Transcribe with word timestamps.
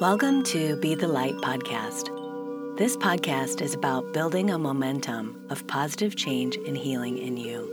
Welcome 0.00 0.44
to 0.44 0.76
Be 0.76 0.94
the 0.94 1.08
Light 1.08 1.34
podcast. 1.38 2.06
This 2.78 2.96
podcast 2.96 3.60
is 3.60 3.74
about 3.74 4.12
building 4.12 4.48
a 4.48 4.56
momentum 4.56 5.44
of 5.50 5.66
positive 5.66 6.14
change 6.14 6.54
and 6.54 6.76
healing 6.76 7.18
in 7.18 7.36
you 7.36 7.68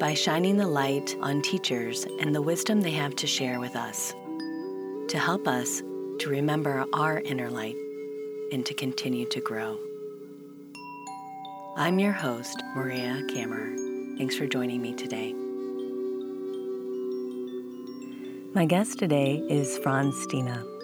by 0.00 0.12
shining 0.12 0.56
the 0.56 0.66
light 0.66 1.14
on 1.20 1.42
teachers 1.42 2.04
and 2.20 2.34
the 2.34 2.42
wisdom 2.42 2.80
they 2.80 2.90
have 2.90 3.14
to 3.14 3.28
share 3.28 3.60
with 3.60 3.76
us 3.76 4.12
to 5.06 5.20
help 5.20 5.46
us 5.46 5.82
to 6.18 6.28
remember 6.28 6.84
our 6.92 7.20
inner 7.20 7.48
light 7.48 7.76
and 8.50 8.66
to 8.66 8.74
continue 8.74 9.26
to 9.26 9.40
grow. 9.40 9.78
I'm 11.76 12.00
your 12.00 12.10
host, 12.10 12.60
Maria 12.74 13.22
Kammerer. 13.30 14.18
Thanks 14.18 14.34
for 14.34 14.48
joining 14.48 14.82
me 14.82 14.94
today. 14.94 15.32
My 18.52 18.66
guest 18.66 18.98
today 18.98 19.36
is 19.48 19.78
Frans 19.78 20.16
Stiene. 20.26 20.75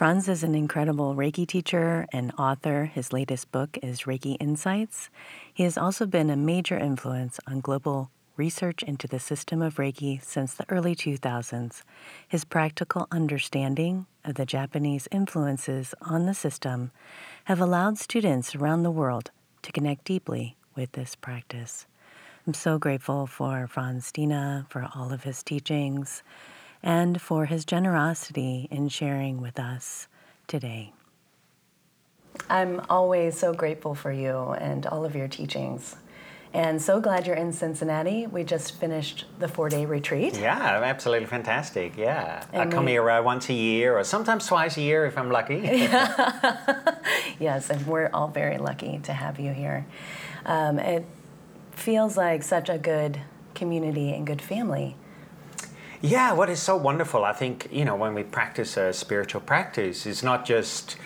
Frans 0.00 0.30
is 0.30 0.42
an 0.42 0.54
incredible 0.54 1.14
Reiki 1.14 1.46
teacher 1.46 2.06
and 2.10 2.32
author. 2.38 2.86
His 2.86 3.12
latest 3.12 3.52
book 3.52 3.76
is 3.82 4.04
Reiki 4.04 4.34
Insights. 4.40 5.10
He 5.52 5.64
has 5.64 5.76
also 5.76 6.06
been 6.06 6.30
a 6.30 6.36
major 6.36 6.78
influence 6.78 7.38
on 7.46 7.60
global 7.60 8.10
research 8.34 8.82
into 8.82 9.06
the 9.06 9.20
system 9.20 9.60
of 9.60 9.74
Reiki 9.74 10.24
since 10.24 10.54
the 10.54 10.64
early 10.70 10.96
2000s. 10.96 11.82
His 12.26 12.46
practical 12.46 13.08
understanding 13.10 14.06
of 14.24 14.36
the 14.36 14.46
Japanese 14.46 15.06
influences 15.12 15.94
on 16.00 16.24
the 16.24 16.32
system 16.32 16.92
have 17.44 17.60
allowed 17.60 17.98
students 17.98 18.54
around 18.54 18.84
the 18.84 18.90
world 18.90 19.30
to 19.60 19.70
connect 19.70 20.06
deeply 20.06 20.56
with 20.74 20.92
this 20.92 21.14
practice. 21.14 21.84
I'm 22.46 22.54
so 22.54 22.78
grateful 22.78 23.26
for 23.26 23.66
Frans 23.66 24.10
Stiene, 24.10 24.64
for 24.70 24.88
all 24.94 25.12
of 25.12 25.24
his 25.24 25.42
teachings, 25.42 26.22
and 26.82 27.20
for 27.20 27.46
his 27.46 27.64
generosity 27.64 28.68
in 28.70 28.88
sharing 28.88 29.40
with 29.40 29.58
us 29.58 30.08
today. 30.46 30.92
I'm 32.48 32.80
always 32.88 33.38
so 33.38 33.52
grateful 33.52 33.94
for 33.94 34.12
you 34.12 34.52
and 34.52 34.86
all 34.86 35.04
of 35.04 35.14
your 35.14 35.28
teachings. 35.28 35.96
And 36.52 36.82
so 36.82 37.00
glad 37.00 37.26
you're 37.28 37.36
in 37.36 37.52
Cincinnati. 37.52 38.26
We 38.26 38.42
just 38.42 38.80
finished 38.80 39.26
the 39.38 39.46
four 39.46 39.68
day 39.68 39.86
retreat. 39.86 40.36
Yeah, 40.36 40.80
absolutely 40.82 41.26
fantastic. 41.26 41.96
Yeah. 41.96 42.44
And 42.52 42.62
I 42.62 42.74
come 42.74 42.86
we- 42.86 42.92
here 42.92 43.08
uh, 43.08 43.22
once 43.22 43.48
a 43.50 43.52
year 43.54 43.96
or 43.96 44.02
sometimes 44.02 44.46
twice 44.46 44.76
a 44.76 44.80
year 44.80 45.06
if 45.06 45.16
I'm 45.16 45.30
lucky. 45.30 45.60
Yes, 47.40 47.70
and 47.70 47.86
we're 47.86 48.10
all 48.12 48.28
very 48.28 48.58
lucky 48.58 48.98
to 49.04 49.12
have 49.14 49.40
you 49.40 49.52
here. 49.52 49.86
Um, 50.44 50.78
it 50.78 51.06
feels 51.72 52.16
like 52.16 52.42
such 52.42 52.68
a 52.68 52.76
good 52.76 53.18
community 53.54 54.12
and 54.12 54.26
good 54.26 54.42
family. 54.42 54.94
Yeah, 56.02 56.32
what 56.32 56.48
is 56.48 56.60
so 56.60 56.76
wonderful, 56.76 57.26
I 57.26 57.34
think, 57.34 57.68
you 57.70 57.84
know, 57.84 57.94
when 57.94 58.14
we 58.14 58.22
practice 58.22 58.78
a 58.78 58.90
spiritual 58.90 59.42
practice, 59.42 60.06
is 60.06 60.22
not 60.22 60.46
just, 60.46 60.96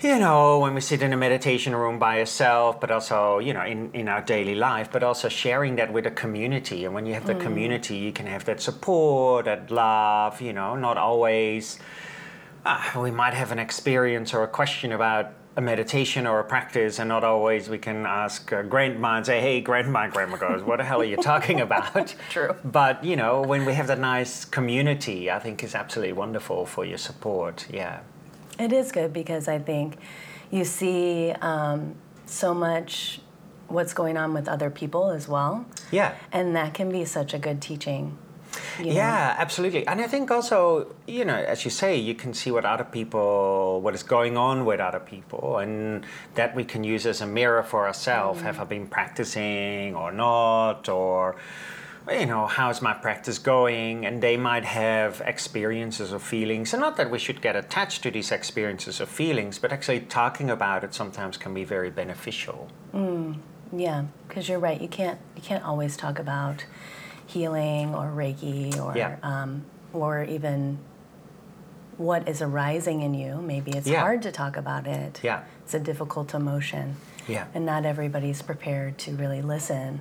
you 0.00 0.18
know, 0.18 0.58
when 0.58 0.74
we 0.74 0.80
sit 0.80 1.02
in 1.02 1.12
a 1.12 1.16
meditation 1.16 1.72
room 1.72 2.00
by 2.00 2.18
yourself, 2.18 2.80
but 2.80 2.90
also, 2.90 3.38
you 3.38 3.54
know, 3.54 3.62
in, 3.64 3.92
in 3.92 4.08
our 4.08 4.20
daily 4.20 4.56
life, 4.56 4.90
but 4.90 5.04
also 5.04 5.28
sharing 5.28 5.76
that 5.76 5.92
with 5.92 6.04
a 6.04 6.10
community. 6.10 6.84
And 6.84 6.94
when 6.94 7.06
you 7.06 7.14
have 7.14 7.26
the 7.26 7.36
community, 7.36 7.94
you 7.94 8.10
can 8.10 8.26
have 8.26 8.44
that 8.46 8.60
support, 8.60 9.44
that 9.44 9.70
love, 9.70 10.40
you 10.40 10.52
know, 10.52 10.74
not 10.74 10.98
always. 10.98 11.78
Ah, 12.66 12.98
we 13.00 13.12
might 13.12 13.34
have 13.34 13.52
an 13.52 13.60
experience 13.60 14.34
or 14.34 14.42
a 14.42 14.48
question 14.48 14.90
about 14.90 15.32
a 15.56 15.60
meditation 15.60 16.26
or 16.26 16.40
a 16.40 16.44
practice, 16.44 16.98
and 16.98 17.08
not 17.08 17.24
always 17.24 17.68
we 17.68 17.78
can 17.78 18.06
ask 18.06 18.52
uh, 18.52 18.62
grandma 18.62 19.16
and 19.16 19.26
say, 19.26 19.40
"Hey, 19.40 19.60
grandma," 19.60 20.08
grandma 20.08 20.36
goes, 20.36 20.62
"What 20.62 20.78
the 20.78 20.84
hell 20.84 21.00
are 21.00 21.04
you 21.04 21.16
talking 21.16 21.60
about?" 21.68 22.14
True. 22.30 22.56
But 22.64 23.04
you 23.04 23.16
know, 23.16 23.42
when 23.42 23.64
we 23.64 23.74
have 23.74 23.86
that 23.88 23.98
nice 23.98 24.44
community, 24.44 25.30
I 25.30 25.38
think 25.38 25.62
is 25.62 25.74
absolutely 25.74 26.14
wonderful 26.14 26.66
for 26.66 26.84
your 26.84 26.98
support. 26.98 27.66
Yeah. 27.70 28.00
It 28.58 28.72
is 28.72 28.92
good 28.92 29.12
because 29.12 29.48
I 29.48 29.58
think 29.58 29.96
you 30.50 30.64
see 30.64 31.32
um, 31.40 31.94
so 32.26 32.54
much 32.54 33.20
what's 33.68 33.94
going 33.94 34.16
on 34.16 34.34
with 34.34 34.48
other 34.48 34.70
people 34.70 35.10
as 35.10 35.26
well. 35.26 35.64
Yeah. 35.90 36.14
And 36.30 36.54
that 36.56 36.74
can 36.74 36.90
be 36.90 37.04
such 37.04 37.34
a 37.34 37.38
good 37.38 37.60
teaching. 37.60 38.16
You 38.78 38.86
know? 38.86 38.92
Yeah, 38.92 39.34
absolutely. 39.38 39.86
And 39.86 40.00
I 40.00 40.06
think 40.06 40.30
also, 40.30 40.94
you 41.06 41.24
know, 41.24 41.34
as 41.34 41.64
you 41.64 41.70
say, 41.70 41.96
you 41.96 42.14
can 42.14 42.34
see 42.34 42.50
what 42.50 42.64
other 42.64 42.84
people, 42.84 43.80
what 43.80 43.94
is 43.94 44.02
going 44.02 44.36
on 44.36 44.64
with 44.64 44.80
other 44.80 45.00
people, 45.00 45.58
and 45.58 46.04
that 46.34 46.54
we 46.54 46.64
can 46.64 46.84
use 46.84 47.06
as 47.06 47.20
a 47.20 47.26
mirror 47.26 47.62
for 47.62 47.86
ourselves. 47.86 48.42
Have 48.42 48.60
I 48.60 48.64
mm. 48.64 48.68
been 48.68 48.86
practicing 48.86 49.96
or 49.96 50.12
not? 50.12 50.88
Or, 50.88 51.36
you 52.10 52.26
know, 52.26 52.46
how's 52.46 52.82
my 52.82 52.94
practice 52.94 53.38
going? 53.38 54.06
And 54.06 54.22
they 54.22 54.36
might 54.36 54.64
have 54.64 55.22
experiences 55.24 56.12
or 56.12 56.18
feelings. 56.18 56.72
And 56.72 56.80
not 56.80 56.96
that 56.96 57.10
we 57.10 57.18
should 57.18 57.40
get 57.40 57.56
attached 57.56 58.02
to 58.02 58.10
these 58.10 58.32
experiences 58.32 59.00
or 59.00 59.06
feelings, 59.06 59.58
but 59.58 59.72
actually 59.72 60.00
talking 60.00 60.50
about 60.50 60.84
it 60.84 60.94
sometimes 60.94 61.36
can 61.36 61.54
be 61.54 61.64
very 61.64 61.90
beneficial. 61.90 62.68
Mm. 62.92 63.38
Yeah, 63.74 64.04
because 64.28 64.48
you're 64.48 64.58
right. 64.58 64.80
You 64.80 64.88
can't 64.88 65.18
you 65.34 65.42
can't 65.42 65.64
always 65.64 65.96
talk 65.96 66.18
about 66.18 66.66
healing 67.36 67.94
or 67.94 68.06
Reiki 68.22 68.78
or 68.84 68.96
Yeah. 68.96 69.16
um, 69.22 69.64
or 69.92 70.24
even 70.24 70.78
what 71.98 72.28
is 72.28 72.40
arising 72.42 73.02
in 73.02 73.14
you. 73.14 73.36
Maybe 73.42 73.70
it's 73.72 73.86
Yeah. 73.86 74.00
hard 74.00 74.22
to 74.22 74.32
talk 74.32 74.56
about 74.56 74.86
it. 74.86 75.20
Yeah. 75.22 75.40
It's 75.64 75.74
a 75.74 75.80
difficult 75.80 76.34
emotion. 76.34 76.96
Yeah. 77.28 77.44
And 77.54 77.64
not 77.66 77.84
everybody's 77.86 78.42
prepared 78.42 78.98
to 79.04 79.12
really 79.12 79.42
listen. 79.42 80.00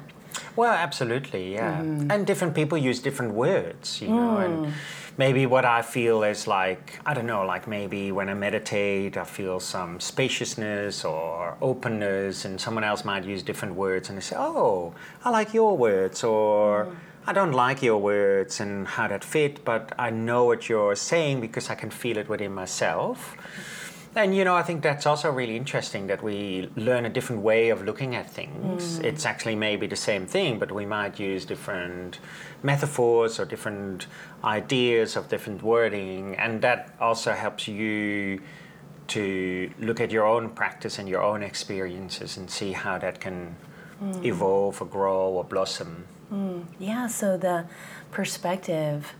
Well, 0.56 0.74
absolutely, 0.74 1.54
yeah. 1.54 1.80
And 1.82 2.26
different 2.26 2.54
people 2.56 2.78
use 2.78 3.00
different 3.02 3.34
words, 3.34 4.02
you 4.02 4.08
know. 4.08 4.38
Mm. 4.38 4.46
And 4.46 4.74
maybe 5.18 5.46
what 5.46 5.66
I 5.66 5.82
feel 5.82 6.24
is 6.24 6.48
like, 6.48 7.00
I 7.06 7.14
don't 7.14 7.28
know, 7.28 7.44
like 7.46 7.68
maybe 7.68 8.12
when 8.14 8.30
I 8.30 8.34
meditate, 8.34 9.18
I 9.18 9.26
feel 9.26 9.60
some 9.60 10.00
spaciousness 10.00 11.04
or 11.06 11.56
openness, 11.62 12.46
and 12.46 12.60
someone 12.60 12.86
else 12.86 13.04
might 13.06 13.26
use 13.26 13.44
different 13.44 13.76
words 13.76 14.10
and 14.10 14.18
they 14.18 14.22
say, 14.22 14.38
oh, 14.40 14.94
I 15.26 15.30
like 15.30 15.54
your 15.54 15.78
words, 15.78 16.24
or 16.24 16.88
I 17.28 17.34
don't 17.34 17.52
like 17.52 17.84
your 17.84 18.00
words 18.00 18.60
and 18.60 18.88
how 18.88 19.08
that 19.08 19.24
fit, 19.24 19.64
but 19.64 19.94
I 20.00 20.10
know 20.10 20.46
what 20.46 20.68
you're 20.68 20.96
saying 20.96 21.42
because 21.42 21.70
I 21.70 21.76
can 21.76 21.92
feel 21.92 22.18
it 22.18 22.28
within 22.28 22.54
myself. 22.54 23.38
And 24.14 24.36
you 24.36 24.44
know, 24.44 24.56
I 24.56 24.64
think 24.64 24.82
that's 24.82 25.06
also 25.06 25.32
really 25.32 25.56
interesting 25.56 26.08
that 26.08 26.22
we 26.22 26.70
learn 26.76 27.06
a 27.06 27.10
different 27.10 27.44
way 27.44 27.70
of 27.70 27.84
looking 27.86 28.16
at 28.16 28.30
things. 28.30 28.98
Hmm. 28.98 29.06
It's 29.06 29.26
actually 29.26 29.56
maybe 29.56 29.88
the 29.88 29.96
same 29.96 30.26
thing, 30.26 30.60
but 30.60 30.72
we 30.72 30.86
might 30.86 31.20
use 31.20 31.46
different 31.46 32.20
metaphors 32.62 33.40
or 33.40 33.46
different 33.46 34.08
ideas 34.44 35.16
of 35.16 35.30
different 35.30 35.64
wording, 35.64 36.36
and 36.36 36.62
that 36.62 36.94
also 37.00 37.32
helps 37.32 37.68
you 37.68 38.42
to 39.08 39.72
look 39.80 40.02
at 40.02 40.12
your 40.12 40.26
own 40.26 40.50
practice 40.50 41.00
and 41.00 41.08
your 41.08 41.22
own 41.22 41.42
experiences 41.44 42.36
and 42.36 42.50
see 42.50 42.74
how 42.74 42.98
that 42.98 43.22
can 43.22 43.56
hmm. 44.00 44.26
evolve 44.26 44.82
or 44.82 44.86
grow 44.86 45.30
or 45.30 45.44
blossom. 45.46 46.06
Mm. 46.32 46.66
Yeah, 46.80 47.08
so 47.08 47.38
the 47.38 47.66
perspective 48.12 49.14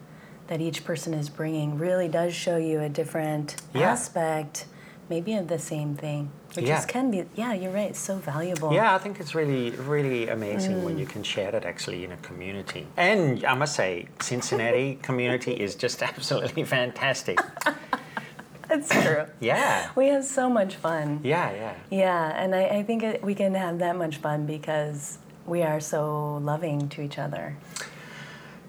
that 0.48 0.62
each 0.62 0.84
person 0.84 1.14
is 1.14 1.30
bringing 1.30 1.78
really 1.78 2.08
does 2.08 2.34
show 2.34 2.58
you 2.58 2.82
a 2.82 2.90
different 2.90 3.56
Yeah. 3.74 3.92
aspect, 3.92 4.66
maybe 5.10 5.34
of 5.36 5.48
the 5.48 5.60
same 5.60 5.96
thing, 5.96 6.30
which 6.56 6.66
Yeah. 6.66 6.84
can 6.86 7.12
be. 7.12 7.26
Yeah, 7.36 7.54
you're 7.54 7.72
right. 7.72 7.90
It's 7.90 8.00
so 8.00 8.16
valuable. 8.16 8.74
Yeah, 8.74 8.94
I 8.96 8.98
think 8.98 9.20
it's 9.20 9.34
really, 9.36 9.72
really 9.72 10.30
amazing 10.30 10.84
when 10.84 10.96
mm. 10.96 11.00
you 11.00 11.06
can 11.06 11.24
share 11.24 11.52
that 11.52 11.66
actually 11.66 12.04
in 12.04 12.12
a 12.12 12.18
community. 12.18 12.88
And 12.98 13.44
I 13.46 13.54
must 13.56 13.76
say, 13.76 14.08
Cincinnati 14.20 14.96
community 15.02 15.54
is 15.54 15.76
just 15.76 16.02
absolutely 16.12 16.64
fantastic. 16.64 17.40
That's 18.68 18.88
true. 18.88 19.26
Yeah, 19.42 19.90
We 19.96 20.08
have 20.08 20.24
so 20.24 20.50
much 20.50 20.76
fun. 20.76 21.20
yeah, 21.24 21.52
yeah. 21.52 21.74
Yeah, 21.90 22.42
and 22.42 22.56
I, 22.56 22.64
I 22.78 22.84
think 22.84 23.04
it, 23.04 23.22
we 23.22 23.36
can 23.36 23.54
have 23.56 23.80
that 23.80 23.98
much 23.98 24.18
fun 24.18 24.46
because 24.46 25.18
we 25.46 25.64
are 25.64 25.80
so 25.80 26.38
loving 26.38 26.90
to 26.90 27.02
each 27.02 27.18
other. 27.18 27.58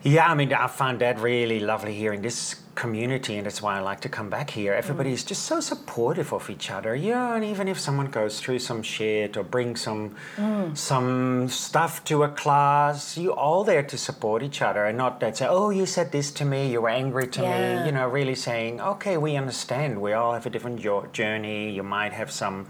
Yeah, 0.04 0.26
I 0.26 0.34
mean, 0.34 0.52
I 0.52 0.66
found 0.66 0.98
that 1.00 1.20
really 1.20 1.60
lovely 1.60 1.94
here 1.94 2.12
in 2.12 2.22
this 2.22 2.56
community, 2.74 3.36
and 3.36 3.46
that's 3.46 3.62
why 3.62 3.76
I 3.76 3.80
like 3.80 4.00
to 4.00 4.08
come 4.08 4.30
back 4.30 4.50
here. 4.50 4.72
Everybody 4.72 5.10
mm. 5.10 5.12
is 5.12 5.22
just 5.22 5.44
so 5.44 5.60
supportive 5.60 6.32
of 6.32 6.50
each 6.50 6.72
other, 6.72 6.96
Yeah, 6.96 7.36
and 7.36 7.44
even 7.44 7.68
if 7.68 7.78
someone 7.78 8.06
goes 8.06 8.40
through 8.40 8.58
some 8.58 8.82
shit 8.82 9.36
or 9.36 9.44
brings 9.44 9.80
some 9.82 10.16
mm. 10.36 10.76
some 10.76 11.48
stuff 11.48 12.02
to 12.04 12.24
a 12.24 12.28
class, 12.28 13.16
you 13.16 13.32
all 13.32 13.62
there 13.62 13.82
to 13.84 13.96
support 13.96 14.42
each 14.42 14.60
other, 14.60 14.86
and 14.86 14.98
not 14.98 15.20
that 15.20 15.36
say, 15.36 15.46
"Oh, 15.48 15.70
you 15.70 15.86
said 15.86 16.10
this 16.10 16.32
to 16.32 16.44
me, 16.44 16.72
you 16.72 16.80
were 16.80 16.88
angry 16.88 17.28
to 17.28 17.42
Yeah. 17.42 17.80
me," 17.80 17.86
you 17.86 17.92
know, 17.92 18.08
really 18.08 18.34
saying, 18.34 18.80
"Okay, 18.80 19.16
we 19.16 19.36
understand. 19.36 20.00
We 20.00 20.14
all 20.14 20.32
have 20.32 20.46
a 20.46 20.50
different 20.50 20.80
jo- 20.80 21.06
journey. 21.12 21.70
You 21.70 21.84
might 21.84 22.12
have 22.12 22.32
some 22.32 22.66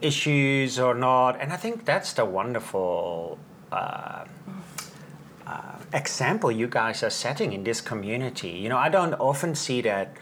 issues 0.00 0.78
or 0.78 0.94
not," 0.94 1.40
and 1.40 1.52
I 1.52 1.56
think 1.56 1.84
that's 1.84 2.12
the 2.12 2.24
wonderful. 2.24 3.38
Uh, 3.70 4.24
example 5.92 6.50
you 6.50 6.66
guys 6.66 7.02
are 7.02 7.10
setting 7.10 7.52
in 7.52 7.64
this 7.64 7.80
community. 7.80 8.50
You 8.50 8.68
know, 8.68 8.76
I 8.76 8.88
don't 8.88 9.14
often 9.14 9.54
see 9.54 9.80
that 9.82 10.16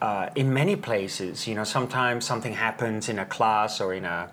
uh, 0.00 0.30
in 0.34 0.52
many 0.52 0.76
places. 0.76 1.46
You 1.46 1.54
know, 1.54 1.64
sometimes 1.64 2.24
something 2.24 2.54
happens 2.54 3.08
in 3.08 3.18
a 3.18 3.24
class 3.24 3.80
or 3.80 3.94
in 3.94 4.04
a 4.04 4.30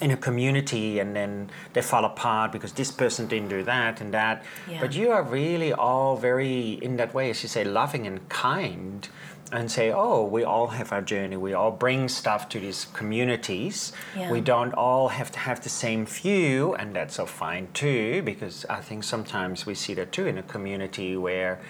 in 0.00 0.10
a 0.10 0.16
community 0.16 0.98
and 0.98 1.14
then 1.14 1.48
they 1.72 1.80
fall 1.80 2.04
apart 2.04 2.50
because 2.50 2.72
this 2.72 2.90
person 2.90 3.28
didn't 3.28 3.48
do 3.48 3.62
that 3.62 4.00
and 4.00 4.12
that. 4.12 4.42
Yeah. 4.68 4.80
But 4.80 4.94
you 4.94 5.12
are 5.12 5.22
really 5.22 5.72
all 5.72 6.16
very, 6.16 6.72
in 6.82 6.96
that 6.96 7.14
way, 7.14 7.30
as 7.30 7.40
you 7.44 7.48
say, 7.48 7.62
loving 7.62 8.04
and 8.04 8.28
kind 8.28 9.08
and 9.52 9.70
say, 9.70 9.92
oh, 9.92 10.24
we 10.24 10.44
all 10.44 10.68
have 10.68 10.92
our 10.92 11.02
journey. 11.02 11.36
We 11.36 11.54
all 11.54 11.70
bring 11.70 12.08
stuff 12.08 12.48
to 12.50 12.60
these 12.60 12.86
communities. 12.92 13.92
Yeah. 14.16 14.30
We 14.30 14.40
don't 14.40 14.72
all 14.74 15.08
have 15.08 15.30
to 15.32 15.38
have 15.38 15.62
the 15.62 15.68
same 15.68 16.04
view, 16.06 16.74
and 16.74 16.94
that's 16.96 17.14
so 17.14 17.26
fine 17.26 17.68
too, 17.72 18.22
because 18.22 18.66
I 18.68 18.80
think 18.80 19.04
sometimes 19.04 19.66
we 19.66 19.74
see 19.74 19.94
that 19.94 20.12
too 20.12 20.26
in 20.26 20.36
a 20.38 20.42
community 20.42 21.16
where 21.16 21.60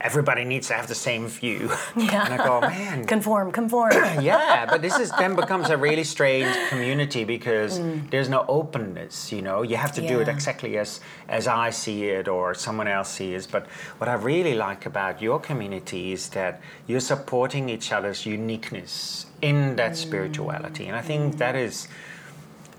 everybody 0.00 0.44
needs 0.44 0.68
to 0.68 0.74
have 0.74 0.86
the 0.86 0.94
same 0.94 1.26
view. 1.28 1.70
Yeah. 1.96 2.24
and 2.24 2.40
I 2.40 2.46
go, 2.46 2.60
man, 2.60 3.04
Conform, 3.14 3.50
conform. 3.52 3.92
yeah, 4.20 4.66
but 4.66 4.80
this 4.82 4.98
is 4.98 5.10
then 5.18 5.34
becomes 5.34 5.68
a 5.70 5.76
really 5.76 6.04
strange 6.04 6.48
community 6.70 7.24
because 7.24 7.78
Mm. 7.80 8.10
there's 8.10 8.28
no 8.28 8.44
openness. 8.48 9.32
You 9.32 9.42
know, 9.42 9.62
you 9.62 9.76
have 9.76 9.92
to 9.92 10.00
do 10.06 10.20
it 10.20 10.28
exactly 10.28 10.78
as 10.78 11.00
as 11.28 11.46
I 11.46 11.70
see 11.70 12.04
it 12.18 12.28
or 12.28 12.54
someone 12.54 12.88
else 12.88 13.10
sees. 13.10 13.46
But 13.46 13.66
what 13.98 14.08
I 14.08 14.14
really 14.14 14.54
like 14.54 14.86
about 14.86 15.20
your 15.22 15.38
community 15.40 16.12
is 16.12 16.28
that 16.30 16.60
you're 16.86 17.00
supporting 17.14 17.68
each 17.68 17.92
other's 17.92 18.24
uniqueness 18.26 19.26
in 19.42 19.76
that 19.76 19.96
spirituality, 19.96 20.86
and 20.88 20.96
I 20.96 21.02
think 21.02 21.38
that 21.38 21.54
is 21.56 21.88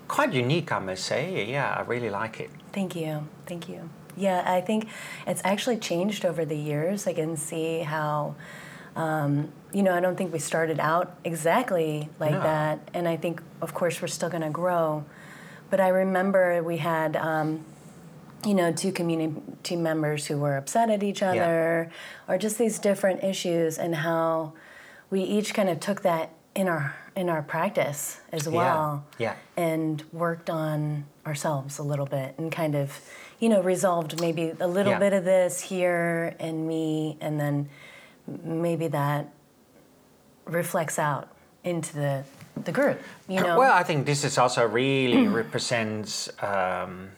quite 0.08 0.32
unique. 0.32 0.72
I 0.72 0.78
must 0.78 1.04
say, 1.04 1.44
yeah, 1.46 1.74
I 1.78 1.82
really 1.82 2.10
like 2.10 2.40
it. 2.40 2.50
Thank 2.72 2.94
you. 2.96 3.26
Thank 3.46 3.68
you. 3.68 3.88
Yeah, 4.16 4.42
I 4.46 4.60
think 4.60 4.88
it's 5.26 5.40
actually 5.44 5.78
changed 5.78 6.24
over 6.24 6.44
the 6.44 6.56
years. 6.56 7.06
I 7.06 7.12
can 7.12 7.36
see 7.36 7.80
how, 7.80 8.34
um, 8.96 9.52
you 9.72 9.82
know, 9.82 9.94
I 9.94 10.00
don't 10.00 10.16
think 10.16 10.32
we 10.32 10.38
started 10.38 10.80
out 10.80 11.16
exactly 11.24 12.08
like 12.18 12.32
No. 12.32 12.42
that. 12.42 12.88
And 12.92 13.08
I 13.08 13.16
think, 13.16 13.42
of 13.60 13.74
course, 13.74 14.00
we're 14.02 14.08
still 14.08 14.28
going 14.30 14.42
to 14.42 14.50
grow. 14.50 15.04
But 15.70 15.80
I 15.80 15.88
remember 15.88 16.62
we 16.62 16.78
had, 16.78 17.16
um, 17.16 17.64
you 18.44 18.54
know, 18.54 18.72
two 18.72 18.90
community 18.90 19.76
members 19.76 20.26
who 20.26 20.38
were 20.38 20.56
upset 20.56 20.90
at 20.90 21.02
each 21.02 21.22
other 21.22 21.90
or 22.26 22.38
just 22.38 22.58
these 22.58 22.78
different 22.78 23.22
issues 23.22 23.78
and 23.78 23.94
how 23.94 24.54
we 25.10 25.22
each 25.22 25.54
kind 25.54 25.68
of 25.68 25.78
took 25.78 26.02
that 26.02 26.30
in 26.54 26.66
our 26.68 26.96
in 27.16 27.28
our 27.28 27.42
practice 27.42 28.20
as 28.32 28.48
well 28.48 29.04
yeah. 29.18 29.34
and 29.56 30.02
worked 30.12 30.48
on 30.48 31.04
ourselves 31.26 31.78
a 31.78 31.82
little 31.82 32.06
bit 32.06 32.34
and 32.38 32.50
kind 32.52 32.74
of 32.74 33.00
you 33.40 33.48
know 33.48 33.60
resolved 33.62 34.20
maybe 34.20 34.52
a 34.60 34.66
little 34.68 34.92
Yeah. 34.92 34.98
bit 34.98 35.12
of 35.12 35.24
this 35.24 35.60
here 35.60 36.36
and 36.38 36.68
me 36.68 37.16
and 37.20 37.40
then 37.40 37.68
maybe 38.44 38.86
that 38.88 39.26
reflects 40.44 40.98
out 40.98 41.28
into 41.64 41.94
the 41.94 42.24
the 42.64 42.72
group 42.72 43.00
you 43.28 43.40
know 43.40 43.58
Well, 43.58 43.72
I 43.72 43.82
think 43.82 44.06
this 44.06 44.24
is 44.24 44.38
also 44.38 44.66
really 44.68 45.26
represents 45.42 46.28
um, 46.42 47.10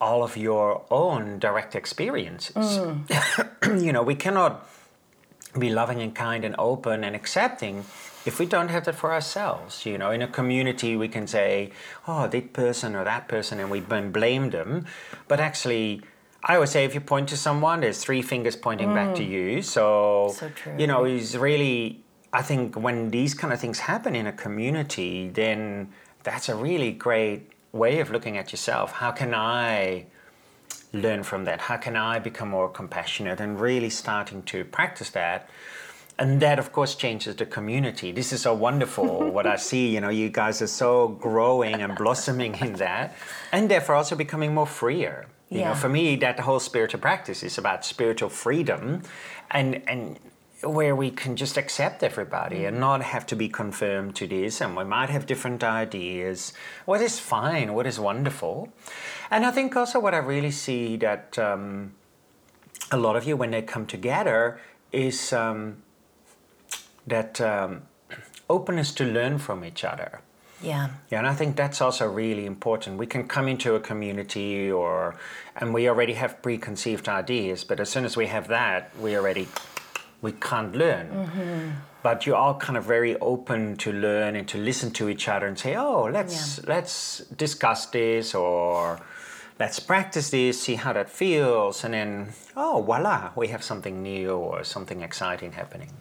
all 0.00 0.22
of 0.22 0.36
your 0.36 0.82
own 0.90 1.38
direct 1.38 1.74
experiences. 1.74 2.78
Mm. 2.78 3.82
you 3.84 3.92
know, 3.92 4.02
we 4.02 4.14
cannot 4.14 4.68
be 5.58 5.70
loving 5.70 6.02
and 6.02 6.14
kind 6.14 6.44
and 6.44 6.54
open 6.58 7.04
and 7.04 7.14
accepting 7.16 7.84
if 8.24 8.38
we 8.38 8.46
don't 8.46 8.68
have 8.68 8.84
that 8.84 8.94
for 8.94 9.12
ourselves. 9.12 9.84
You 9.86 9.98
know, 9.98 10.10
in 10.10 10.22
a 10.22 10.28
community, 10.28 10.96
we 10.96 11.08
can 11.08 11.26
say, 11.26 11.72
"Oh, 12.08 12.26
that 12.28 12.52
person 12.52 12.94
or 12.96 13.04
that 13.04 13.28
person," 13.28 13.60
and 13.60 13.70
we 13.70 13.80
blame 13.80 14.50
them, 14.50 14.86
but 15.28 15.40
actually. 15.40 16.02
I 16.46 16.56
always 16.56 16.72
say 16.72 16.84
if 16.84 16.92
you 16.94 17.00
point 17.00 17.30
to 17.30 17.38
someone, 17.38 17.80
there's 17.80 18.04
three 18.04 18.20
fingers 18.20 18.54
pointing 18.54 18.92
back 18.92 19.14
to 19.14 19.24
you. 19.24 19.62
So, 19.62 20.26
Mm. 20.28 20.34
So 20.34 20.48
true. 20.50 20.74
you 20.76 20.86
know, 20.86 21.06
is 21.06 21.38
really 21.38 22.04
I 22.34 22.42
think 22.42 22.74
when 22.74 23.10
these 23.10 23.32
kind 23.32 23.52
of 23.54 23.60
things 23.60 23.78
happen 23.78 24.14
in 24.16 24.26
a 24.26 24.32
community, 24.32 25.28
then 25.28 25.92
that's 26.24 26.48
a 26.48 26.54
really 26.56 26.90
great 26.90 27.52
way 27.72 28.00
of 28.00 28.10
looking 28.10 28.36
at 28.36 28.50
yourself. 28.52 28.92
How 28.92 29.12
can 29.12 29.32
I 29.32 30.06
learn 30.92 31.22
from 31.22 31.44
that? 31.44 31.60
How 31.62 31.76
can 31.76 31.96
I 31.96 32.18
become 32.18 32.48
more 32.50 32.68
compassionate 32.68 33.40
and 33.40 33.60
really 33.60 33.88
starting 33.88 34.42
to 34.52 34.64
practice 34.64 35.10
that? 35.10 35.48
And 36.18 36.40
that, 36.40 36.58
of 36.58 36.70
course, 36.72 36.94
changes 36.94 37.36
the 37.36 37.46
community. 37.46 38.12
This 38.12 38.32
is 38.32 38.42
so 38.42 38.54
wonderful. 38.54 39.30
what 39.36 39.46
I 39.46 39.56
see, 39.56 39.88
you 39.88 40.00
know, 40.00 40.10
you 40.10 40.28
guys 40.28 40.62
are 40.62 40.68
so 40.68 41.08
growing 41.08 41.82
and 41.82 41.96
blossoming 41.96 42.54
in 42.60 42.74
that, 42.74 43.16
and 43.52 43.70
therefore 43.70 43.96
also 43.96 44.14
becoming 44.14 44.54
more 44.54 44.66
freer. 44.66 45.26
You 45.50 45.60
know, 45.60 45.74
for 45.74 45.88
me, 45.88 46.16
that 46.16 46.36
the 46.36 46.42
whole 46.42 46.58
spiritual 46.58 46.98
practice 47.00 47.44
is 47.44 47.58
about 47.58 47.84
spiritual 47.84 48.28
freedom, 48.28 49.02
and 49.52 49.82
and 49.88 50.18
where 50.64 50.96
we 50.96 51.10
can 51.10 51.36
just 51.36 51.56
accept 51.56 52.02
everybody 52.02 52.64
and 52.64 52.80
not 52.80 53.02
have 53.02 53.26
to 53.26 53.36
be 53.36 53.48
confirmed 53.48 54.16
to 54.16 54.26
this, 54.26 54.60
and 54.60 54.76
we 54.76 54.82
might 54.82 55.10
have 55.10 55.26
different 55.26 55.62
ideas. 55.62 56.54
What 56.86 57.00
is 57.00 57.20
fine, 57.20 57.74
what 57.74 57.86
is 57.86 58.00
wonderful, 58.00 58.72
and 59.30 59.46
I 59.46 59.52
think 59.52 59.76
also 59.76 60.00
what 60.00 60.14
I 60.14 60.18
really 60.18 60.50
see 60.50 60.96
that 60.96 61.38
um, 61.38 61.94
a 62.90 62.96
lot 62.96 63.14
of 63.14 63.24
you 63.24 63.36
when 63.36 63.52
they 63.52 63.62
come 63.62 63.86
together 63.86 64.58
is 64.90 65.32
um, 65.32 65.83
that 67.06 67.40
um, 67.40 67.82
openness 68.48 68.92
to 68.92 69.04
learn 69.04 69.38
from 69.38 69.64
each 69.64 69.84
other. 69.84 70.20
yeah 70.62 70.88
Yeah, 71.10 71.18
and 71.18 71.26
I 71.26 71.34
think 71.34 71.56
that's 71.56 71.80
also 71.80 72.06
really 72.08 72.46
important. 72.46 72.98
We 72.98 73.06
can 73.06 73.28
come 73.28 73.48
into 73.48 73.74
a 73.74 73.80
community 73.80 74.70
or 74.70 75.16
and 75.56 75.74
we 75.74 75.88
already 75.88 76.14
have 76.14 76.42
preconceived 76.42 77.08
ideas, 77.08 77.64
but 77.64 77.80
as 77.80 77.88
soon 77.88 78.04
as 78.04 78.16
we 78.16 78.26
have 78.26 78.48
that, 78.48 78.90
we 79.00 79.16
already 79.16 79.46
we 80.22 80.32
can't 80.32 80.74
learn. 80.74 81.06
But 82.02 82.26
you're 82.26 82.36
all 82.36 82.54
kind 82.54 82.76
of 82.76 82.84
very 82.84 83.16
open 83.20 83.76
to 83.76 83.92
learn 83.92 84.36
and 84.36 84.46
to 84.48 84.58
listen 84.58 84.90
to 84.92 85.08
each 85.08 85.28
other 85.28 85.46
and 85.46 85.58
say, 85.58 85.74
"Oh, 85.76 86.08
let's 86.10 86.60
let's 86.66 87.22
discuss 87.36 87.86
this 87.86 88.34
or 88.34 89.00
let's 89.58 89.80
practice 89.80 90.30
this, 90.30 90.62
see 90.62 90.76
how 90.76 90.92
that 90.94 91.08
feels." 91.10 91.84
And 91.84 91.92
then, 91.94 92.32
"Oh, 92.56 92.82
voila, 92.86 93.30
we 93.36 93.48
have 93.48 93.62
something 93.62 94.02
new 94.02 94.32
or 94.32 94.64
something 94.64 95.02
exciting 95.02 95.52
happening." 95.52 95.92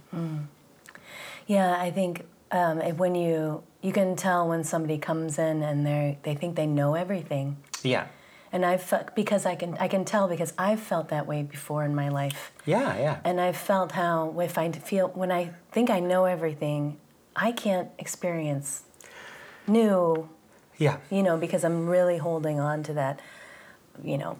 Yeah 1.47 1.75
i 1.79 1.91
think 1.91 2.25
um, 2.51 2.79
when 2.97 3.15
you 3.15 3.63
you 3.81 3.91
can 3.91 4.15
tell 4.15 4.47
when 4.47 4.63
somebody 4.63 4.97
comes 4.97 5.37
in 5.39 5.63
and 5.63 5.85
they 5.85 6.17
they 6.23 6.35
think 6.35 6.55
they 6.55 6.67
know 6.67 6.93
everything 6.95 7.57
Yeah. 7.83 8.05
and 8.51 8.65
i 8.65 8.77
felt 8.77 9.15
because 9.15 9.45
i 9.45 9.55
can 9.55 9.75
i 9.79 9.87
can 9.87 10.05
tell 10.05 10.27
because 10.27 10.53
i've 10.57 10.79
felt 10.79 11.09
that 11.09 11.25
way 11.27 11.43
before 11.43 11.83
in 11.83 11.93
my 11.95 12.09
life 12.09 12.51
Yeah, 12.65 12.97
yeah. 12.97 13.17
And 13.25 13.41
I've 13.41 13.57
felt 13.57 13.91
how 13.91 14.39
if 14.39 14.57
I 14.57 14.71
feel 14.71 15.07
when 15.21 15.31
I 15.31 15.51
think 15.73 15.89
I 15.89 15.99
know 15.99 16.23
everything, 16.25 16.95
I 17.35 17.51
can't 17.51 17.89
experience 17.99 18.83
new, 19.67 20.29
Yeah. 20.77 20.97
you 21.09 21.23
know, 21.23 21.35
because 21.37 21.63
I'm 21.67 21.87
really 21.89 22.17
holding 22.17 22.59
on 22.61 22.83
to 22.83 22.93
that, 22.93 23.19
you 24.03 24.17
know, 24.17 24.37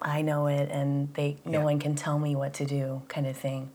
I 0.00 0.22
know 0.22 0.46
it 0.46 0.70
and 0.70 1.12
they 1.14 1.36
no 1.44 1.58
Yeah. 1.58 1.64
one 1.70 1.78
can 1.80 1.94
tell 1.96 2.18
me 2.18 2.36
what 2.36 2.52
to 2.54 2.64
do 2.64 3.02
kind 3.08 3.26
of 3.26 3.36
thing. 3.36 3.70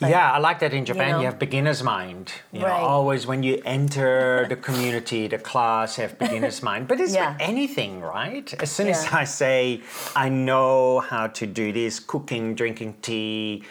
Yeah, 0.00 0.32
I 0.32 0.38
like 0.38 0.58
that 0.60 0.72
in 0.72 0.84
Japan. 0.84 1.08
You, 1.08 1.12
know? 1.14 1.22
have 1.22 1.38
beginner's 1.38 1.82
mind. 1.82 2.32
You 2.52 2.62
Right. 2.64 2.80
know, 2.80 2.86
always 2.86 3.26
when 3.26 3.42
you 3.42 3.60
enter 3.64 4.46
the 4.48 4.56
community, 4.56 5.26
the 5.28 5.38
class, 5.38 5.96
have 5.96 6.18
beginner's 6.18 6.62
mind. 6.62 6.86
But 6.88 7.00
it's 7.00 7.14
Yeah. 7.14 7.34
anything, 7.40 8.00
right? 8.00 8.52
As 8.60 8.70
soon 8.70 8.88
as 8.88 9.06
I 9.12 9.24
say 9.24 9.80
I 10.14 10.28
know 10.28 11.00
how 11.00 11.26
to 11.28 11.46
do 11.46 11.72
this, 11.72 11.98
cooking, 12.00 12.54
drinking 12.54 12.96
tea, 13.02 13.64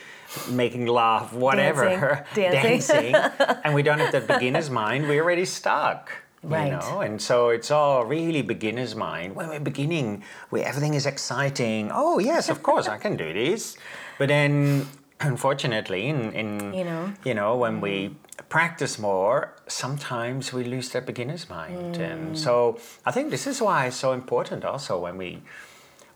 making 0.49 0.85
laugh, 0.87 1.31
whatever, 1.33 2.25
Dancing. 2.35 2.51
Dancing. 3.13 3.15
and 3.63 3.73
we 3.73 3.81
don't 3.81 3.99
have 3.99 4.11
that 4.11 4.27
beginner's 4.27 4.69
mind, 4.69 5.07
we're 5.07 5.23
already 5.23 5.45
stuck. 5.45 6.11
Right. 6.43 6.65
You 6.67 6.71
know, 6.77 6.99
and 7.01 7.19
so 7.21 7.49
it's 7.49 7.71
all 7.71 8.05
really 8.05 8.41
beginner's 8.41 8.95
mind. 8.95 9.35
When 9.35 9.49
we're 9.49 9.59
beginning, 9.59 10.23
where 10.49 10.65
everything 10.65 10.93
is 10.93 11.05
exciting. 11.05 11.89
Oh 11.93 12.19
yes, 12.19 12.47
of 12.47 12.61
course 12.63 12.87
I 12.87 12.97
can 12.97 13.17
do 13.17 13.33
this. 13.33 13.75
But 14.19 14.27
then, 14.29 14.87
unfortunately, 15.19 16.07
in, 16.07 16.31
in 16.33 16.73
You 16.73 16.83
know. 16.83 17.13
you 17.23 17.33
know, 17.33 17.57
when 17.57 17.81
we 17.81 18.15
practice 18.49 18.99
more, 18.99 19.53
sometimes 19.67 20.53
we 20.53 20.63
lose 20.63 20.89
that 20.89 21.05
beginner's 21.05 21.49
mind. 21.49 21.95
Mm. 21.95 22.11
And 22.11 22.39
so 22.39 22.79
I 23.05 23.11
think 23.11 23.31
this 23.31 23.47
is 23.47 23.61
why 23.61 23.87
it's 23.87 23.97
so 23.97 24.13
important 24.13 24.63
also 24.63 24.99
when 24.99 25.17
we 25.17 25.41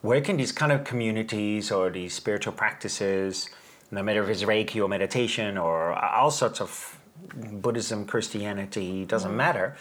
work 0.04 0.30
in 0.30 0.38
these 0.38 0.52
kind 0.52 0.72
of 0.72 0.84
communities 0.84 1.72
or 1.72 1.90
these 1.90 2.14
spiritual 2.14 2.54
practices, 2.54 3.50
no 3.92 4.02
matter 4.02 4.24
if 4.24 4.30
it's 4.30 4.44
Reiki 4.44 4.82
or 4.84 4.88
meditation 4.88 5.58
or 5.58 5.94
all 5.94 6.32
sorts 6.32 6.62
of 6.62 6.98
Buddhism, 7.36 8.06
Christianity, 8.06 9.06
doesn't 9.06 9.36
matter. 9.36 9.76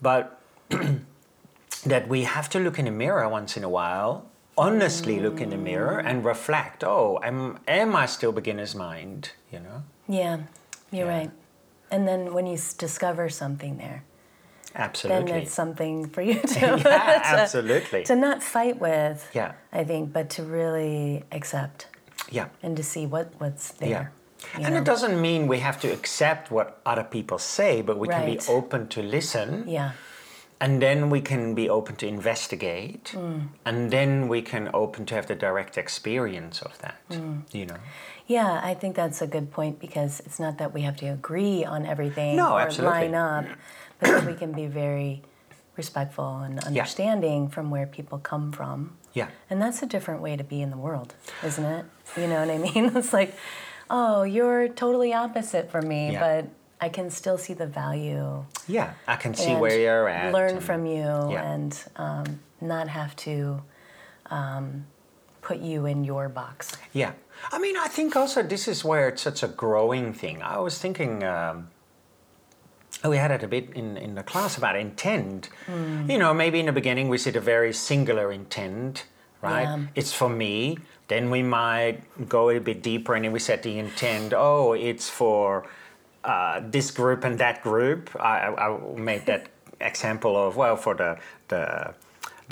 But 0.00 0.40
that 1.86 2.08
we 2.08 2.22
have 2.22 2.48
to 2.50 2.58
look 2.58 2.78
in 2.78 2.86
the 2.86 2.90
mirror 2.90 3.28
once 3.28 3.56
in 3.56 3.64
a 3.64 3.68
while, 3.68 4.30
honestly 4.56 5.20
look 5.20 5.40
in 5.40 5.50
the 5.50 5.56
mirror 5.56 5.98
and 5.98 6.24
reflect, 6.24 6.84
oh, 6.84 7.18
am, 7.22 7.58
am 7.66 7.96
I 7.96 8.06
still 8.06 8.32
beginner's 8.32 8.74
mind? 8.74 9.30
You 9.50 9.60
know? 9.60 9.82
Yeah, 10.08 10.38
you're 10.90 11.06
Yeah. 11.06 11.18
right. 11.18 11.30
And 11.90 12.06
then 12.08 12.32
when 12.34 12.46
you 12.46 12.54
s- 12.54 12.72
discover 12.74 13.28
something 13.28 13.76
there, 13.78 14.04
absolutely 14.74 15.32
then 15.32 15.42
it's 15.42 15.52
something 15.52 16.08
for 16.08 16.22
you 16.22 16.40
to, 16.54 16.60
yeah, 16.60 16.76
to, 16.78 17.40
absolutely. 17.40 18.04
to 18.04 18.16
not 18.16 18.42
fight 18.42 18.78
with. 18.80 19.28
Yeah. 19.34 19.52
I 19.72 19.84
think, 19.84 20.12
but 20.12 20.30
to 20.30 20.42
really 20.42 21.24
accept 21.32 21.86
Yeah. 22.30 22.48
and 22.62 22.76
to 22.76 22.82
see 22.82 23.06
what 23.06 23.32
what's 23.38 23.72
there. 23.72 23.88
Yeah. 23.88 24.06
you 24.58 24.64
And 24.64 24.74
know? 24.74 24.80
it 24.80 24.84
doesn't 24.84 25.20
mean 25.20 25.46
we 25.48 25.58
have 25.60 25.78
to 25.80 25.88
accept 25.92 26.50
what 26.50 26.80
other 26.86 27.04
people 27.04 27.38
say, 27.38 27.82
but 27.82 27.98
we 27.98 28.08
can 28.08 28.24
be 28.26 28.38
open 28.48 28.88
to 28.88 29.02
listen 29.02 29.64
Yeah. 29.68 29.92
And 30.62 30.80
then 30.80 31.10
we 31.10 31.20
can 31.20 31.54
be 31.54 31.68
open 31.68 31.94
to 31.96 32.06
investigate 32.06 33.04
mm. 33.14 33.48
and 33.66 33.90
then 33.90 34.28
we 34.28 34.40
can 34.40 34.70
open 34.72 35.04
to 35.04 35.14
have 35.14 35.26
the 35.26 35.34
direct 35.34 35.76
experience 35.76 36.62
of 36.62 36.72
that 36.78 36.98
mm. 37.10 37.42
you 37.52 37.66
know 37.66 37.80
Yeah, 38.26 38.60
I 38.70 38.74
think 38.80 38.94
that's 38.96 39.20
a 39.20 39.26
good 39.26 39.48
point 39.58 39.74
because 39.86 40.20
it's 40.26 40.38
not 40.44 40.54
that 40.58 40.70
we 40.72 40.82
have 40.88 40.96
to 41.02 41.06
agree 41.18 41.64
on 41.74 41.84
everything 41.84 42.36
No, 42.36 42.48
or 42.54 42.60
absolutely. 42.60 43.08
line 43.10 43.14
up, 43.14 43.44
but 43.98 44.06
that 44.12 44.24
we 44.30 44.34
can 44.42 44.52
be 44.62 44.66
very 44.66 45.22
respectful 45.76 46.38
and 46.46 46.54
understanding 46.70 47.48
from 47.54 47.70
where 47.74 47.86
people 47.86 48.18
come 48.32 48.52
from. 48.52 48.78
yeah 49.12 49.28
And 49.50 49.60
that's 49.60 49.82
a 49.82 49.86
different 49.94 50.20
way 50.26 50.36
to 50.36 50.44
be 50.44 50.58
in 50.64 50.70
the 50.70 50.80
world, 50.86 51.10
isn't 51.48 51.64
it? 51.76 51.84
You 52.16 52.26
know 52.30 52.40
what 52.42 52.50
I 52.56 52.58
mean? 52.58 52.84
It's 53.00 53.12
like, 53.12 53.34
oh, 53.90 54.22
you're 54.22 54.68
totally 54.68 55.12
opposite 55.24 55.66
from 55.72 55.84
me, 55.88 56.02
Yeah. 56.12 56.20
but 56.26 56.42
I 56.82 56.88
can 56.88 57.10
still 57.10 57.38
see 57.38 57.54
the 57.54 57.66
value. 57.66 58.44
yeah 58.66 58.88
i 59.06 59.16
can 59.22 59.32
see 59.34 59.54
where 59.62 59.78
you're 59.84 60.08
at 60.08 60.32
Learn 60.38 60.56
and- 60.56 60.64
from 60.68 60.84
you 60.94 61.08
Yeah. 61.34 61.52
and 61.52 61.72
um, 61.96 62.26
not 62.60 62.86
have 62.88 63.14
to 63.26 63.62
um, 64.36 64.86
put 65.48 65.58
you 65.58 65.86
in 65.86 66.04
your 66.04 66.28
box. 66.28 66.76
Yeah. 66.92 67.12
I 67.50 67.58
mean, 67.58 67.76
I 67.76 67.88
think 67.96 68.14
also 68.16 68.42
this 68.54 68.64
is 68.68 68.84
where 68.84 69.08
it's 69.10 69.20
such 69.22 69.42
a 69.42 69.48
growing 69.48 70.12
thing. 70.14 70.36
I 70.42 70.58
was 70.60 70.78
thinking, 70.78 71.24
um, 71.24 71.68
we 73.04 73.16
had 73.16 73.30
it 73.32 73.42
a 73.42 73.48
bit 73.48 73.70
in, 73.74 73.96
in 73.96 74.14
the 74.14 74.22
class 74.22 74.56
about 74.56 74.76
intent. 74.76 75.50
You 76.12 76.18
know, 76.22 76.32
maybe 76.32 76.60
in 76.60 76.66
the 76.66 76.72
beginning 76.80 77.08
we 77.08 77.18
set 77.18 77.34
a 77.36 77.40
very 77.40 77.72
singular 77.72 78.30
intent, 78.32 79.04
right? 79.42 79.62
Yeah. 79.64 79.86
It's 79.96 80.12
for 80.12 80.28
me. 80.28 80.78
Then 81.08 81.28
we 81.30 81.42
might 81.42 81.98
go 82.28 82.48
a 82.50 82.58
bit 82.60 82.80
deeper 82.82 83.14
and 83.16 83.24
then 83.24 83.32
we 83.32 83.40
set 83.40 83.62
the 83.64 83.76
intent, 83.78 84.32
oh, 84.34 84.72
it's 84.72 85.08
for 85.10 85.66
uh, 86.24 86.60
this 86.64 86.90
group 86.90 87.24
and 87.24 87.38
that 87.38 87.62
group. 87.62 88.10
I, 88.18 88.48
I 88.48 88.78
made 88.96 89.26
that 89.26 89.48
example 89.80 90.36
of, 90.36 90.56
well, 90.56 90.76
for 90.76 90.94
the, 90.94 91.18
the 91.48 91.94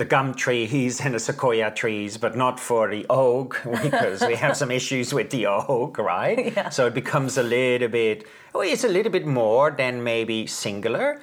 the 0.00 0.04
gum 0.06 0.32
trees 0.32 0.98
and 1.00 1.14
the 1.14 1.18
sequoia 1.18 1.70
trees, 1.70 2.16
but 2.16 2.34
not 2.34 2.58
for 2.58 2.88
the 2.88 3.04
oak 3.10 3.60
because 3.82 4.22
we 4.22 4.34
have 4.34 4.56
some 4.56 4.70
issues 4.70 5.12
with 5.12 5.28
the 5.30 5.46
oak, 5.46 5.98
right? 5.98 6.52
Yeah. 6.56 6.70
So 6.70 6.86
it 6.86 6.94
becomes 6.94 7.36
a 7.36 7.42
little 7.42 7.88
bit, 7.88 8.26
oh, 8.54 8.62
it's 8.62 8.82
a 8.82 8.88
little 8.88 9.12
bit 9.12 9.26
more 9.26 9.70
than 9.70 10.02
maybe 10.02 10.46
singular. 10.46 11.20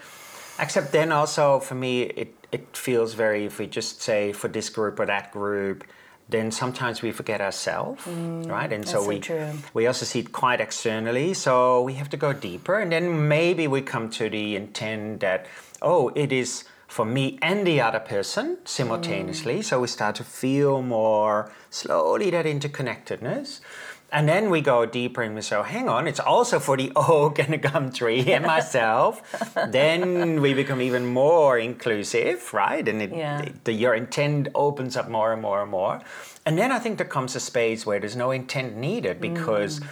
Except 0.60 0.92
then 0.92 1.12
also 1.12 1.60
for 1.60 1.76
me, 1.76 2.04
it, 2.04 2.34
it 2.52 2.78
feels 2.78 3.16
very, 3.16 3.46
if 3.46 3.58
we 3.58 3.66
just 3.66 4.02
say 4.02 4.32
for 4.32 4.48
this 4.48 4.70
group 4.70 5.00
or 5.00 5.08
that 5.08 5.32
group, 5.32 5.84
then 6.30 6.52
sometimes 6.52 7.02
we 7.02 7.12
forget 7.12 7.40
ourselves, 7.42 8.06
right? 8.06 8.72
And 8.72 8.84
Mm, 8.84 8.88
so 8.88 9.04
we 9.08 9.20
true. 9.20 9.52
we 9.74 9.88
also 9.88 10.06
see 10.06 10.20
it 10.20 10.32
quite 10.32 10.60
externally, 10.60 11.34
so 11.34 11.82
we 11.82 11.94
have 11.94 12.10
to 12.10 12.18
go 12.18 12.34
deeper, 12.34 12.80
and 12.80 12.92
then 12.92 13.28
maybe 13.28 13.68
we 13.68 13.82
come 13.82 14.10
to 14.20 14.30
the 14.30 14.56
intent 14.56 15.22
that 15.22 15.46
oh, 15.82 16.12
it 16.16 16.32
is 16.32 16.64
for 16.88 17.06
me 17.06 17.38
and 17.42 17.68
the 17.68 17.80
other 17.82 18.00
person 18.00 18.58
simultaneously. 18.66 19.62
So 19.62 19.82
we 19.82 19.88
start 19.88 20.16
to 20.16 20.24
feel 20.24 20.82
more 20.82 21.52
slowly 21.70 22.30
that 22.32 22.46
interconnectedness. 22.46 23.60
And 24.10 24.28
then 24.28 24.50
we 24.50 24.62
go 24.62 24.86
deeper 24.86 25.22
and 25.22 25.36
we 25.36 25.42
say, 25.42 25.58
oh, 25.58 25.64
hang 25.64 25.90
on, 25.90 26.08
it's 26.08 26.20
also 26.20 26.60
for 26.60 26.78
the 26.78 26.92
oak 26.96 27.40
and 27.40 27.54
the 27.54 27.58
gum 27.58 27.92
tree 27.92 28.32
and 28.32 28.46
myself. 28.46 29.22
then 29.70 30.42
we 30.42 30.54
become 30.54 30.82
even 30.82 31.06
more 31.06 31.60
inclusive, 31.60 32.54
right? 32.54 32.88
And 32.88 33.02
it, 33.02 33.14
Yeah. 33.14 33.50
the, 33.66 33.74
your 33.74 33.96
intent 33.96 34.48
opens 34.56 34.96
up 34.96 35.10
more 35.10 35.34
and 35.34 35.42
more 35.42 35.62
and 35.62 35.72
more. 35.72 36.02
And 36.46 36.58
then 36.58 36.72
I 36.72 36.80
think 36.80 36.98
there 36.98 37.08
comes 37.08 37.36
a 37.36 37.42
space 37.42 37.86
where 37.86 38.00
there's 38.00 38.16
no 38.16 38.32
intent 38.32 38.78
needed 38.78 39.20
because 39.20 39.82
mm. 39.82 39.88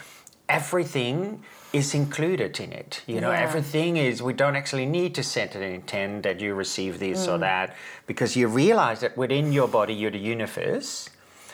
everything 0.48 1.43
is 1.74 1.93
included 1.93 2.57
in 2.62 2.72
it. 2.72 3.01
You 3.05 3.19
know, 3.19 3.31
Yeah. 3.31 3.41
everything 3.41 3.98
is, 3.98 4.24
we 4.24 4.31
don't 4.31 4.55
actually 4.55 4.86
need 4.86 5.13
to 5.15 5.24
set 5.24 5.55
an 5.55 5.63
intent 5.63 6.24
that 6.24 6.39
you 6.39 6.53
receive 6.53 7.00
this 7.00 7.27
or 7.27 7.38
mm. 7.38 7.41
that 7.41 7.75
because 8.07 8.38
you 8.38 8.48
realize 8.48 9.01
that 9.01 9.17
within 9.17 9.51
your 9.51 9.67
body 9.67 9.93
you're 9.93 10.12
the 10.12 10.17
universe 10.17 11.10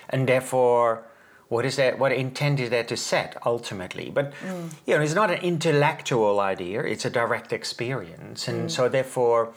and 0.10 0.30
therefore 0.30 1.06
what 1.52 1.66
is 1.66 1.76
that 1.76 2.00
what 2.00 2.12
intent 2.12 2.60
is 2.60 2.70
there 2.70 2.88
to 2.94 2.96
set 2.96 3.30
ultimately 3.46 4.08
but 4.10 4.34
mm. 4.48 4.72
you 4.86 4.96
know 4.96 5.02
it's 5.02 5.14
not 5.22 5.30
an 5.30 5.42
intellectual 5.54 6.40
idea 6.40 6.82
it's 6.94 7.06
a 7.06 7.10
direct 7.10 7.52
experience 7.60 8.48
and 8.48 8.60
mm. 8.68 8.72
so 8.72 8.88
therefore 8.88 9.54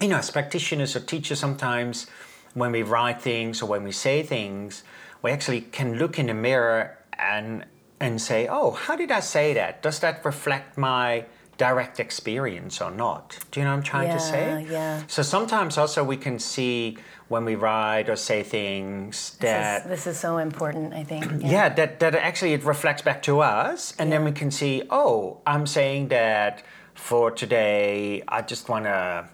you 0.00 0.08
know, 0.08 0.16
as 0.16 0.30
practitioners 0.30 0.94
or 0.94 1.00
teachers, 1.00 1.38
sometimes 1.38 2.06
when 2.54 2.72
we 2.72 2.82
write 2.82 3.20
things 3.20 3.62
or 3.62 3.66
when 3.66 3.84
we 3.84 3.92
say 3.92 4.22
things, 4.22 4.84
we 5.22 5.30
actually 5.30 5.62
can 5.62 5.98
look 5.98 6.18
in 6.18 6.26
the 6.26 6.34
mirror 6.34 6.98
and 7.18 7.64
and 8.00 8.20
say, 8.20 8.46
"Oh, 8.48 8.70
how 8.70 8.94
did 8.94 9.10
I 9.10 9.20
say 9.20 9.54
that? 9.54 9.82
Does 9.82 9.98
that 10.00 10.24
reflect 10.24 10.78
my 10.78 11.24
direct 11.56 11.98
experience 11.98 12.80
or 12.80 12.92
not?" 12.92 13.38
Do 13.50 13.58
you 13.58 13.64
know 13.64 13.72
what 13.72 13.78
I'm 13.78 13.82
trying 13.82 14.10
to 14.10 14.20
say? 14.20 14.62
Yeah, 14.62 14.72
yeah. 14.72 15.02
So 15.08 15.22
sometimes 15.22 15.76
also 15.76 16.04
we 16.04 16.16
can 16.16 16.38
see 16.38 16.98
when 17.28 17.44
we 17.44 17.54
write 17.54 18.08
or 18.08 18.16
say 18.16 18.42
things 18.42 19.36
This 19.38 19.50
that 19.50 19.82
is, 19.82 19.88
this 19.88 20.06
is 20.06 20.18
so 20.18 20.38
important, 20.38 20.94
I 20.94 21.04
think. 21.04 21.42
yeah, 21.44 21.68
that, 21.68 22.00
that 22.00 22.14
actually 22.14 22.54
it 22.54 22.64
reflects 22.64 23.02
back 23.02 23.22
to 23.22 23.40
us, 23.40 23.94
and 23.98 24.10
then 24.10 24.24
we 24.24 24.32
can 24.32 24.50
see, 24.50 24.82
oh, 24.90 25.40
I'm 25.46 25.66
saying 25.66 26.08
that 26.08 26.62
for 26.94 27.30
today, 27.30 28.22
I 28.28 28.42
just 28.42 28.68
want 28.68 28.86
to 28.86 29.28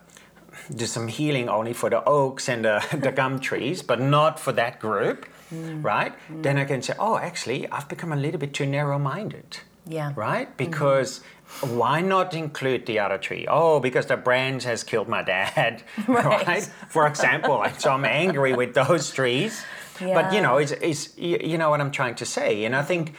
do 0.74 0.86
some 0.86 1.08
healing 1.08 1.48
only 1.48 1.72
for 1.72 1.90
the 1.90 2.02
oaks 2.04 2.48
and 2.48 2.64
the, 2.64 2.84
the 3.00 3.12
gum 3.12 3.38
trees, 3.38 3.82
but 3.82 4.00
not 4.00 4.40
for 4.40 4.52
that 4.52 4.80
group, 4.80 5.26
mm. 5.52 5.82
right? 5.82 6.14
Mm. 6.28 6.42
Then 6.42 6.58
I 6.58 6.64
can 6.64 6.82
say, 6.82 6.94
oh, 6.98 7.16
actually, 7.16 7.68
I've 7.70 7.88
become 7.88 8.12
a 8.12 8.16
little 8.16 8.40
bit 8.40 8.54
too 8.54 8.66
narrow 8.66 8.98
minded. 8.98 9.58
Yeah. 9.86 10.12
Right? 10.16 10.48
Mm-hmm. 10.48 10.70
Because 10.70 11.20
why 11.60 12.00
not 12.00 12.34
include 12.34 12.86
the 12.86 12.98
other 12.98 13.18
tree? 13.18 13.46
Oh, 13.48 13.80
because 13.80 14.06
the 14.06 14.16
branch 14.16 14.64
has 14.64 14.84
killed 14.84 15.08
my 15.08 15.22
dad. 15.22 15.82
Right. 16.08 16.46
right? 16.46 16.62
For 16.88 17.06
example, 17.06 17.56
like, 17.56 17.80
so 17.80 17.90
I'm 17.90 18.04
angry 18.04 18.54
with 18.54 18.74
those 18.74 19.10
trees. 19.10 19.64
Yeah. 20.00 20.14
But 20.14 20.34
you 20.34 20.40
know, 20.40 20.58
it's, 20.58 20.72
it's 20.72 21.16
you 21.16 21.38
you 21.42 21.56
know 21.58 21.70
what 21.70 21.80
I'm 21.80 21.90
trying 21.90 22.16
to 22.16 22.26
say. 22.26 22.64
And 22.64 22.74
I 22.74 22.82
think 22.82 23.14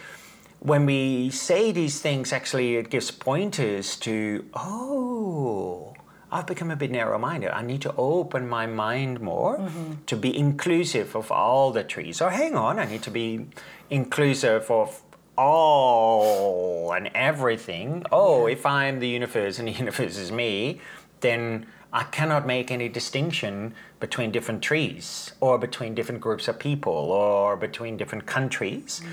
when 0.60 0.86
we 0.86 1.30
say 1.30 1.72
these 1.72 2.00
things, 2.00 2.32
actually, 2.32 2.76
it 2.76 2.90
gives 2.90 3.10
pointers 3.10 3.96
to, 3.96 4.44
oh, 4.54 5.94
I've 6.30 6.46
become 6.46 6.70
a 6.70 6.76
bit 6.76 6.90
narrow 6.90 7.18
minded. 7.18 7.50
I 7.50 7.62
need 7.62 7.82
to 7.82 7.94
open 7.96 8.48
my 8.48 8.66
mind 8.66 9.20
more 9.20 9.58
mm-hmm. 9.58 10.04
to 10.06 10.16
be 10.16 10.36
inclusive 10.36 11.14
of 11.14 11.30
all 11.30 11.70
the 11.70 11.84
trees. 11.84 12.20
Or 12.20 12.30
hang 12.30 12.56
on, 12.56 12.78
I 12.78 12.84
need 12.84 13.02
to 13.02 13.10
be 13.10 13.46
inclusive 13.90 14.70
of 14.70 15.02
all 15.36 16.92
and 16.92 17.10
everything. 17.14 18.04
Oh, 18.12 18.46
if 18.46 18.64
I'm 18.66 19.00
the 19.00 19.08
universe 19.08 19.58
and 19.58 19.68
the 19.68 19.72
universe 19.84 20.16
is 20.18 20.32
me, 20.32 20.80
then 21.20 21.66
I 21.92 22.04
cannot 22.04 22.46
make 22.46 22.70
any 22.70 22.88
distinction 22.88 23.74
between 24.00 24.30
different 24.30 24.62
trees 24.62 25.32
or 25.40 25.58
between 25.58 25.94
different 25.94 26.20
groups 26.20 26.48
of 26.48 26.58
people 26.58 26.92
or 26.92 27.56
between 27.56 27.96
different 27.96 28.26
countries. 28.26 29.00
Mm. 29.02 29.08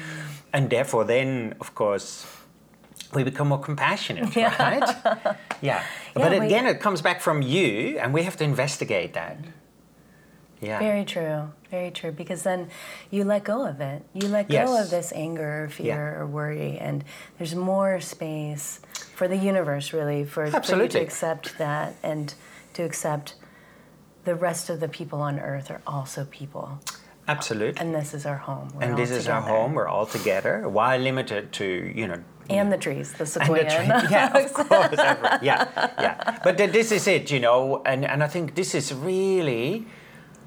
And 0.53 0.69
therefore, 0.69 1.05
then, 1.05 1.55
of 1.61 1.75
course, 1.75 2.25
we 3.13 3.23
become 3.23 3.47
more 3.49 3.59
compassionate, 3.59 4.35
right? 4.59 5.37
Yeah. 5.61 5.83
but 6.13 6.31
we- 6.31 6.45
again, 6.45 6.65
it 6.67 6.81
comes 6.81 7.01
back 7.01 7.21
from 7.21 7.41
you, 7.41 7.97
and 7.99 8.13
we 8.13 8.23
have 8.23 8.35
to 8.37 8.43
investigate 8.43 9.13
that. 9.13 9.37
Yeah. 10.63 10.79
Very 10.79 11.05
true. 11.05 11.51
Very 11.69 11.91
true. 11.91 12.11
Because 12.11 12.43
then 12.43 12.69
you 13.11 13.23
let 13.23 13.43
go 13.43 13.65
of 13.67 13.81
it. 13.81 14.03
You 14.13 14.27
let 14.29 14.47
go 14.47 14.53
Yes. 14.53 14.85
of 14.85 14.89
this 14.91 15.11
anger 15.13 15.65
or 15.65 15.69
fear 15.69 15.85
Yeah. 16.15 16.19
or 16.21 16.25
worry, 16.27 16.77
and 16.79 17.03
there's 17.37 17.55
more 17.55 17.99
space 17.99 18.79
for 19.15 19.27
the 19.27 19.37
universe, 19.37 19.93
really, 19.93 20.23
for, 20.23 20.47
for 20.49 20.75
you 20.81 20.87
to 20.87 20.99
accept 20.99 21.57
that 21.57 21.95
and 22.03 22.33
to 22.73 22.83
accept 22.83 23.35
the 24.23 24.35
rest 24.35 24.69
of 24.69 24.79
the 24.79 24.87
people 24.87 25.19
on 25.21 25.39
earth 25.39 25.69
are 25.69 25.81
also 25.85 26.25
people. 26.25 26.79
Absolutely. 27.27 27.79
And 27.81 27.93
this 27.95 28.13
is 28.13 28.25
our 28.25 28.37
home. 28.37 28.69
We're 28.75 28.81
and 28.83 28.97
this 28.97 29.09
is 29.11 29.27
our 29.27 29.41
home. 29.41 29.73
We're 29.73 29.87
all 29.87 30.05
together. 30.05 30.67
Why 30.67 30.97
limited 30.97 31.51
to 31.53 31.65
you 31.95 32.07
know? 32.07 32.19
And 32.49 32.69
the 32.71 32.77
trees, 32.77 33.13
the 33.13 33.19
and 33.19 33.29
sequoia. 33.29 33.63
the 33.63 33.69
tree- 33.69 33.85
and 33.85 34.07
the 34.07 34.11
yeah, 34.11 34.37
of 34.37 34.53
course. 34.59 35.39
yeah, 35.41 35.67
yeah. 36.05 36.39
But 36.43 36.57
th- 36.57 36.71
this 36.73 36.91
is 36.91 37.07
it, 37.07 37.31
you 37.31 37.39
know, 37.39 37.81
and 37.85 38.03
and 38.05 38.21
I 38.21 38.27
think 38.27 38.55
this 38.55 38.75
is 38.75 38.93
really 38.93 39.85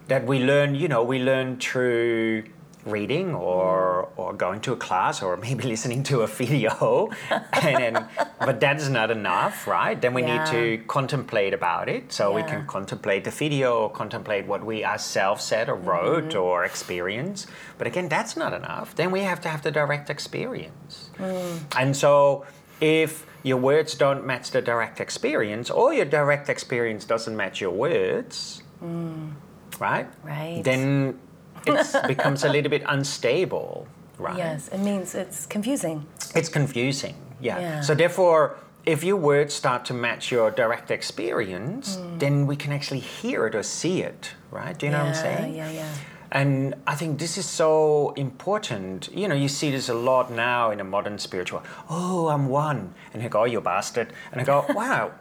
that 0.09 0.27
we 0.27 0.39
learn. 0.41 0.75
You 0.75 0.89
know, 0.89 1.03
we 1.03 1.19
learn 1.19 1.59
through 1.59 2.45
reading 2.85 3.35
or 3.35 4.09
or 4.17 4.33
going 4.33 4.61
to 4.61 4.73
a 4.73 4.77
class 4.77 5.21
or 5.21 5.37
maybe 5.37 5.65
listening 5.75 6.03
to 6.05 6.21
a 6.21 6.27
video, 6.27 7.11
and 7.31 7.77
then, 7.77 8.09
but 8.39 8.61
that's 8.61 8.89
not 8.89 9.11
enough, 9.11 9.67
right? 9.67 10.01
Then 10.01 10.15
we 10.15 10.23
need 10.23 10.47
to 10.47 10.79
contemplate 10.87 11.53
about 11.53 11.89
it. 11.89 12.13
So 12.13 12.33
we 12.33 12.43
can 12.45 12.67
contemplate 12.67 13.25
the 13.25 13.31
video 13.31 13.81
or 13.83 13.91
contemplate 13.91 14.47
what 14.47 14.65
we 14.65 14.85
ourselves 14.85 15.43
said 15.45 15.69
or 15.69 15.75
wrote 15.75 16.17
Mm-hmm. 16.17 16.39
or 16.39 16.65
experience. 16.65 17.47
But 17.79 17.87
again, 17.87 18.09
that's 18.09 18.37
not 18.37 18.53
enough. 18.53 18.95
Then 18.95 19.11
we 19.11 19.21
have 19.21 19.41
to 19.43 19.49
have 19.49 19.63
the 19.63 19.71
direct 19.71 20.09
experience. 20.09 21.11
Mm. 21.19 21.59
And 21.77 21.97
so 21.97 22.47
if 22.81 23.27
your 23.43 23.59
words 23.59 23.95
don't 23.95 24.25
match 24.27 24.51
the 24.51 24.63
direct 24.63 25.01
experience 25.01 25.71
or 25.71 25.93
your 25.93 26.05
direct 26.05 26.49
experience 26.49 27.05
doesn't 27.05 27.37
match 27.37 27.61
your 27.61 27.71
words. 27.71 28.63
Mm. 28.83 29.33
Right. 29.79 30.07
Right. 30.23 30.63
Then 30.65 31.19
it 31.67 31.97
becomes 32.07 32.45
a 32.45 32.49
little 32.49 32.71
bit 32.71 32.83
unstable, 32.87 33.87
right? 34.19 34.37
Yes, 34.39 34.69
it 34.69 34.79
means 34.79 35.15
it's 35.15 35.47
confusing. 35.47 36.07
It's 36.35 36.49
confusing. 36.49 37.15
Yeah. 37.41 37.59
Yeah. 37.59 37.81
So 37.83 37.95
therefore, 37.95 38.59
if 38.87 39.03
your 39.03 39.17
words 39.17 39.53
start 39.53 39.85
to 39.87 39.95
match 39.95 40.31
your 40.31 40.51
direct 40.51 40.91
experience, 40.91 41.97
mm. 41.97 42.19
then 42.19 42.47
we 42.47 42.57
can 42.57 42.73
actually 42.73 43.01
hear 43.01 43.47
it 43.47 43.55
or 43.55 43.63
see 43.63 44.03
it, 44.03 44.33
right? 44.51 44.79
Do 44.79 44.87
you 44.87 44.93
know 44.93 44.99
what 45.05 45.09
I'm 45.09 45.15
Yeah, 45.15 45.37
saying? 45.37 45.55
yeah, 45.57 45.71
yeah. 45.71 45.95
And 46.33 46.75
I 46.87 46.95
think 46.95 47.19
this 47.19 47.39
is 47.39 47.47
so 47.47 48.13
important. 48.17 49.09
You 49.13 49.29
know, 49.29 49.35
you 49.35 49.49
see 49.49 49.71
this 49.71 49.89
a 49.89 49.95
lot 49.95 50.31
now 50.31 50.71
in 50.71 50.81
a 50.81 50.85
modern 50.85 51.19
spiritual. 51.19 51.63
Oh, 51.89 52.29
I'm 52.29 52.49
one. 52.49 52.95
And 53.13 53.23
I 53.23 53.29
go, 53.29 53.43
oh, 53.43 53.45
you 53.45 53.61
bastard. 53.61 54.13
And 54.33 54.41
I 54.41 54.45
go, 54.45 54.65
wow, 54.71 55.13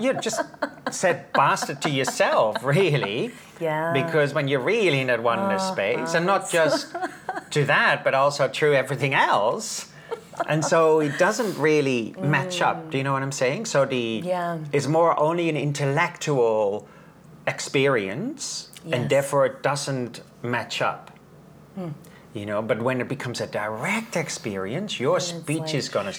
you 0.00 0.14
just 0.14 0.40
said 0.90 1.32
bastard 1.32 1.82
to 1.82 1.90
yourself, 1.90 2.62
really. 2.64 3.32
Yeah. 3.60 3.92
Because 3.92 4.34
when 4.34 4.48
you're 4.48 4.60
really 4.60 5.00
in 5.00 5.08
that 5.08 5.22
oneness 5.22 5.62
oh, 5.64 5.72
space, 5.72 6.14
and 6.14 6.28
oh. 6.28 6.34
not 6.34 6.50
just 6.50 6.94
to 7.50 7.64
that, 7.64 8.04
but 8.04 8.14
also 8.14 8.48
through 8.48 8.74
everything 8.74 9.14
else. 9.14 9.90
And 10.48 10.64
so 10.64 11.00
it 11.00 11.18
doesn't 11.18 11.58
really 11.58 12.14
match 12.20 12.62
up. 12.62 12.90
Do 12.90 12.98
you 12.98 13.04
know 13.04 13.12
what 13.12 13.22
I'm 13.22 13.32
saying? 13.32 13.66
So 13.66 13.84
the 13.84 14.22
Yeah. 14.24 14.58
it's 14.72 14.86
more 14.86 15.18
only 15.18 15.48
an 15.48 15.56
intellectual 15.56 16.86
experience, 17.46 18.68
Yes. 18.84 18.94
and 18.94 19.10
therefore 19.10 19.46
it 19.46 19.62
doesn't 19.62 20.20
match 20.42 20.80
up. 20.80 21.10
Hmm. 21.74 21.88
You 22.34 22.46
know, 22.46 22.62
but 22.62 22.80
when 22.82 23.00
it 23.00 23.08
becomes 23.08 23.40
a 23.40 23.46
direct 23.46 24.16
experience, 24.16 25.00
your 25.00 25.18
speech 25.18 25.58
like- 25.60 25.74
is 25.74 25.88
going 25.88 26.12
to 26.12 26.18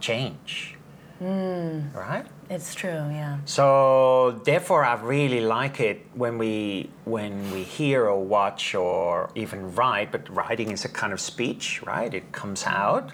change. 0.00 0.76
Mm. 1.22 1.94
Right? 1.94 2.26
It's 2.50 2.74
true, 2.74 2.90
yeah. 2.90 3.38
So 3.44 4.40
therefore, 4.44 4.84
I 4.84 4.94
really 5.00 5.40
like 5.40 5.78
it 5.80 6.04
when 6.14 6.36
we 6.36 6.90
when 7.04 7.50
we 7.52 7.62
hear 7.62 8.06
or 8.06 8.22
watch 8.22 8.74
or 8.74 9.30
even 9.34 9.74
write. 9.74 10.10
But 10.10 10.28
writing 10.28 10.70
is 10.72 10.84
a 10.84 10.88
kind 10.88 11.12
of 11.12 11.20
speech, 11.20 11.82
right? 11.86 12.12
It 12.12 12.32
comes 12.32 12.64
out. 12.66 13.12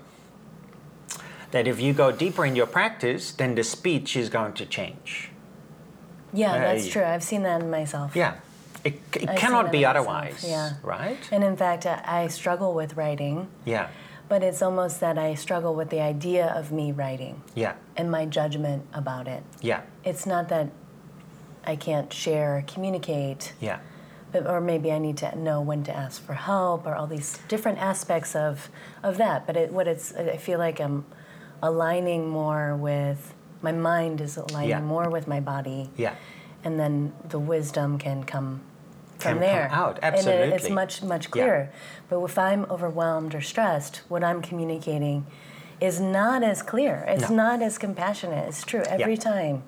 That 1.51 1.67
if 1.67 1.81
you 1.81 1.93
go 1.95 2.13
deeper 2.13 2.45
in 2.45 2.57
your 2.57 2.67
practice, 2.67 3.33
then 3.33 3.55
the 3.55 3.65
speech 3.65 4.17
is 4.17 4.29
going 4.29 4.53
to 4.55 4.67
change. 4.67 5.31
Yeah, 6.33 6.59
that's 6.59 6.89
true. 6.89 7.05
I've 7.05 7.23
seen 7.23 7.43
that 7.45 7.63
in 7.63 7.71
myself. 7.71 8.15
Yeah, 8.15 8.35
it, 8.85 9.01
it 9.15 9.37
cannot 9.37 9.73
be 9.73 9.85
otherwise. 9.85 10.45
yeah. 10.47 10.75
Right? 10.83 11.19
And 11.33 11.43
in 11.43 11.57
fact, 11.57 11.87
I, 11.87 12.03
I 12.05 12.27
struggle 12.29 12.75
with 12.75 12.97
writing, 12.97 13.49
Yeah, 13.65 13.89
but 14.29 14.43
it's 14.43 14.63
almost 14.63 15.01
that 15.01 15.17
I 15.19 15.35
struggle 15.35 15.75
with 15.75 15.91
the 15.91 16.01
idea 16.01 16.47
of 16.47 16.71
me 16.73 16.93
writing 16.93 17.43
yeah, 17.55 17.75
and 17.97 18.11
my 18.11 18.27
judgment 18.27 18.87
about 18.93 19.27
it. 19.29 19.43
yeah, 19.61 19.83
It's 20.05 20.27
not 20.27 20.49
that 20.51 20.69
I 21.65 21.77
can't 21.77 22.13
share, 22.13 22.65
communicate, 22.67 23.53
yeah, 23.61 23.79
but, 24.33 24.47
or 24.47 24.61
maybe 24.61 24.93
I 24.93 24.99
need 24.99 25.17
to 25.19 25.37
know 25.39 25.61
when 25.61 25.83
to 25.85 25.93
ask 25.97 26.23
for 26.23 26.35
help, 26.35 26.87
or 26.87 26.95
all 26.95 27.07
these 27.07 27.39
different 27.49 27.79
aspects 27.79 28.37
of 28.37 28.69
of 29.03 29.17
that. 29.19 29.47
But 29.47 29.57
it, 29.57 29.73
what 29.73 29.89
it's, 29.89 30.15
I 30.15 30.37
feel 30.37 30.59
like 30.59 30.81
I'm 30.81 31.05
aligning 31.63 32.29
more 32.29 32.77
with 32.77 33.35
my 33.63 33.73
mind 33.73 34.21
is 34.21 34.37
aligning 34.37 34.71
Yeah. 34.71 34.81
more 34.81 35.09
with 35.11 35.27
my 35.27 35.41
body, 35.41 35.91
yeah. 35.97 36.15
and 36.65 36.79
then 36.79 37.13
the 37.29 37.39
wisdom 37.39 37.99
can 37.99 38.23
come 38.25 38.61
from 39.19 39.41
there. 39.41 39.69
out, 39.73 39.99
And 40.03 40.15
it- 40.15 40.19
it's 40.19 40.27
absolutely. 40.29 40.71
much 40.75 41.03
much 41.03 41.25
Yeah. 41.27 41.31
clearer. 41.31 41.71
But 42.09 42.23
if 42.25 42.39
I'm 42.39 42.65
overwhelmed 42.71 43.35
or 43.35 43.41
stressed, 43.41 44.03
what 44.09 44.23
I'm 44.25 44.41
communicating 44.43 45.27
is 45.81 46.01
not 46.01 46.43
as 46.43 46.63
clear. 46.63 47.05
It's 47.09 47.29
No. 47.31 47.37
not 47.37 47.63
as 47.63 47.79
compassionate. 47.79 48.49
It's 48.49 48.65
true 48.65 48.83
every 48.89 49.17
time. 49.17 49.63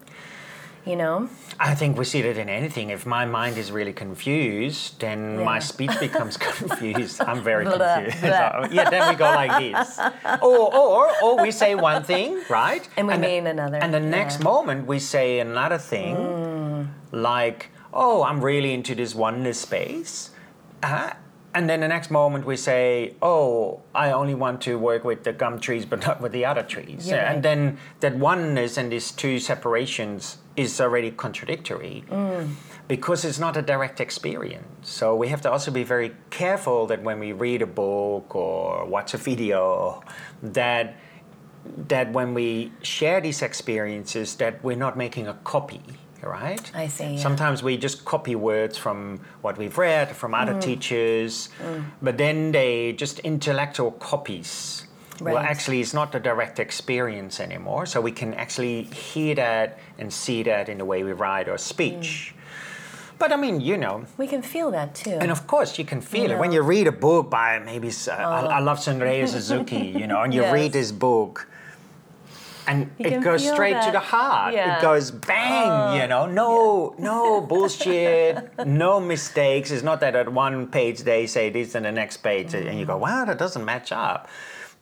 You 0.86 0.96
know? 0.96 1.28
I 1.60 1.74
think 1.74 1.98
we 1.98 2.06
see 2.06 2.22
that 2.22 2.38
in 2.38 2.48
anything. 2.48 2.88
If 2.88 3.04
my 3.04 3.26
mind 3.26 3.58
is 3.58 3.70
really 3.70 3.92
confused, 3.92 4.98
then 5.00 5.44
my 5.44 5.58
speech 5.58 5.90
becomes 6.00 6.36
confused. 6.48 7.20
I'm 7.20 7.42
very 7.42 7.64
Blah, 7.66 7.76
confused. 7.96 8.22
blah. 8.22 8.66
Yeah, 8.76 8.88
then 8.88 9.10
we 9.10 9.14
go 9.14 9.26
like 9.26 9.52
this. 9.60 9.98
Or, 10.40 10.74
or, 10.74 11.10
or 11.22 11.42
we 11.42 11.50
say 11.50 11.74
one 11.74 12.02
thing, 12.02 12.40
right? 12.48 12.88
And 12.96 13.06
we 13.08 13.12
the- 13.14 13.20
mean 13.20 13.46
another, 13.46 13.76
And 13.76 13.92
the 13.92 14.00
next 14.00 14.38
yeah. 14.38 14.44
moment 14.44 14.86
we 14.86 14.98
say 14.98 15.38
another 15.40 15.76
thing, 15.78 16.16
mm. 16.16 16.86
like, 17.12 17.68
oh, 17.92 18.22
I'm 18.22 18.42
really 18.44 18.72
into 18.72 18.94
this 18.94 19.14
oneness 19.14 19.60
space. 19.60 20.30
Uh, 20.82 21.12
and 21.52 21.68
then 21.68 21.80
the 21.80 21.88
next 21.88 22.10
moment 22.10 22.46
we 22.46 22.56
say, 22.56 23.14
oh, 23.20 23.82
I 23.94 24.12
only 24.12 24.34
want 24.34 24.60
to 24.62 24.78
work 24.78 25.02
with 25.04 25.24
the 25.24 25.32
gum 25.32 25.58
trees, 25.58 25.84
but 25.84 26.06
not 26.06 26.20
with 26.20 26.32
the 26.32 26.44
other 26.44 26.62
trees. 26.62 27.08
Yeah, 27.08 27.16
right. 27.24 27.34
And 27.34 27.42
then 27.42 27.78
that 28.00 28.14
oneness 28.16 28.76
and 28.76 28.92
these 28.92 29.10
two 29.10 29.40
separations 29.40 30.38
is 30.56 30.80
already 30.80 31.10
contradictory 31.10 32.04
Mm. 32.10 32.54
because 32.86 33.24
it's 33.24 33.38
not 33.40 33.56
a 33.56 33.62
direct 33.62 34.00
experience. 34.00 34.88
So 34.88 35.16
we 35.16 35.28
have 35.28 35.40
to 35.42 35.50
also 35.50 35.70
be 35.72 35.82
very 35.82 36.12
careful 36.30 36.86
that 36.86 37.02
when 37.02 37.18
we 37.18 37.32
read 37.32 37.62
a 37.62 37.66
book 37.66 38.34
or 38.36 38.84
watch 38.86 39.14
a 39.14 39.16
video, 39.16 40.02
that 40.42 40.94
that 41.88 42.10
when 42.12 42.32
we 42.32 42.72
share 42.82 43.20
these 43.20 43.42
experiences, 43.42 44.36
that 44.36 44.64
we're 44.64 44.76
not 44.76 44.96
making 44.96 45.28
a 45.28 45.34
copy, 45.44 45.82
right? 46.22 46.70
I 46.74 46.86
see, 46.88 47.14
yeah. 47.14 47.20
Sometimes 47.20 47.62
we 47.62 47.76
just 47.76 48.04
copy 48.04 48.34
words 48.34 48.76
from 48.76 49.20
what 49.42 49.56
we've 49.58 49.76
read 49.78 50.14
from 50.16 50.34
other 50.34 50.54
Mm. 50.54 50.60
teachers, 50.60 51.48
but 52.02 52.18
then 52.18 52.52
they 52.52 52.92
just 52.92 53.18
intellectual 53.20 53.92
copies. 53.92 54.86
Well, 55.20 55.36
actually, 55.36 55.80
it's 55.82 55.92
not 55.92 56.12
the 56.12 56.20
direct 56.20 56.58
experience 56.58 57.40
anymore. 57.40 57.84
So 57.84 58.00
we 58.00 58.10
can 58.12 58.32
actually 58.34 58.84
hear 58.84 59.34
that 59.34 59.78
and 59.98 60.10
see 60.10 60.42
that 60.44 60.68
in 60.70 60.78
the 60.78 60.84
way 60.86 61.02
we 61.04 61.12
write 61.12 61.46
or 61.48 61.58
speech. 61.58 62.32
Mm. 62.34 62.36
But 63.18 63.30
I 63.32 63.36
mean, 63.36 63.60
you 63.60 63.76
know, 63.76 64.04
We 64.16 64.26
can 64.26 64.40
feel 64.40 64.70
that 64.70 64.94
too. 64.94 65.18
and 65.20 65.30
of 65.30 65.46
course, 65.46 65.78
you 65.78 65.84
can 65.84 66.00
feel 66.00 66.24
You 66.30 66.36
it 66.36 66.38
when 66.38 66.52
you 66.52 66.62
read 66.62 66.86
a 66.86 66.92
book 66.92 67.28
by 67.28 67.58
maybe 67.58 67.88
uh, 68.08 68.12
I, 68.12 68.40
I 68.56 68.60
love 68.60 68.78
Shunryu 68.78 69.28
Suzuki, 69.28 69.92
you 70.00 70.06
know, 70.06 70.22
and 70.22 70.32
you 70.32 70.40
Yes. 70.48 70.54
read 70.54 70.72
this 70.72 70.90
book, 70.90 71.46
and 72.66 72.90
You 72.98 73.06
it 73.06 73.22
goes 73.22 73.46
straight 73.46 73.80
to 73.82 73.90
the 73.90 74.00
heart. 74.00 74.54
Yeah. 74.54 74.78
It 74.78 74.82
goes 74.82 75.10
bang, 75.10 76.00
you 76.00 76.06
know, 76.06 76.26
no, 76.26 76.94
no 76.98 77.40
bullshit, 77.52 78.66
no 78.66 79.00
mistakes. 79.00 79.70
It's 79.70 79.82
not 79.82 80.00
that 80.00 80.14
at 80.14 80.32
one 80.32 80.68
page 80.68 81.00
they 81.00 81.26
say 81.26 81.50
this 81.50 81.74
and 81.74 81.84
the 81.84 81.92
next 81.92 82.18
page, 82.18 82.54
and 82.54 82.78
you 82.78 82.86
go, 82.86 82.96
wow, 82.96 83.24
that 83.24 83.38
doesn't 83.38 83.64
match 83.64 83.92
up. 83.92 84.28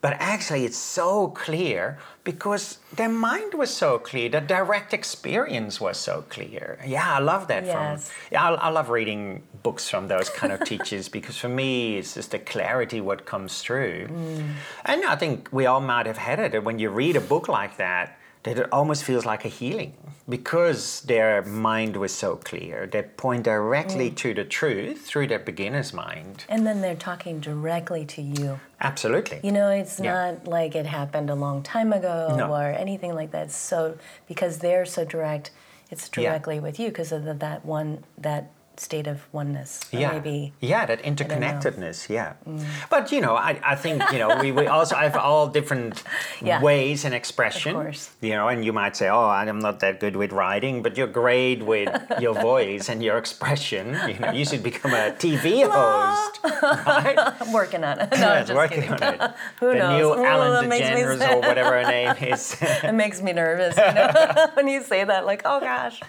But 0.00 0.16
actually, 0.20 0.64
it's 0.64 0.76
so 0.76 1.28
clear 1.28 1.98
because 2.22 2.78
their 2.92 3.08
mind 3.08 3.54
was 3.54 3.70
so 3.74 3.98
clear, 3.98 4.28
the 4.28 4.40
direct 4.40 4.94
experience 4.94 5.80
was 5.80 5.96
so 5.96 6.24
clear. 6.28 6.78
Yeah, 6.87 7.16
I 7.16 7.18
love 7.18 7.48
that 7.48 7.64
Yes. 7.64 8.08
from 8.08 8.14
yeah, 8.30 8.48
I, 8.48 8.54
I 8.54 8.68
love 8.68 8.90
reading 8.90 9.42
books 9.64 9.88
from 9.88 10.06
those 10.06 10.30
kind 10.30 10.52
of 10.52 10.62
teachers 10.64 11.08
because 11.16 11.37
for 11.37 11.48
me, 11.48 11.98
it's 11.98 12.14
just 12.14 12.30
the 12.30 12.38
clarity 12.38 13.00
what 13.00 13.26
comes 13.26 13.61
through. 13.61 14.06
Mm. 14.06 14.52
And 14.84 15.04
I 15.04 15.16
think 15.16 15.48
we 15.50 15.66
all 15.66 15.80
might 15.80 16.06
have 16.06 16.18
had 16.18 16.38
it. 16.38 16.62
When 16.62 16.78
you 16.78 16.90
read 16.90 17.16
a 17.16 17.20
book 17.20 17.48
like 17.48 17.76
that, 17.78 18.17
that 18.44 18.59
it 18.59 18.72
almost 18.72 19.05
feels 19.05 19.24
like 19.27 19.44
a 19.44 19.48
healing 19.48 19.94
because 20.29 21.01
their 21.03 21.42
mind 21.42 21.96
was 21.96 22.12
so 22.12 22.37
clear. 22.37 22.87
They 22.87 23.03
point 23.03 23.44
directly 23.44 24.11
mm. 24.11 24.16
to 24.16 24.35
the 24.35 24.44
truth 24.44 25.07
through 25.07 25.29
their 25.29 25.38
beginner's 25.38 25.92
mind. 25.92 26.44
and 26.48 26.66
then 26.66 26.81
they're 26.81 26.94
talking 26.94 27.40
directly 27.40 28.05
to 28.05 28.22
you. 28.22 28.61
Absolutely. 28.81 29.40
You 29.42 29.53
know, 29.53 29.70
it's 29.70 29.98
Yeah. 29.98 30.12
not 30.33 30.46
like 30.46 30.74
it 30.74 30.87
happened 30.87 31.31
a 31.31 31.35
long 31.35 31.62
time 31.62 31.92
ago 31.92 32.35
No. 32.37 32.53
or 32.55 32.66
anything 32.70 33.14
like 33.14 33.31
that. 33.33 33.51
So 33.51 33.96
because 34.27 34.59
they're 34.59 34.85
so 34.87 35.05
direct, 35.05 35.51
it's 35.90 36.11
Yeah. 36.16 36.31
directly 36.31 36.61
with 36.61 36.79
you 36.79 36.88
because 36.88 37.11
of 37.12 37.24
the, 37.24 37.35
that 37.35 37.64
one 37.64 38.05
that 38.18 38.51
state 38.80 39.06
of 39.06 39.20
oneness. 39.32 39.80
Yeah, 39.92 40.12
Maybe 40.12 40.52
yeah, 40.60 40.86
that 40.86 41.02
interconnectedness. 41.02 42.08
Yeah, 42.08 42.34
mm. 42.46 42.62
but 42.90 43.10
you 43.12 43.20
know, 43.20 43.34
I, 43.36 43.58
I 43.64 43.74
think 43.74 44.02
you 44.12 44.18
know 44.18 44.38
we, 44.40 44.52
we 44.52 44.66
also 44.66 44.94
have 44.96 45.16
all 45.16 45.48
different 45.48 46.02
Yeah. 46.42 46.60
ways 46.62 47.04
and 47.04 47.14
expression. 47.14 47.74
Of 47.76 47.82
course. 47.82 48.10
You 48.20 48.30
know, 48.30 48.48
and 48.48 48.64
you 48.64 48.72
might 48.72 48.96
say, 48.96 49.08
"Oh, 49.08 49.26
I'm 49.28 49.58
not 49.58 49.80
that 49.80 50.00
good 50.00 50.16
with 50.16 50.32
writing," 50.32 50.82
but 50.82 50.96
you're 50.96 51.06
great 51.10 51.62
with 51.64 51.88
your 52.20 52.34
voice 52.34 52.88
and 52.88 53.02
your 53.02 53.18
expression. 53.18 53.96
You 54.08 54.18
know, 54.18 54.32
you 54.32 54.44
should 54.44 54.62
become 54.62 54.92
a 54.94 55.10
TV 55.12 55.66
host, 55.70 56.40
right? 56.86 57.18
I'm 57.40 57.52
working 57.52 57.84
on 57.84 57.98
it. 58.00 58.10
No, 58.12 58.18
Yes, 58.38 58.48
just 58.48 58.56
working 58.56 58.82
kidding. 58.82 59.02
on 59.04 59.14
it. 59.14 59.30
Who 59.60 59.66
knows? 59.66 59.72
the 59.74 59.78
knows? 59.78 59.98
new 60.00 60.08
Ooh, 60.22 60.26
Ellen 60.26 60.50
that 60.62 60.68
makes 60.68 60.88
me 60.88 60.94
DeGeneres 61.02 61.34
or 61.34 61.40
whatever 61.40 61.70
her 61.82 61.90
name 61.90 62.14
is. 62.32 62.56
It 62.60 62.92
makes 62.94 63.20
me 63.22 63.32
nervous, 63.32 63.76
you 63.76 63.92
know, 63.94 64.50
when 64.54 64.68
you 64.68 64.82
say 64.82 65.04
that, 65.04 65.26
like, 65.26 65.42
oh 65.44 65.60
gosh, 65.60 66.00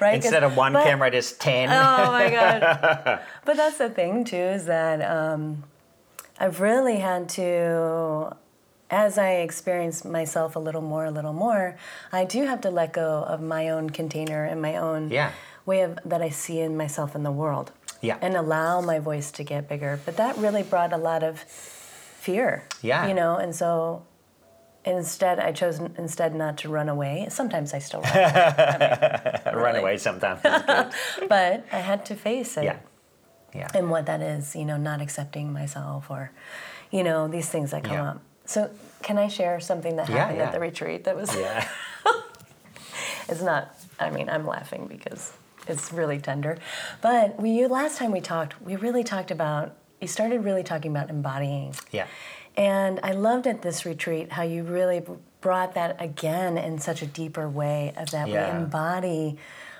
right? 0.00 0.14
Instead 0.14 0.44
of 0.44 0.56
one 0.56 0.72
but- 0.72 0.84
camera, 0.84 1.10
there's 1.10 1.32
ten. 1.32 1.68
Oh 1.70 2.09
my 2.10 2.30
god! 2.30 3.20
but 3.44 3.56
that's 3.56 3.78
the 3.78 3.88
thing 3.90 4.24
too 4.24 4.36
is 4.36 4.66
that 4.66 5.00
um, 5.02 5.64
I've 6.38 6.60
really 6.60 6.96
had 6.98 7.28
to, 7.30 8.34
as 8.90 9.18
I 9.18 9.32
experience 9.36 10.04
myself 10.04 10.56
a 10.56 10.58
little 10.58 10.80
more, 10.82 11.04
a 11.04 11.10
little 11.10 11.32
more, 11.32 11.76
I 12.12 12.24
do 12.24 12.44
have 12.46 12.60
to 12.62 12.70
let 12.70 12.92
go 12.92 13.24
of 13.24 13.40
my 13.40 13.68
own 13.70 13.90
container 13.90 14.44
and 14.44 14.60
my 14.62 14.76
own 14.76 15.10
Yeah. 15.10 15.32
way 15.66 15.82
of 15.82 15.98
that 16.04 16.22
I 16.22 16.30
see 16.30 16.60
in 16.60 16.76
myself 16.76 17.14
in 17.14 17.22
the 17.22 17.32
world. 17.32 17.72
Yeah. 18.00 18.16
And 18.22 18.34
allow 18.36 18.80
my 18.80 18.98
voice 18.98 19.30
to 19.32 19.44
get 19.44 19.68
bigger. 19.68 20.00
But 20.06 20.16
that 20.16 20.38
really 20.38 20.62
brought 20.62 20.92
a 20.92 20.96
lot 20.96 21.22
of 21.22 21.38
fear. 21.40 22.64
Yeah. 22.82 23.06
You 23.08 23.14
know, 23.14 23.36
and 23.36 23.54
so. 23.54 24.02
Instead, 24.84 25.38
I 25.38 25.52
chose 25.52 25.78
instead 25.98 26.34
not 26.34 26.56
to 26.58 26.68
run 26.70 26.88
away. 26.88 27.26
Sometimes 27.28 27.74
I 27.74 27.80
still 27.80 28.00
run, 28.14 28.16
away. 28.16 29.42
Run 29.54 29.76
away 29.76 29.96
sometimes. 29.98 30.40
but 31.28 31.66
I 31.70 31.78
had 31.78 32.06
to 32.06 32.14
face 32.14 32.56
it. 32.56 32.64
Yeah, 32.64 32.76
yeah. 33.54 33.68
and 33.74 33.90
what 33.90 34.06
that 34.06 34.22
is, 34.22 34.56
you 34.56 34.64
know, 34.64 34.78
not 34.78 35.02
accepting 35.02 35.52
myself 35.52 36.10
or, 36.10 36.30
you 36.90 37.02
know, 37.04 37.28
these 37.28 37.48
things 37.50 37.72
that 37.72 37.84
come 37.84 37.92
Yeah. 37.92 38.10
up. 38.10 38.22
So, 38.46 38.70
can 39.02 39.18
I 39.18 39.28
share 39.28 39.60
something 39.60 39.96
that 39.96 40.08
Yeah, 40.08 40.16
happened 40.16 40.38
yeah. 40.38 40.46
at 40.46 40.52
the 40.52 40.60
retreat 40.60 41.04
that 41.04 41.14
was 41.16 41.34
Yeah. 41.36 41.68
It's 43.28 43.42
not. 43.42 43.74
I 43.98 44.10
mean, 44.10 44.28
I'm 44.28 44.46
laughing 44.46 44.86
because 44.88 45.32
it's 45.68 45.92
really 45.92 46.18
tender. 46.18 46.58
But 47.00 47.40
we 47.40 47.66
last 47.66 47.98
time 47.98 48.10
we 48.12 48.20
talked, 48.20 48.60
we 48.62 48.76
really 48.76 49.04
talked 49.04 49.30
about. 49.30 49.76
You 50.00 50.08
started 50.08 50.42
really 50.44 50.62
talking 50.62 50.90
about 50.90 51.10
embodying, 51.10 51.74
Yeah. 51.92 52.06
And 52.56 53.00
I 53.02 53.12
loved 53.12 53.46
at 53.46 53.62
this 53.62 53.84
retreat 53.86 54.32
how 54.32 54.42
you 54.42 54.62
really 54.64 55.02
brought 55.40 55.74
that 55.74 55.96
again 56.00 56.58
in 56.58 56.78
such 56.78 57.00
a 57.02 57.06
deeper 57.06 57.48
way 57.48 57.92
of 57.96 58.10
that 58.10 58.28
Yeah. 58.28 58.50
we 58.56 58.62
embody 58.64 59.38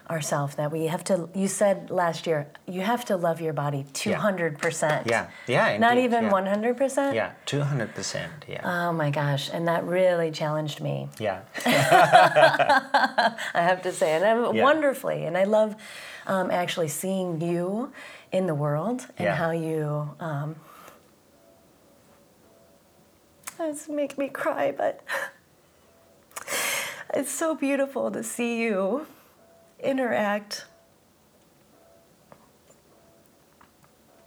ourselves. 0.09 0.57
That 0.57 0.73
we 0.73 0.87
have 0.87 1.05
to. 1.05 1.29
You 1.35 1.47
said 1.49 1.91
last 1.91 2.27
year 2.27 2.49
you 2.67 2.81
have 2.81 3.05
to 3.07 3.17
love 3.17 3.41
your 3.41 3.53
body 3.53 3.85
200 3.93 4.59
percent. 4.59 5.07
Yeah. 5.07 5.29
Yeah. 5.47 5.77
Not 5.79 5.93
indeed, 5.93 6.05
even 6.07 6.25
yeah. 6.25 6.33
100 6.33 6.77
percent. 6.77 7.15
Yeah. 7.15 7.33
Two 7.47 7.61
hundred 7.61 7.95
percent. 7.95 8.33
Yeah. 8.49 8.63
Oh 8.65 8.93
my 8.93 9.11
gosh, 9.11 9.51
and 9.53 9.69
that 9.69 9.85
really 9.85 10.31
challenged 10.31 10.81
me. 10.81 11.09
yeah. 11.19 11.41
I 11.67 13.63
have 13.63 13.83
to 13.83 13.93
say, 13.93 14.13
and 14.15 14.25
I'm 14.25 14.55
Yeah. 14.55 14.63
wonderfully, 14.65 15.27
and 15.27 15.37
I 15.37 15.45
love 15.45 15.77
um, 16.27 16.51
actually 16.51 16.89
seeing 16.89 17.41
you 17.41 17.93
in 18.33 18.47
the 18.47 18.55
world 18.55 19.07
and 19.19 19.27
Yeah. 19.27 19.35
how 19.35 19.51
you. 19.51 20.11
Um, 20.21 20.57
it's 23.61 23.89
make 23.89 24.17
me 24.19 24.29
cry, 24.29 24.73
but 24.73 25.01
it's 27.15 27.31
so 27.31 27.55
beautiful 27.55 28.11
to 28.11 28.23
see 28.23 28.61
you 28.63 29.07
interact 29.81 30.65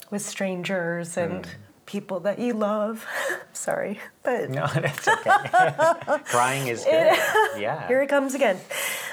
with 0.10 0.22
strangers 0.22 1.18
and 1.18 1.48
people 1.86 2.20
that 2.22 2.40
you 2.40 2.54
love. 2.54 3.06
Sorry, 3.54 4.00
but 4.24 4.50
No, 4.50 4.68
that's 4.68 5.08
okay. 5.08 5.32
Crying 6.26 6.68
is 6.68 6.84
good. 6.86 7.18
Yeah. 7.58 7.88
here 7.88 8.02
it 8.02 8.08
comes 8.10 8.34
again. 8.36 8.60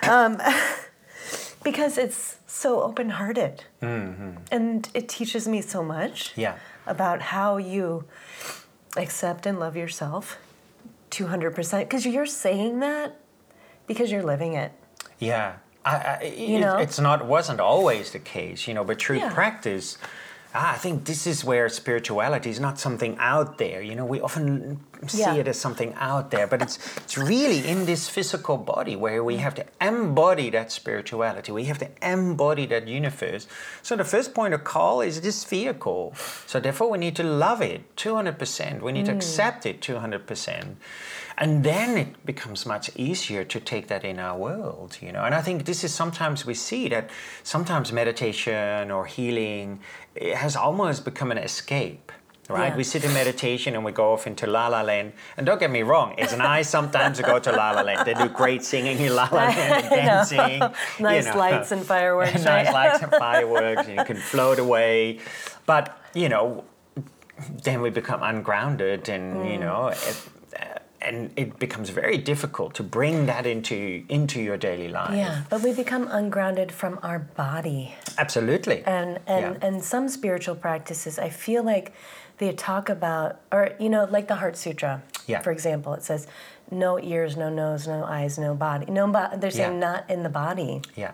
Um, 0.03 0.41
because 1.63 1.99
it's 1.99 2.37
so 2.47 2.83
open 2.83 3.11
hearted. 3.11 3.65
And 3.81 4.89
it 4.95 5.09
teaches 5.09 5.47
me 5.49 5.61
so 5.63 5.83
much 5.83 6.33
Yeah. 6.37 6.57
about 6.87 7.21
how 7.23 7.57
you 7.59 8.05
accept 8.97 9.47
and 9.47 9.59
love 9.59 9.77
yourself 9.77 10.39
200%. 11.11 11.81
Because 11.81 12.07
you're 12.07 12.27
saying 12.27 12.81
that 12.81 13.19
because 13.87 14.13
you're 14.13 14.23
living 14.23 14.55
it. 14.55 14.73
Yeah, 15.19 15.57
I, 15.85 15.97
I, 15.97 16.19
it, 16.25 16.61
know? 16.61 16.77
it's 16.79 16.99
not 17.01 17.27
wasn't 17.27 17.61
always 17.61 18.13
the 18.13 18.19
case, 18.19 18.69
you 18.69 18.75
know. 18.75 18.85
But 18.85 19.01
through 19.01 19.19
Yeah. 19.19 19.33
practice, 19.33 19.99
ah, 20.55 20.75
I 20.75 20.79
think 20.79 21.05
this 21.05 21.27
is 21.27 21.45
where 21.45 21.69
spirituality 21.69 22.51
is 22.51 22.61
not 22.61 22.79
something 22.79 23.17
out 23.19 23.59
there. 23.59 23.83
You 23.83 23.95
know, 23.95 24.05
we 24.05 24.21
often 24.21 24.81
see 25.07 25.21
Yeah. 25.21 25.35
it 25.35 25.49
as 25.49 25.59
something 25.59 25.95
out 25.99 26.31
there, 26.31 26.47
but 26.47 26.61
it's 26.63 26.79
it's 26.97 27.17
really 27.17 27.67
in 27.67 27.87
this 27.87 28.09
physical 28.09 28.57
body 28.59 28.97
where 28.97 29.23
we 29.25 29.37
have 29.39 29.55
to 29.55 29.65
embody 29.81 30.51
that 30.51 30.71
spirituality. 30.73 31.53
We 31.53 31.65
have 31.65 31.79
to 31.79 31.89
embody 32.03 32.67
that 32.67 32.89
universe. 32.89 33.47
So 33.83 33.97
the 33.97 34.05
first 34.05 34.35
point 34.35 34.53
of 34.55 34.65
call 34.65 35.01
is 35.01 35.21
this 35.21 35.45
vehicle. 35.45 36.13
So 36.47 36.61
therefore, 36.61 36.91
we 36.91 36.99
need 36.99 37.17
to 37.17 37.23
love 37.25 37.63
it 37.63 37.81
two 37.97 38.15
hundred 38.15 38.39
percent. 38.39 38.83
We 38.83 38.93
need 38.93 39.07
to 39.07 39.13
accept 39.13 39.67
it 39.67 39.81
two 39.81 39.99
hundred 39.99 40.27
percent. 40.27 40.77
And 41.41 41.65
then 41.65 41.97
it 41.97 42.27
becomes 42.27 42.67
much 42.67 42.91
easier 42.97 43.45
to 43.45 43.59
take 43.61 43.87
that 43.89 44.05
in 44.05 44.19
our 44.19 44.37
world, 44.37 44.99
you 45.01 45.11
know. 45.11 45.25
And 45.25 45.35
I 45.35 45.41
think 45.41 45.65
this 45.65 45.83
is 45.85 45.93
sometimes 45.95 46.45
we 46.45 46.53
see 46.53 46.89
that 46.91 47.09
sometimes 47.43 47.93
meditation 47.93 48.91
or 48.91 49.07
healing 49.07 49.81
it 50.15 50.35
has 50.37 50.55
almost 50.55 51.05
become 51.07 51.31
an 51.31 51.39
escape, 51.39 52.13
right? 52.51 52.69
Yeah. 52.73 52.77
We 52.77 52.85
sit 52.85 53.05
in 53.05 53.13
meditation 53.15 53.75
and 53.75 53.83
we 53.87 53.93
go 53.93 54.13
off 54.13 54.27
into 54.27 54.47
La 54.47 54.67
La 54.69 54.83
Land. 54.83 55.13
And 55.39 55.47
don't 55.47 55.59
get 55.59 55.71
me 55.71 55.83
wrong, 55.83 56.15
it's 56.19 56.37
nice 56.37 56.69
sometimes 56.69 57.17
to 57.19 57.23
go 57.23 57.39
to 57.39 57.53
La 57.53 57.71
La 57.71 57.83
Land. 57.83 58.07
They 58.07 58.13
do 58.15 58.29
great 58.29 58.63
singing 58.63 58.99
in 58.99 59.15
La 59.17 59.29
La 59.33 59.45
Land 59.57 59.85
and 59.85 59.89
dancing. 59.89 60.61
you 60.99 61.03
Nice 61.05 61.25
know. 61.27 61.39
lights 61.39 61.73
and 61.73 61.83
fireworks. 61.87 62.35
nice 62.45 62.47
right? 62.67 62.73
lights 62.75 63.03
and 63.03 63.13
fireworks, 63.13 63.87
and 63.89 63.97
you 63.99 64.05
can 64.05 64.19
float 64.19 64.59
away. 64.59 65.21
But 65.65 65.97
you 66.13 66.29
know, 66.29 66.65
then 67.63 67.81
we 67.81 67.89
become 67.89 68.23
ungrounded, 68.23 69.09
and 69.09 69.25
you 69.51 69.57
Mm. 69.59 69.61
know, 69.61 69.87
it, 69.89 69.97
uh, 69.97 70.13
and 71.03 71.31
it 71.37 71.59
becomes 71.59 71.89
very 71.91 72.19
difficult 72.19 72.75
to 72.75 72.83
bring 72.83 73.27
that 73.27 73.47
into 73.47 74.05
into 74.09 74.41
your 74.41 74.57
daily 74.59 74.89
life. 74.89 75.17
Yeah, 75.17 75.43
but 75.51 75.63
we 75.63 75.73
become 75.73 76.09
ungrounded 76.11 76.71
from 76.73 76.99
our 77.03 77.19
body. 77.19 77.95
absolutely. 78.19 78.83
and 78.85 79.19
and 79.27 79.57
Yeah. 79.57 79.67
and 79.67 79.83
some 79.85 80.09
spiritual 80.09 80.57
practices 80.57 81.19
i 81.19 81.29
feel 81.31 81.63
like 81.63 81.93
they 82.39 82.53
talk 82.53 82.89
about 82.89 83.41
or 83.53 83.63
you 83.79 83.89
know 83.89 84.05
like 84.11 84.27
the 84.29 84.37
heart 84.37 84.57
sutra 84.57 85.03
Yeah. 85.27 85.43
for 85.43 85.53
example 85.53 85.95
it 85.95 86.03
says 86.03 86.27
no 86.71 86.99
ears 87.13 87.37
no 87.37 87.49
nose 87.49 87.87
no 87.89 88.05
eyes 88.05 88.39
no 88.39 88.55
body 88.55 88.87
no 88.91 89.07
bo- 89.15 89.33
they're 89.41 89.51
saying 89.63 89.81
Yeah. 89.81 89.89
not 89.89 90.01
in 90.11 90.23
the 90.23 90.29
body 90.45 90.81
yeah, 90.97 91.13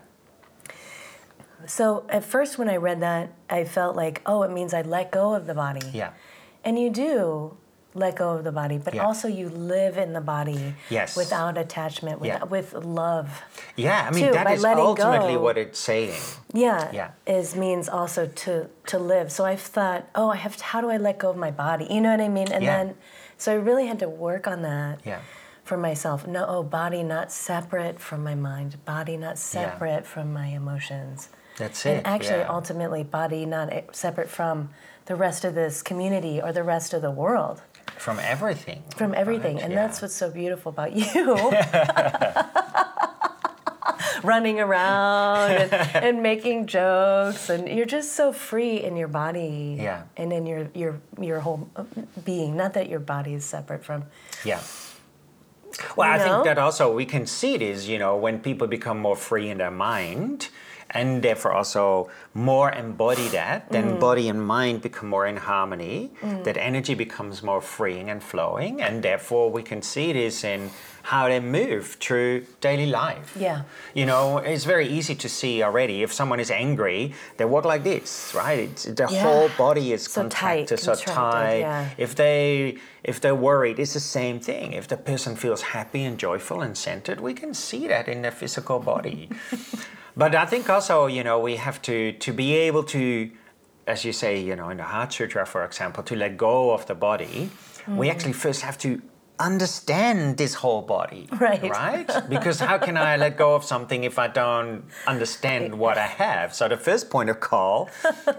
so 1.67 2.05
at 2.09 2.25
first 2.25 2.59
when 2.59 2.69
i 2.69 2.77
read 2.77 3.01
that 3.01 3.33
i 3.51 3.65
felt 3.65 3.97
like 3.97 4.21
oh 4.27 4.43
it 4.43 4.51
means 4.51 4.73
i 4.75 4.83
let 4.83 5.11
go 5.11 5.35
of 5.35 5.47
the 5.47 5.55
body 5.55 5.81
yeah, 5.93 6.11
and 6.65 6.79
you 6.79 6.91
do 6.91 7.57
let 7.97 8.17
go 8.17 8.31
of 8.37 8.45
the 8.45 8.53
body 8.53 8.79
but 8.79 8.95
Yeah. 8.95 9.05
also 9.07 9.27
you 9.29 9.49
live 9.49 9.97
in 9.99 10.13
the 10.13 10.21
body 10.21 10.75
Yes. 10.91 11.17
without 11.17 11.57
attachment 11.59 12.21
with, 12.21 12.29
Yeah. 12.29 12.45
with 12.45 12.73
love 12.75 13.43
yeah. 13.77 14.07
I 14.09 14.11
mean, 14.11 14.27
Too, 14.27 14.33
that 14.33 14.51
is 14.51 14.65
ultimately 14.65 15.35
go. 15.35 15.41
what 15.41 15.59
it's 15.59 15.79
saying. 15.79 16.21
Yeah, 16.53 16.89
Yeah. 16.93 17.11
is 17.27 17.55
means 17.57 17.89
also 17.89 18.27
to 18.27 18.69
to 18.87 18.99
live. 18.99 19.31
So 19.31 19.45
I've 19.45 19.61
thought, 19.61 20.05
oh, 20.15 20.31
I 20.31 20.37
have. 20.37 20.57
To, 20.57 20.65
how 20.65 20.81
do 20.81 20.89
I 20.91 20.97
let 20.97 21.19
go 21.19 21.29
of 21.31 21.37
my 21.37 21.51
body? 21.51 21.87
You 21.91 22.01
know 22.01 22.11
what 22.11 22.21
I 22.21 22.29
mean? 22.29 22.51
And 22.53 22.63
Yeah. 22.65 22.77
then, 22.77 22.95
so 23.37 23.53
I 23.53 23.57
really 23.57 23.87
had 23.87 23.99
to 23.99 24.09
work 24.09 24.47
on 24.47 24.63
that 24.63 25.01
Yeah, 25.05 25.19
for 25.65 25.77
myself. 25.77 26.27
No, 26.27 26.47
oh, 26.49 26.63
body 26.63 27.03
not 27.03 27.31
separate 27.33 28.01
from 28.01 28.23
my 28.25 28.35
mind. 28.35 28.83
Body 28.85 29.17
not 29.17 29.37
separate 29.39 30.07
from 30.07 30.33
my 30.33 30.47
emotions. 30.47 31.29
that's 31.59 31.85
it. 31.87 31.91
And 31.99 32.07
actually, 32.07 32.43
ultimately, 32.45 33.03
body 33.03 33.47
not 33.47 33.73
eh, 33.73 33.83
separate 33.93 34.29
from 34.29 34.71
the 35.07 35.15
rest 35.17 35.45
of 35.45 35.55
this 35.55 35.83
community 35.83 36.41
or 36.41 36.53
the 36.53 36.63
rest 36.63 36.93
of 36.95 37.01
the 37.03 37.11
world. 37.11 37.63
From 37.99 38.19
everything. 38.21 38.83
From 38.97 39.15
everything, 39.15 39.61
and 39.61 39.73
Yeah. 39.73 39.87
that's 39.87 40.01
what's 40.03 40.15
so 40.15 40.31
beautiful 40.31 40.71
about 40.71 40.93
you. 40.95 41.37
Running 44.23 44.61
around 44.61 45.51
and, 45.53 45.73
and 46.05 46.23
making 46.23 46.67
jokes, 46.67 47.49
and 47.51 47.69
you're 47.69 47.87
just 47.87 48.13
so 48.15 48.33
free 48.33 48.83
in 48.83 48.97
your 48.97 49.09
body, 49.09 49.77
Yeah. 49.81 50.03
and 50.17 50.33
in 50.33 50.47
your 50.47 50.69
your 50.75 51.01
your 51.21 51.41
whole 51.41 51.69
uh, 51.77 51.85
being. 52.25 52.57
Not 52.57 52.73
that 52.75 52.89
your 52.89 53.01
body 53.01 53.35
is 53.35 53.45
separate 53.45 53.85
from. 53.85 54.05
Yeah. 54.45 54.61
Well, 55.97 56.09
You 56.09 56.15
I 56.15 56.19
know? 56.19 56.25
think 56.25 56.45
that 56.47 56.59
also 56.59 56.93
we 56.93 57.05
can 57.05 57.27
see 57.27 57.55
it 57.55 57.63
is, 57.63 57.89
you 57.89 57.99
know, 57.99 58.17
when 58.17 58.41
people 58.41 58.67
become 58.67 58.99
more 58.99 59.17
free 59.17 59.51
in 59.51 59.59
their 59.59 59.71
mind 59.71 60.49
and 60.91 61.23
therefore 61.23 61.53
also 61.53 62.09
more 62.35 62.71
embody 62.71 63.29
that, 63.29 63.71
then 63.73 63.97
Mm. 63.97 64.01
body 64.01 64.29
and 64.29 64.47
mind 64.47 64.83
become 64.83 65.09
more 65.09 65.27
in 65.27 65.37
harmony, 65.37 66.11
that 66.45 66.57
energy 66.57 66.95
becomes 66.95 67.43
more 67.43 67.61
freeing 67.61 68.09
and 68.11 68.23
flowing, 68.23 68.81
and 68.81 69.03
therefore 69.03 69.51
we 69.51 69.63
can 69.63 69.83
see 69.83 70.13
this 70.13 70.45
in 70.45 70.71
how 71.03 71.29
they 71.29 71.39
move 71.39 71.97
through 72.01 72.45
daily 72.61 72.87
life. 72.87 73.33
Yeah. 73.39 73.63
You 73.95 74.07
know, 74.07 74.39
it's 74.39 74.65
very 74.65 74.89
easy 74.89 75.15
to 75.15 75.29
see 75.29 75.63
already 75.63 76.03
if 76.03 76.13
someone 76.13 76.41
is 76.41 76.51
angry, 76.51 77.15
they 77.37 77.45
walk 77.45 77.65
like 77.65 77.85
this, 77.85 78.33
right? 78.35 78.59
It's, 78.59 78.85
the 78.85 79.07
Yeah. 79.11 79.23
whole 79.23 79.49
body 79.57 79.93
is 79.93 80.03
So 80.05 80.23
tight, 80.29 80.67
contracted, 80.69 80.81
so 80.81 80.95
tight. 80.97 81.59
yeah. 81.61 81.89
If 81.97 82.15
they 82.17 82.79
if 83.05 83.21
they're 83.21 83.37
worried, 83.51 83.79
it's 83.79 83.93
the 83.93 84.01
same 84.01 84.41
thing. 84.41 84.73
If 84.73 84.89
the 84.89 84.97
person 84.97 85.37
feels 85.37 85.63
happy 85.63 86.03
and 86.05 86.19
joyful 86.19 86.61
and 86.61 86.77
centered, 86.77 87.21
we 87.21 87.35
can 87.35 87.55
see 87.55 87.87
that 87.87 88.09
in 88.09 88.23
their 88.23 88.33
physical 88.33 88.81
body. 88.81 89.29
but 90.17 90.35
I 90.35 90.47
think 90.47 90.71
also, 90.71 91.07
you 91.07 91.23
know, 91.23 91.39
we 91.39 91.57
have 91.57 91.81
to 91.83 92.13
to 92.13 92.33
be 92.33 92.55
able 92.55 92.85
to, 92.85 93.31
as 93.87 94.05
you 94.05 94.13
say, 94.13 94.41
you 94.41 94.57
know, 94.57 94.71
in 94.71 94.79
the 94.79 94.85
Heart 94.85 95.13
Sutra, 95.13 95.47
for 95.47 95.65
example, 95.65 96.03
to 96.05 96.17
let 96.17 96.37
go 96.37 96.73
of 96.73 96.87
the 96.87 96.95
body. 96.95 97.51
Mm. 97.87 97.97
We 97.97 98.11
actually 98.11 98.33
first 98.33 98.63
have 98.63 98.79
to 98.79 99.03
understand 99.39 100.37
this 100.37 100.55
whole 100.55 100.83
body. 100.83 101.29
Right. 101.41 101.63
Right? 101.63 102.11
Because 102.29 102.61
how 102.61 102.79
can 102.79 102.97
I 102.97 103.17
let 103.17 103.37
go 103.37 103.55
of 103.55 103.65
something 103.65 104.05
if 104.05 104.19
I 104.19 104.29
don't 104.29 104.85
understand 105.07 105.79
what 105.79 105.97
I 105.99 106.07
have? 106.07 106.55
So 106.55 106.69
the 106.69 106.77
first 106.77 107.11
point 107.11 107.31
of 107.31 107.41
call 107.41 107.89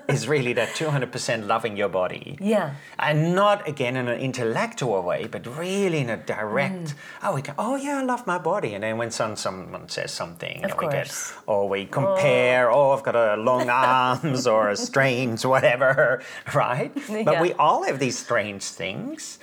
is 0.08 0.28
really 0.28 0.54
that 0.54 0.70
200% 0.70 1.48
loving 1.48 1.78
your 1.78 1.90
body. 1.90 2.38
Yeah. 2.42 2.76
And 3.00 3.36
not 3.36 3.68
again 3.68 3.96
in 3.96 4.08
an 4.08 4.20
intellectual 4.20 5.02
way, 5.02 5.28
but 5.28 5.46
really 5.58 6.00
in 6.00 6.10
a 6.10 6.18
direct. 6.18 6.74
Mm. 6.86 6.94
Oh, 7.24 7.36
we 7.36 7.42
can. 7.42 7.56
Oh, 7.58 7.76
yeah, 7.76 8.00
I 8.00 8.04
love 8.04 8.26
my 8.28 8.38
body. 8.38 8.74
And 8.74 8.84
then 8.84 8.98
when 8.98 9.12
some, 9.12 9.36
someone 9.36 9.90
says 9.90 10.12
something, 10.12 10.64
Of 10.64 10.72
and 10.72 10.80
we 10.80 10.88
get, 10.88 11.08
course. 11.08 11.34
or 11.46 11.70
we 11.70 11.86
compare. 11.86 12.72
Oh. 12.72 12.78
oh, 12.78 12.92
I've 12.92 13.04
got 13.04 13.16
a 13.16 13.36
long 13.38 13.70
arms 14.04 14.48
or 14.48 14.70
a 14.70 14.78
strange 14.78 15.46
whatever, 15.46 16.22
right? 16.54 16.94
But 16.94 17.34
Yeah. 17.34 17.42
we 17.42 17.54
all 17.54 17.84
have 17.84 18.00
these 18.00 18.18
strange 18.18 18.64
things, 18.64 19.40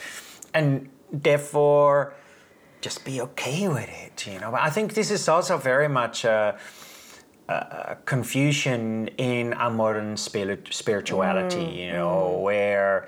and 0.53 0.89
therefore, 1.23 2.15
just 2.81 3.05
be 3.05 3.21
okay 3.21 3.69
with 3.69 3.89
it. 3.89 4.27
You 4.27 4.39
know. 4.41 4.51
But 4.51 4.61
I 4.61 4.71
think 4.71 4.95
this 4.95 5.11
is 5.11 5.29
also 5.29 5.57
very 5.57 5.89
much. 5.89 6.25
A, 6.25 6.59
a 7.47 7.99
confusion 8.07 9.09
in 9.19 9.53
our 9.53 9.69
modern 9.69 10.17
spirit, 10.17 10.67
spirituality, 10.71 11.57
mm, 11.59 11.77
you 11.77 11.93
know, 11.93 12.37
mm. 12.39 12.43
where 12.43 13.07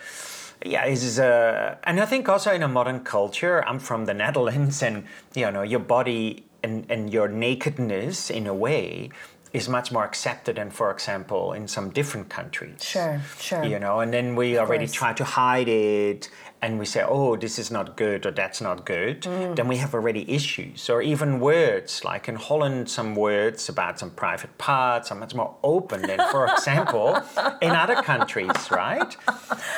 yeah, 0.64 0.86
is 0.86 1.18
a, 1.18 1.78
and 1.84 2.00
I 2.00 2.06
think 2.06 2.28
also 2.28 2.52
in 2.52 2.62
a 2.62 2.68
modern 2.68 3.00
culture, 3.00 3.64
I'm 3.66 3.78
from 3.78 4.04
the 4.04 4.14
Netherlands, 4.14 4.82
and 4.82 5.04
you 5.34 5.50
know, 5.50 5.62
your 5.62 5.80
body 5.80 6.44
and, 6.62 6.86
and 6.90 7.12
your 7.12 7.28
nakedness 7.28 8.30
in 8.30 8.46
a 8.46 8.54
way 8.54 9.10
is 9.52 9.68
much 9.68 9.92
more 9.92 10.04
accepted 10.04 10.56
than, 10.56 10.70
for 10.70 10.90
example, 10.90 11.52
in 11.52 11.68
some 11.68 11.90
different 11.90 12.28
countries. 12.28 12.82
Sure, 12.82 13.20
sure. 13.38 13.64
You 13.64 13.78
know, 13.78 14.00
and 14.00 14.12
then 14.12 14.36
we 14.36 14.58
already 14.58 14.86
course. 14.86 14.92
try 14.92 15.12
to 15.14 15.24
hide 15.24 15.68
it 15.68 16.28
and 16.62 16.78
we 16.78 16.86
say, 16.86 17.04
oh, 17.06 17.36
this 17.36 17.58
is 17.58 17.70
not 17.70 17.96
good 17.96 18.24
or 18.26 18.30
that's 18.30 18.60
not 18.60 18.84
good, 18.86 19.22
Mm. 19.22 19.56
then 19.56 19.68
we 19.68 19.76
have 19.76 19.92
already 19.94 20.24
issues. 20.30 20.88
Or 20.90 21.02
even 21.02 21.38
words, 21.40 22.02
like 22.04 22.28
in 22.28 22.36
Holland, 22.36 22.88
some 22.88 23.14
words 23.14 23.68
about 23.68 23.98
some 23.98 24.10
private 24.10 24.56
parts 24.58 25.12
are 25.12 25.14
much 25.18 25.34
more 25.34 25.54
open 25.62 26.02
than, 26.02 26.18
for 26.32 26.46
example, 26.52 27.18
in 27.60 27.70
other 27.72 27.96
countries, 28.02 28.70
right? 28.70 29.16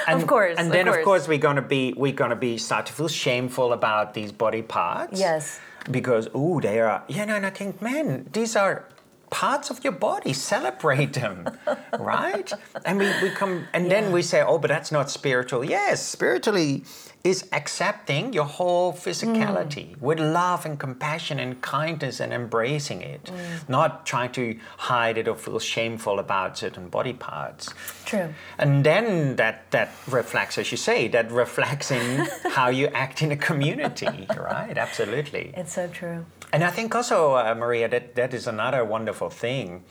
And, 0.07 0.27
course, 0.29 0.57
And 0.59 0.71
then, 0.73 0.87
of 0.89 0.95
course. 0.95 1.05
course, 1.05 1.29
we're 1.29 1.39
gonna 1.49 1.63
be 1.63 1.95
we're 1.97 2.13
gonna 2.23 2.37
be 2.37 2.59
start 2.59 2.87
to 2.87 2.93
feel 2.93 3.09
shameful 3.09 3.73
about 3.73 4.15
these 4.15 4.33
body 4.33 4.63
parts. 4.63 5.19
Yes. 5.19 5.61
Because 5.91 6.29
oh, 6.35 6.61
they 6.61 6.81
are. 6.81 7.03
You 7.09 7.25
know, 7.27 7.37
and 7.37 7.47
I 7.47 7.51
think, 7.51 7.81
man, 7.83 8.27
these 8.33 8.55
are 8.57 8.85
parts 9.31 9.71
of 9.71 9.83
your 9.85 9.93
body. 9.93 10.33
Celebrate 10.33 11.13
them, 11.15 11.49
right? 11.99 12.53
And 12.85 12.99
we, 12.99 13.07
we 13.23 13.31
come 13.31 13.67
and 13.73 13.91
then 13.91 14.13
we 14.13 14.23
say, 14.23 14.43
oh, 14.43 14.59
but 14.59 14.69
that's 14.69 14.91
not 14.93 15.11
spiritual. 15.11 15.65
Yes, 15.65 16.05
spiritually 16.07 16.85
is 17.25 17.49
accepting 17.53 18.33
your 18.33 18.45
whole 18.45 18.93
physicality 18.93 19.89
Mm. 19.97 20.01
with 20.01 20.21
love 20.21 20.65
and 20.65 20.79
compassion 20.79 21.41
and 21.41 21.61
kindness 21.61 22.21
and 22.21 22.33
embracing 22.33 23.03
it, 23.03 23.25
Mm. 23.25 23.69
not 23.69 24.07
trying 24.07 24.31
to 24.33 24.57
hide 24.77 25.19
it 25.19 25.27
or 25.29 25.35
feel 25.35 25.59
shameful 25.59 26.19
about 26.21 26.57
certain 26.57 26.89
body 26.89 27.13
parts. 27.13 27.75
True. 28.05 28.33
And 28.57 28.85
then 28.85 29.35
that, 29.37 29.69
that 29.73 29.91
reflects, 30.07 30.59
as 30.59 30.71
you 30.71 30.77
say, 30.79 31.09
that 31.09 31.31
reflects 31.33 31.91
in 31.91 32.27
how 32.53 32.69
you 32.69 32.87
act 32.95 33.21
in 33.21 33.33
a 33.33 33.37
community, 33.37 34.27
right? 34.37 34.79
Absolutely. 34.79 35.53
It's 35.57 35.73
so 35.75 35.89
true. 35.89 36.25
And 36.53 36.65
I 36.65 36.71
think 36.71 36.95
also, 36.95 37.35
uh, 37.35 37.55
Maria, 37.55 37.89
that, 37.89 38.15
that 38.15 38.33
is 38.33 38.47
another 38.47 38.85
wonderful 38.85 39.29
thing, 39.29 39.85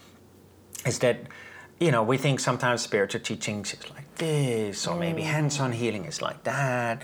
is 0.86 1.00
that, 1.00 1.20
you 1.80 1.92
know, 1.92 2.02
we 2.02 2.18
think 2.18 2.40
sometimes 2.40 2.82
spiritual 2.82 3.22
teachings 3.22 3.74
is 3.74 3.90
like 3.92 4.16
this, 4.16 4.88
or 4.88 4.98
maybe 4.98 5.22
mm. 5.22 5.26
hands-on 5.26 5.72
healing 5.72 6.06
is 6.06 6.22
like 6.22 6.44
that. 6.44 7.02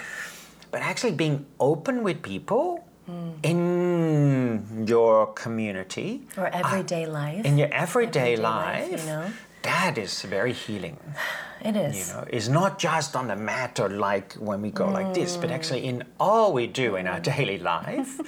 But 0.71 0.81
actually 0.81 1.11
being 1.11 1.45
open 1.59 2.01
with 2.03 2.23
people 2.23 2.83
mm. 3.07 3.33
in 3.43 4.85
your 4.87 5.27
community, 5.33 6.23
Or 6.35 6.47
uh, 6.47 6.51
everyday 6.51 7.05
life. 7.05 7.45
in 7.45 7.59
your 7.59 7.71
everyday, 7.71 8.33
Everyday 8.33 8.35
life, 8.37 8.91
life, 8.91 9.01
you 9.01 9.05
know? 9.05 9.25
that 9.61 9.99
is 9.99 10.23
very 10.23 10.53
healing. 10.53 10.97
it 11.63 11.75
is. 11.75 12.09
You 12.09 12.13
know, 12.15 12.25
it's 12.27 12.47
not 12.47 12.79
just 12.79 13.15
on 13.15 13.27
the 13.27 13.35
mat 13.35 13.79
or 13.79 13.89
like 13.89 14.33
when 14.33 14.63
we 14.63 14.71
go 14.71 14.89
like 14.89 15.13
this, 15.13 15.37
but 15.37 15.51
mm. 15.51 15.53
actually 15.53 15.85
in 15.85 16.03
all 16.19 16.53
we 16.53 16.65
do 16.65 16.95
in 16.95 17.05
our 17.05 17.19
daily 17.33 17.59
life. 17.59 18.19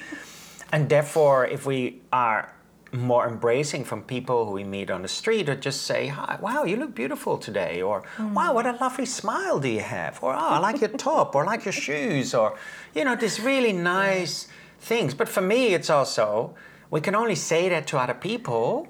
And 0.72 0.90
therefore, 0.90 1.46
if 1.46 1.66
we 1.66 2.02
are 2.12 2.52
more 2.92 3.28
embracing 3.28 3.84
from 3.84 4.02
people 4.04 4.46
who 4.46 4.52
we 4.52 4.64
meet 4.64 4.90
on 4.90 5.02
the 5.02 5.08
street 5.08 5.50
or 5.50 5.56
just 5.56 5.84
say, 5.84 6.08
Hi, 6.08 6.38
wow, 6.42 6.64
you 6.64 6.78
look 6.78 6.96
beautiful 6.96 7.38
today, 7.38 7.82
or 7.82 8.04
wow, 8.20 8.54
what 8.54 8.66
a 8.66 8.72
lovely 8.74 9.06
smile 9.06 9.60
do 9.60 9.68
you 9.68 9.82
have, 9.82 10.22
or 10.24 10.34
oh, 10.34 10.38
I 10.38 10.60
like 10.60 10.80
your 10.80 10.90
top, 10.90 11.36
or 11.36 11.44
I 11.44 11.46
like 11.46 11.66
your 11.66 11.74
shoes, 11.74 12.34
or 12.34 12.58
you 12.94 13.04
know, 13.04 13.16
these 13.16 13.40
really 13.40 13.74
nice 13.74 14.48
things. 14.80 15.14
But 15.14 15.28
for 15.28 15.42
me, 15.42 15.74
it's 15.74 15.90
also, 15.90 16.56
we 16.90 17.02
can 17.02 17.16
only 17.16 17.36
say 17.36 17.70
that 17.70 17.88
to 17.88 17.98
other 17.98 18.14
people 18.14 18.88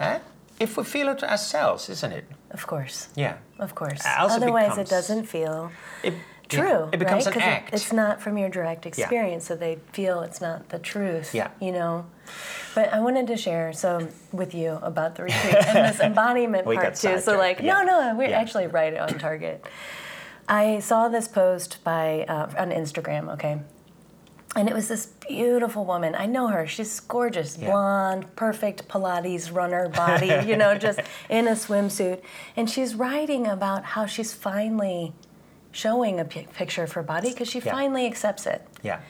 eh, 0.00 0.18
if 0.58 0.76
we 0.76 0.84
feel 0.84 1.08
it 1.08 1.18
to 1.18 1.30
ourselves, 1.30 1.88
isn't 1.90 2.12
it? 2.12 2.24
Of 2.50 2.66
course. 2.66 3.08
Yeah. 3.16 3.36
Of 3.58 3.74
course. 3.74 4.02
Otherwise, 4.06 4.70
becomes- 4.70 4.90
it 4.90 4.94
doesn't 4.94 5.24
feel 5.24 5.70
It, 6.02 6.14
true. 6.52 6.68
yeah, 6.68 6.88
it 6.92 6.98
becomes 6.98 7.26
right? 7.26 7.36
an 7.36 7.40
'Cause 7.42 7.68
it- 7.68 7.74
it's 7.74 7.92
not 7.92 8.20
from 8.20 8.38
your 8.38 8.48
direct 8.48 8.86
experience, 8.86 9.44
so 9.46 9.56
they 9.56 9.78
feel 9.92 10.20
it's 10.22 10.40
not 10.40 10.68
the 10.68 10.78
truth. 10.78 11.34
Yeah. 11.34 11.48
You 11.60 11.72
know. 11.72 12.06
But 12.74 12.92
I 12.92 13.00
wanted 13.00 13.26
to 13.26 13.36
share 13.36 13.72
so 13.72 14.08
with 14.32 14.54
you 14.54 14.78
about 14.82 15.16
the 15.16 15.24
retreat 15.24 15.54
and 15.66 15.88
this 15.92 16.00
embodiment 16.10 16.64
part 16.64 16.94
too. 16.94 17.18
So 17.20 17.36
like, 17.36 17.60
yeah. 17.60 17.74
no, 17.74 17.82
no, 17.84 18.14
we're 18.16 18.30
Yeah. 18.30 18.40
actually 18.40 18.66
right 18.66 18.96
on 18.96 19.18
target. 19.18 19.64
I 20.48 20.80
saw 20.80 21.08
this 21.08 21.28
post 21.28 21.78
by 21.84 22.24
uh, 22.28 22.48
on 22.58 22.70
Instagram. 22.70 23.32
Okay. 23.34 23.58
And 24.54 24.68
it 24.68 24.74
was 24.74 24.88
this 24.88 25.06
beautiful 25.06 25.86
woman. 25.86 26.14
I 26.14 26.26
know 26.26 26.48
her. 26.48 26.66
She's 26.66 27.00
gorgeous, 27.00 27.56
Yeah. 27.56 27.70
blonde, 27.70 28.36
perfect 28.36 28.86
Pilates 28.86 29.50
runner 29.54 29.88
body, 29.88 30.32
you 30.46 30.56
know, 30.58 30.74
just 30.76 31.00
in 31.30 31.48
a 31.48 31.52
swimsuit. 31.52 32.20
And 32.54 32.68
she's 32.68 32.94
writing 32.94 33.46
about 33.46 33.84
how 33.84 34.04
she's 34.04 34.34
finally 34.34 35.14
showing 35.72 36.20
a 36.20 36.24
picture 36.24 36.82
of 36.84 36.92
her 36.92 37.02
body 37.02 37.30
because 37.30 37.48
she 37.48 37.58
Yeah. 37.60 37.72
finally 37.72 38.06
accepts 38.06 38.46
it. 38.46 38.66
yeah. 38.82 39.00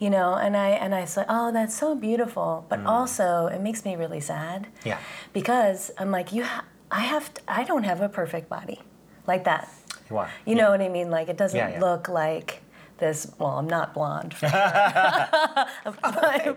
You 0.00 0.10
know, 0.10 0.34
and 0.34 0.56
I 0.56 0.68
and 0.84 0.94
I 0.94 1.06
said, 1.06 1.26
"Oh, 1.28 1.50
that's 1.50 1.76
so 1.76 1.96
beautiful," 1.96 2.64
but 2.68 2.86
also 2.86 3.46
it 3.48 3.60
makes 3.60 3.84
me 3.84 3.96
really 3.96 4.20
sad. 4.20 4.62
Mm. 4.62 4.66
Yeah. 4.86 4.98
Because 5.32 5.90
I'm 5.98 6.12
like, 6.12 6.32
you, 6.32 6.44
ha- 6.44 6.64
I 6.90 7.00
have, 7.00 7.34
to, 7.34 7.40
I 7.48 7.64
don't 7.64 7.82
have 7.82 8.00
a 8.00 8.08
perfect 8.08 8.48
body, 8.48 8.80
like 9.26 9.42
that. 9.42 9.68
Wow. 10.08 10.28
You 10.46 10.54
know 10.54 10.70
what 10.70 10.80
I 10.80 10.88
mean? 10.88 11.10
Like 11.10 11.28
it 11.28 11.36
doesn't 11.36 11.58
Yeah, 11.58 11.70
yeah. 11.70 11.80
look 11.80 12.08
like 12.08 12.62
this. 12.98 13.26
Well, 13.40 13.58
I'm 13.58 13.66
not 13.66 13.92
blonde. 13.92 14.36
my, 14.42 15.66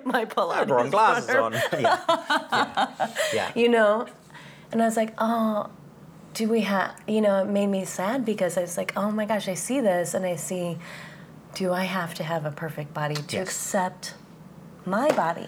my 0.05 0.27
Wrong 0.37 0.89
glasses 0.91 1.35
on. 1.35 1.53
yeah. 1.53 1.97
Yeah. 2.07 2.87
yeah. 3.33 3.51
You 3.55 3.69
know, 3.69 4.05
and 4.71 4.81
I 4.81 4.85
was 4.85 4.97
like, 4.97 5.13
oh, 5.17 5.69
do 6.33 6.47
we 6.47 6.61
have? 6.61 6.95
You 7.07 7.21
know, 7.21 7.41
it 7.41 7.47
made 7.47 7.67
me 7.67 7.85
sad 7.85 8.25
because 8.25 8.57
I 8.57 8.61
was 8.61 8.77
like, 8.77 8.93
oh 8.95 9.11
my 9.11 9.25
gosh, 9.25 9.47
I 9.47 9.53
see 9.53 9.79
this 9.81 10.13
and 10.13 10.25
I 10.25 10.35
see, 10.35 10.77
do 11.55 11.73
I 11.73 11.83
have 11.83 12.13
to 12.15 12.23
have 12.23 12.45
a 12.45 12.51
perfect 12.51 12.93
body 12.93 13.15
to 13.15 13.37
Yes. 13.37 13.47
accept 13.47 14.13
my 14.85 15.07
body? 15.09 15.47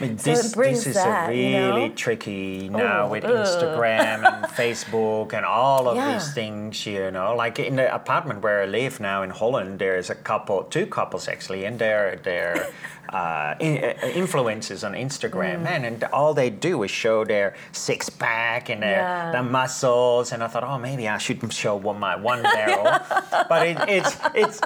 I 0.00 0.04
mean, 0.04 0.18
So 0.18 0.30
this, 0.30 0.54
brings 0.54 0.78
this 0.84 0.88
is 0.88 0.94
that, 0.94 1.30
a 1.30 1.34
you 1.36 1.50
know? 1.52 1.76
really 1.76 1.90
tricky 1.90 2.68
now 2.68 3.06
Oh, 3.06 3.10
with 3.10 3.24
ugh. 3.24 3.30
Instagram 3.46 4.24
and 4.26 4.44
Facebook 4.60 5.32
and 5.32 5.44
all 5.46 5.88
of 5.88 5.96
Yeah. 5.96 6.12
these 6.14 6.32
things, 6.34 6.84
you 6.86 7.10
know. 7.10 7.34
Like 7.36 7.58
in 7.58 7.76
the 7.76 7.92
apartment 7.94 8.42
where 8.42 8.62
I 8.62 8.66
live 8.66 9.00
now 9.00 9.22
in 9.22 9.30
Holland, 9.30 9.78
there's 9.78 10.10
a 10.10 10.14
couple, 10.14 10.64
two 10.64 10.86
couples 10.86 11.28
actually, 11.28 11.64
and 11.64 11.78
they're, 11.78 12.16
they're 12.22 12.68
uh, 13.08 13.54
in, 13.60 13.84
uh, 13.84 13.94
influencers 14.02 14.84
on 14.84 14.94
Instagram, 14.94 15.58
Mm. 15.58 15.62
man, 15.62 15.84
and 15.84 16.04
all 16.12 16.34
they 16.34 16.50
do 16.50 16.82
is 16.82 16.90
show 16.90 17.24
their 17.24 17.54
six 17.72 18.08
pack 18.10 18.68
and 18.70 18.82
their, 18.82 18.98
Yeah. 18.98 19.30
their 19.32 19.42
muscles. 19.42 20.32
And 20.32 20.42
I 20.42 20.48
thought, 20.48 20.64
oh, 20.64 20.78
maybe 20.78 21.08
I 21.08 21.18
should 21.18 21.52
show 21.52 21.76
one, 21.76 22.00
my 22.00 22.16
one 22.16 22.42
barrel. 22.42 22.84
but 23.48 23.66
it, 23.66 23.78
it's, 23.88 24.16
it's, 24.34 24.60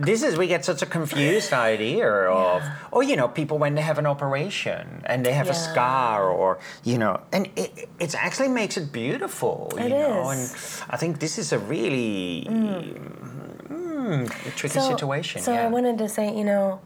this 0.00 0.22
is 0.22 0.36
we 0.36 0.46
get 0.46 0.64
such 0.64 0.82
a 0.82 0.86
confused 0.86 1.52
idea 1.52 2.08
of 2.44 2.62
oh 2.92 3.00
you 3.00 3.16
know 3.16 3.28
people 3.28 3.56
when 3.58 3.74
they 3.74 3.82
have 3.82 3.98
an 3.98 4.06
operation 4.06 5.02
and 5.04 5.24
they 5.26 5.32
have 5.32 5.48
a 5.48 5.54
scar 5.54 6.28
or 6.30 6.58
you 6.84 6.96
know 6.98 7.20
and 7.32 7.48
it 7.56 7.88
it 7.98 8.14
actually 8.14 8.48
makes 8.48 8.76
it 8.76 8.86
beautiful 8.92 9.72
you 9.76 9.84
It 9.86 9.88
know 9.90 10.30
is. 10.30 10.36
and 10.36 10.92
i 10.94 10.96
think 10.96 11.18
this 11.24 11.38
is 11.38 11.52
a 11.52 11.58
really 11.58 12.46
mm, 12.50 14.26
a 14.46 14.50
tricky 14.52 14.80
situation 14.80 15.42
So 15.42 15.52
yeah. 15.52 15.64
I 15.66 15.68
wanted 15.68 15.98
to 15.98 16.08
say, 16.08 16.34
you 16.36 16.44
know, 16.44 16.80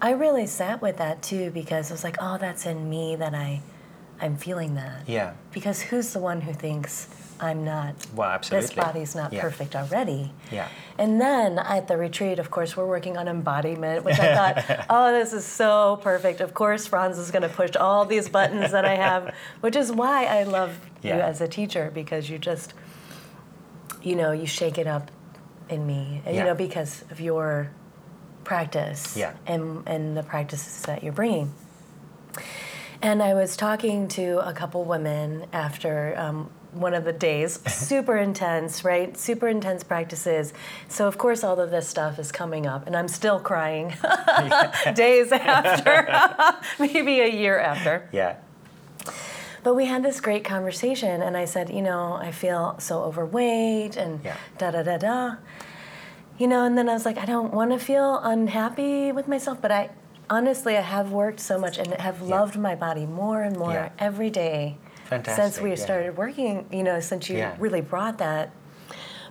I 0.00 0.10
really 0.12 0.46
sat 0.46 0.82
with 0.82 0.96
that 0.98 1.22
too 1.22 1.50
because 1.50 1.90
I 1.90 1.94
was 1.94 2.04
like, 2.04 2.16
oh, 2.20 2.38
that's 2.38 2.66
in 2.66 2.88
me 2.90 3.16
that 3.16 3.34
I, 3.34 3.60
I'm 4.20 4.36
feeling 4.36 4.74
that. 4.74 5.08
yeah. 5.08 5.34
Because 5.52 5.80
who's 5.82 6.12
the 6.12 6.18
one 6.18 6.40
who 6.40 6.52
thinks 6.52 7.08
I'm 7.40 7.64
not? 7.64 7.94
well 8.14 8.30
absolutely 8.30 8.66
This 8.66 8.74
body's 8.74 9.14
not 9.14 9.32
Yeah. 9.32 9.42
perfect 9.42 9.76
already. 9.76 10.32
yeah 10.50 10.68
And 10.98 11.20
then 11.20 11.58
at 11.58 11.88
the 11.88 11.96
retreat, 11.96 12.38
of 12.38 12.50
course, 12.50 12.76
we're 12.76 12.86
working 12.86 13.16
on 13.18 13.28
embodiment, 13.28 14.04
which 14.04 14.18
I 14.18 14.34
thought, 14.34 14.86
oh, 14.90 15.12
this 15.12 15.32
is 15.34 15.44
so 15.44 15.98
perfect. 16.02 16.40
Of 16.40 16.54
course, 16.54 16.86
Frans 16.86 17.18
is 17.18 17.30
going 17.30 17.42
to 17.42 17.48
push 17.50 17.76
all 17.76 18.06
these 18.06 18.28
buttons 18.30 18.72
that 18.72 18.84
I 18.86 18.96
have, 18.96 19.34
which 19.60 19.76
is 19.76 19.92
why 19.92 20.24
I 20.24 20.44
love 20.44 20.78
you 21.02 21.12
as 21.12 21.40
a 21.42 21.48
teacher 21.48 21.90
because 21.94 22.30
you 22.30 22.38
just, 22.38 22.72
you 24.02 24.16
know, 24.16 24.32
you 24.32 24.46
shake 24.46 24.78
it 24.78 24.86
up 24.86 25.10
in 25.68 25.86
me, 25.86 26.22
and, 26.24 26.34
you 26.36 26.42
know, 26.44 26.54
because 26.54 27.04
of 27.10 27.20
your 27.20 27.70
practice 28.44 29.16
Yeah. 29.16 29.32
and 29.46 29.82
and 29.86 30.16
the 30.16 30.22
practices 30.22 30.82
that 30.82 31.02
you're 31.02 31.12
bringing. 31.12 31.52
And 33.02 33.22
I 33.22 33.34
was 33.34 33.56
talking 33.56 34.08
to 34.08 34.38
a 34.48 34.52
couple 34.52 34.84
women 34.84 35.46
after 35.52 36.14
um, 36.16 36.50
one 36.76 36.94
of 36.94 37.04
the 37.04 37.12
days, 37.12 37.60
super 37.68 38.16
intense, 38.16 38.84
right? 38.84 39.16
Super 39.16 39.48
intense 39.48 39.82
practices. 39.82 40.52
So, 40.88 41.06
of 41.06 41.18
course, 41.18 41.42
all 41.42 41.58
of 41.60 41.70
this 41.70 41.88
stuff 41.88 42.18
is 42.18 42.30
coming 42.30 42.66
up, 42.66 42.86
and 42.86 42.96
I'm 42.96 43.08
still 43.08 43.40
crying 43.40 43.94
days 44.94 45.32
after, 45.32 46.08
maybe 46.78 47.20
a 47.20 47.28
year 47.30 47.58
after. 47.58 48.08
yeah 48.12 48.36
But 49.62 49.74
we 49.74 49.86
had 49.86 50.02
this 50.04 50.20
great 50.20 50.44
conversation, 50.44 51.22
and 51.22 51.36
I 51.36 51.44
said, 51.46 51.70
you 51.70 51.82
know, 51.82 52.12
I 52.14 52.30
feel 52.30 52.76
so 52.78 53.02
overweight 53.02 53.96
and 53.96 54.20
Yeah. 54.24 54.36
da 54.58 54.70
da 54.70 54.82
da 54.82 54.96
da. 54.98 55.36
You 56.38 56.46
know, 56.48 56.64
and 56.64 56.76
then 56.76 56.88
I 56.88 56.92
was 56.92 57.06
like, 57.06 57.16
I 57.18 57.24
don't 57.24 57.52
want 57.54 57.70
to 57.72 57.78
feel 57.78 58.18
unhappy 58.22 59.10
with 59.10 59.26
myself, 59.26 59.58
but 59.62 59.72
I 59.72 59.88
honestly, 60.28 60.76
I 60.76 60.82
have 60.82 61.10
worked 61.10 61.40
so 61.40 61.56
much 61.58 61.78
and 61.78 61.94
have 61.94 62.20
loved 62.20 62.58
my 62.58 62.74
body 62.74 63.06
more 63.06 63.40
and 63.42 63.56
more 63.56 63.72
Yeah. 63.72 63.88
every 63.98 64.28
day 64.28 64.76
since 65.08 65.60
we 65.60 65.70
yeah. 65.70 65.76
started 65.76 66.16
working, 66.16 66.66
you 66.70 66.82
know, 66.82 67.00
since 67.00 67.28
you 67.28 67.38
Yeah. 67.38 67.54
really 67.58 67.80
brought 67.80 68.18
that. 68.18 68.50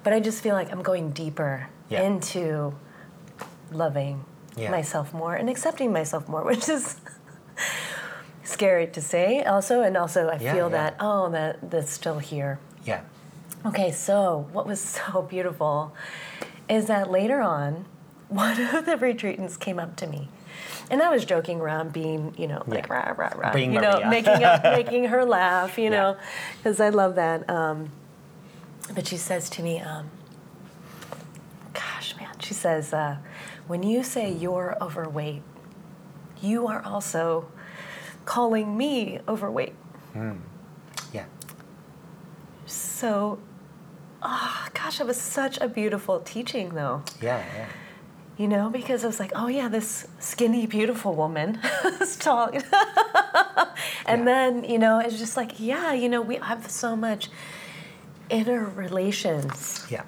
But 0.03 0.13
I 0.13 0.19
just 0.19 0.41
feel 0.41 0.53
like 0.55 0.71
I'm 0.71 0.81
going 0.83 1.11
deeper 1.11 1.67
Yeah. 1.89 2.03
into 2.03 2.75
loving 3.71 4.25
myself 4.57 5.13
more 5.13 5.35
and 5.35 5.49
accepting 5.49 5.91
myself 5.91 6.27
more, 6.29 6.43
which 6.51 6.69
is 6.69 6.97
scary 8.43 8.87
to 8.87 9.01
say 9.01 9.43
also 9.43 9.81
and 9.81 9.97
also 9.97 10.29
I 10.29 10.37
feel 10.37 10.69
that 10.69 10.95
oh 10.99 11.29
that 11.31 11.71
that's 11.71 11.91
still 11.91 12.19
here. 12.19 12.59
Yeah. 12.85 13.01
Okay, 13.65 13.91
so 13.91 14.47
what 14.51 14.67
was 14.67 14.79
so 14.97 15.23
beautiful 15.23 15.93
is 16.69 16.85
that 16.87 17.09
later 17.11 17.41
on, 17.41 17.85
one 18.29 18.59
of 18.61 18.85
the 18.85 18.95
retreatants 18.95 19.59
came 19.59 19.79
up 19.79 19.95
to 19.97 20.07
me. 20.07 20.29
And 20.89 21.01
I 21.01 21.09
was 21.09 21.25
joking 21.25 21.59
around, 21.61 21.93
being, 21.93 22.33
you 22.37 22.47
know, 22.47 22.61
like 22.67 22.87
Yeah. 22.87 22.93
rah, 22.93 23.13
rah, 23.17 23.31
rah, 23.35 23.53
Being 23.53 23.73
you 23.73 23.81
know, 23.81 24.07
making, 24.09 24.43
up, 24.43 24.63
making 24.75 25.05
her 25.05 25.25
laugh, 25.25 25.77
you 25.77 25.85
Yeah. 25.85 25.89
know, 25.89 26.17
because 26.57 26.79
I 26.79 26.89
love 26.89 27.15
that. 27.15 27.49
Um, 27.49 27.89
but 28.93 29.07
she 29.07 29.17
says 29.17 29.49
to 29.51 29.63
me, 29.63 29.79
um, 29.79 30.09
gosh, 31.73 32.15
man, 32.17 32.29
she 32.39 32.53
says, 32.53 32.93
uh, 32.93 33.17
when 33.67 33.81
you 33.83 34.03
say 34.03 34.31
you're 34.31 34.77
overweight, 34.79 35.41
you 36.41 36.67
are 36.67 36.83
also 36.85 37.47
calling 38.25 38.77
me 38.77 39.19
overweight. 39.27 39.73
Yeah. 41.11 41.25
So, 42.67 43.39
oh, 44.21 44.67
gosh, 44.73 44.99
it 44.99 45.07
was 45.07 45.19
such 45.19 45.57
a 45.59 45.67
beautiful 45.67 46.19
teaching, 46.19 46.69
though. 46.75 47.03
Yeah. 47.21 47.43
Yeah. 47.55 47.65
You 48.37 48.47
know, 48.49 48.69
because 48.69 49.03
I 49.05 49.07
was 49.07 49.19
like, 49.19 49.31
oh 49.33 49.47
yeah, 49.47 49.69
this 49.69 50.07
skinny, 50.19 50.65
beautiful 50.67 51.13
woman 51.15 51.59
is 52.01 52.17
tall. 52.17 52.49
and 54.05 54.19
Yeah. 54.19 54.25
then, 54.25 54.63
you 54.65 54.77
know, 54.77 54.99
it's 54.99 55.17
just 55.17 55.37
like, 55.37 55.57
yeah, 55.59 55.93
you 55.93 56.09
know, 56.09 56.21
we 56.21 56.35
have 56.35 56.69
so 56.69 56.95
much 56.97 57.29
inner 58.29 58.65
relations 58.65 59.85
Yeah. 59.89 60.03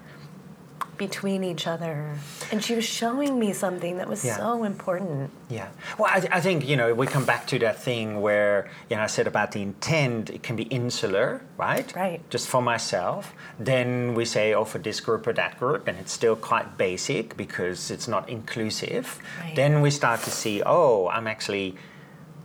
Between 0.98 1.44
each 1.44 1.68
other. 1.68 2.16
And 2.52 2.64
she 2.64 2.76
was 2.76 2.86
showing 2.86 3.40
me 3.40 3.54
something 3.54 3.98
that 3.98 4.08
was 4.08 4.24
Yeah. 4.26 4.38
so 4.38 4.64
important. 4.64 5.32
Yeah. 5.50 5.70
Well, 5.98 6.10
I, 6.14 6.28
I 6.38 6.42
think, 6.42 6.68
you 6.68 6.76
know, 6.76 6.94
we 6.94 7.08
come 7.08 7.26
back 7.26 7.48
to 7.48 7.60
that 7.60 7.82
thing 7.82 8.22
where, 8.22 8.70
you 8.90 8.96
know, 8.96 9.04
I 9.04 9.08
said 9.08 9.28
about 9.28 9.52
the 9.52 9.62
intent, 9.62 10.30
it 10.30 10.44
can 10.44 10.56
be 10.56 10.64
insular, 10.64 11.42
right? 11.58 11.94
Right. 11.96 12.22
Just 12.30 12.48
for 12.48 12.62
myself. 12.62 13.34
Then 13.60 14.14
we 14.16 14.26
say, 14.26 14.54
oh, 14.54 14.66
for 14.66 14.80
this 14.80 15.00
group 15.00 15.28
or 15.28 15.34
that 15.34 15.60
group, 15.60 15.88
and 15.88 15.98
it's 15.98 16.12
still 16.12 16.36
quite 16.36 16.78
basic 16.78 17.38
because 17.38 17.92
it's 17.92 18.08
not 18.08 18.28
inclusive. 18.30 19.20
Right. 19.42 19.56
Then 19.56 19.82
we 19.82 19.92
start 19.92 20.22
to 20.22 20.32
see, 20.32 20.62
oh, 20.66 21.08
I'm 21.10 21.28
actually 21.28 21.76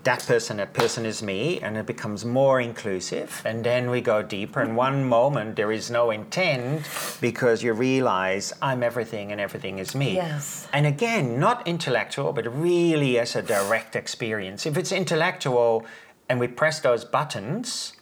that 0.05 0.25
person, 0.27 0.57
that 0.57 0.73
person 0.73 1.07
is 1.07 1.23
me, 1.23 1.61
and 1.61 1.77
it 1.77 1.87
becomes 1.87 2.25
more 2.25 2.61
inclusive. 2.61 3.41
And 3.45 3.63
then 3.65 3.89
we 3.91 4.01
go 4.01 4.23
deeper. 4.23 4.61
In 4.61 4.75
one 4.75 5.05
moment, 5.05 5.57
there 5.57 5.71
is 5.71 5.91
no 5.91 6.11
intent 6.11 6.89
because 7.21 7.63
you 7.63 7.73
realize 7.73 8.53
I'm 8.61 8.83
everything 8.83 9.31
and 9.31 9.41
everything 9.41 9.79
is 9.79 9.95
me. 9.95 10.15
Yes. 10.17 10.67
And 10.73 10.87
again, 10.87 11.39
not 11.39 11.67
intellectual, 11.69 12.33
but 12.33 12.47
really 12.53 13.19
as 13.19 13.37
a 13.37 13.43
direct 13.43 13.95
experience. 13.95 14.67
If 14.67 14.77
it's 14.77 14.91
intellectual 14.93 15.87
and 16.29 16.41
we 16.41 16.49
press 16.49 16.81
those 16.81 17.05
buttons, 17.05 17.93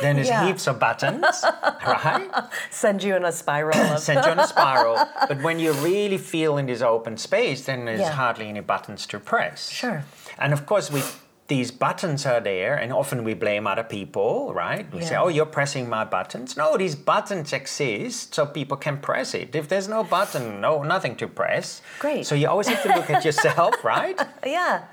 then 0.00 0.14
there's 0.16 0.28
Yeah. 0.28 0.46
heaps 0.46 0.66
of 0.66 0.78
buttons, 0.78 1.44
right? 1.86 2.30
Send 2.70 3.02
you 3.02 3.16
in 3.16 3.24
a 3.24 3.32
spiral 3.32 3.98
Send 3.98 4.24
you 4.24 4.30
on 4.30 4.38
a 4.38 4.46
spiral. 4.46 4.96
But 5.28 5.42
when 5.42 5.58
you 5.58 5.72
really 5.72 6.16
feel 6.18 6.56
in 6.58 6.66
this 6.66 6.80
open 6.80 7.16
space, 7.18 7.64
then 7.66 7.84
there's 7.84 8.00
Yeah. 8.00 8.12
hardly 8.12 8.48
any 8.48 8.60
buttons 8.60 9.04
to 9.08 9.18
press. 9.18 9.68
Sure. 9.68 10.04
And 10.38 10.52
of 10.52 10.64
course, 10.64 10.90
we 10.90 11.02
these 11.50 11.72
buttons 11.72 12.24
are 12.26 12.40
there, 12.40 12.76
and 12.76 12.92
often 12.92 13.24
we 13.24 13.34
blame 13.34 13.66
other 13.66 13.82
people, 13.82 14.54
right? 14.54 14.86
We 14.94 15.02
say, 15.02 15.16
"Oh, 15.16 15.26
you're 15.36 15.52
pressing 15.58 15.88
my 15.88 16.04
buttons." 16.04 16.56
No, 16.56 16.76
these 16.76 16.94
buttons 16.94 17.52
exist 17.52 18.34
so 18.36 18.46
people 18.46 18.76
can 18.76 18.96
press 18.98 19.34
it. 19.34 19.56
If 19.56 19.66
there's 19.68 19.88
no 19.88 20.04
button, 20.04 20.60
no 20.60 20.72
nothing 20.94 21.16
to 21.16 21.26
press. 21.26 21.82
Great. 21.98 22.24
So 22.24 22.34
you 22.36 22.46
always 22.48 22.68
have 22.68 22.82
to 22.84 22.90
look 22.96 23.10
at 23.10 23.24
yourself, 23.24 23.74
right? 23.94 24.18
Yeah. 24.46 24.84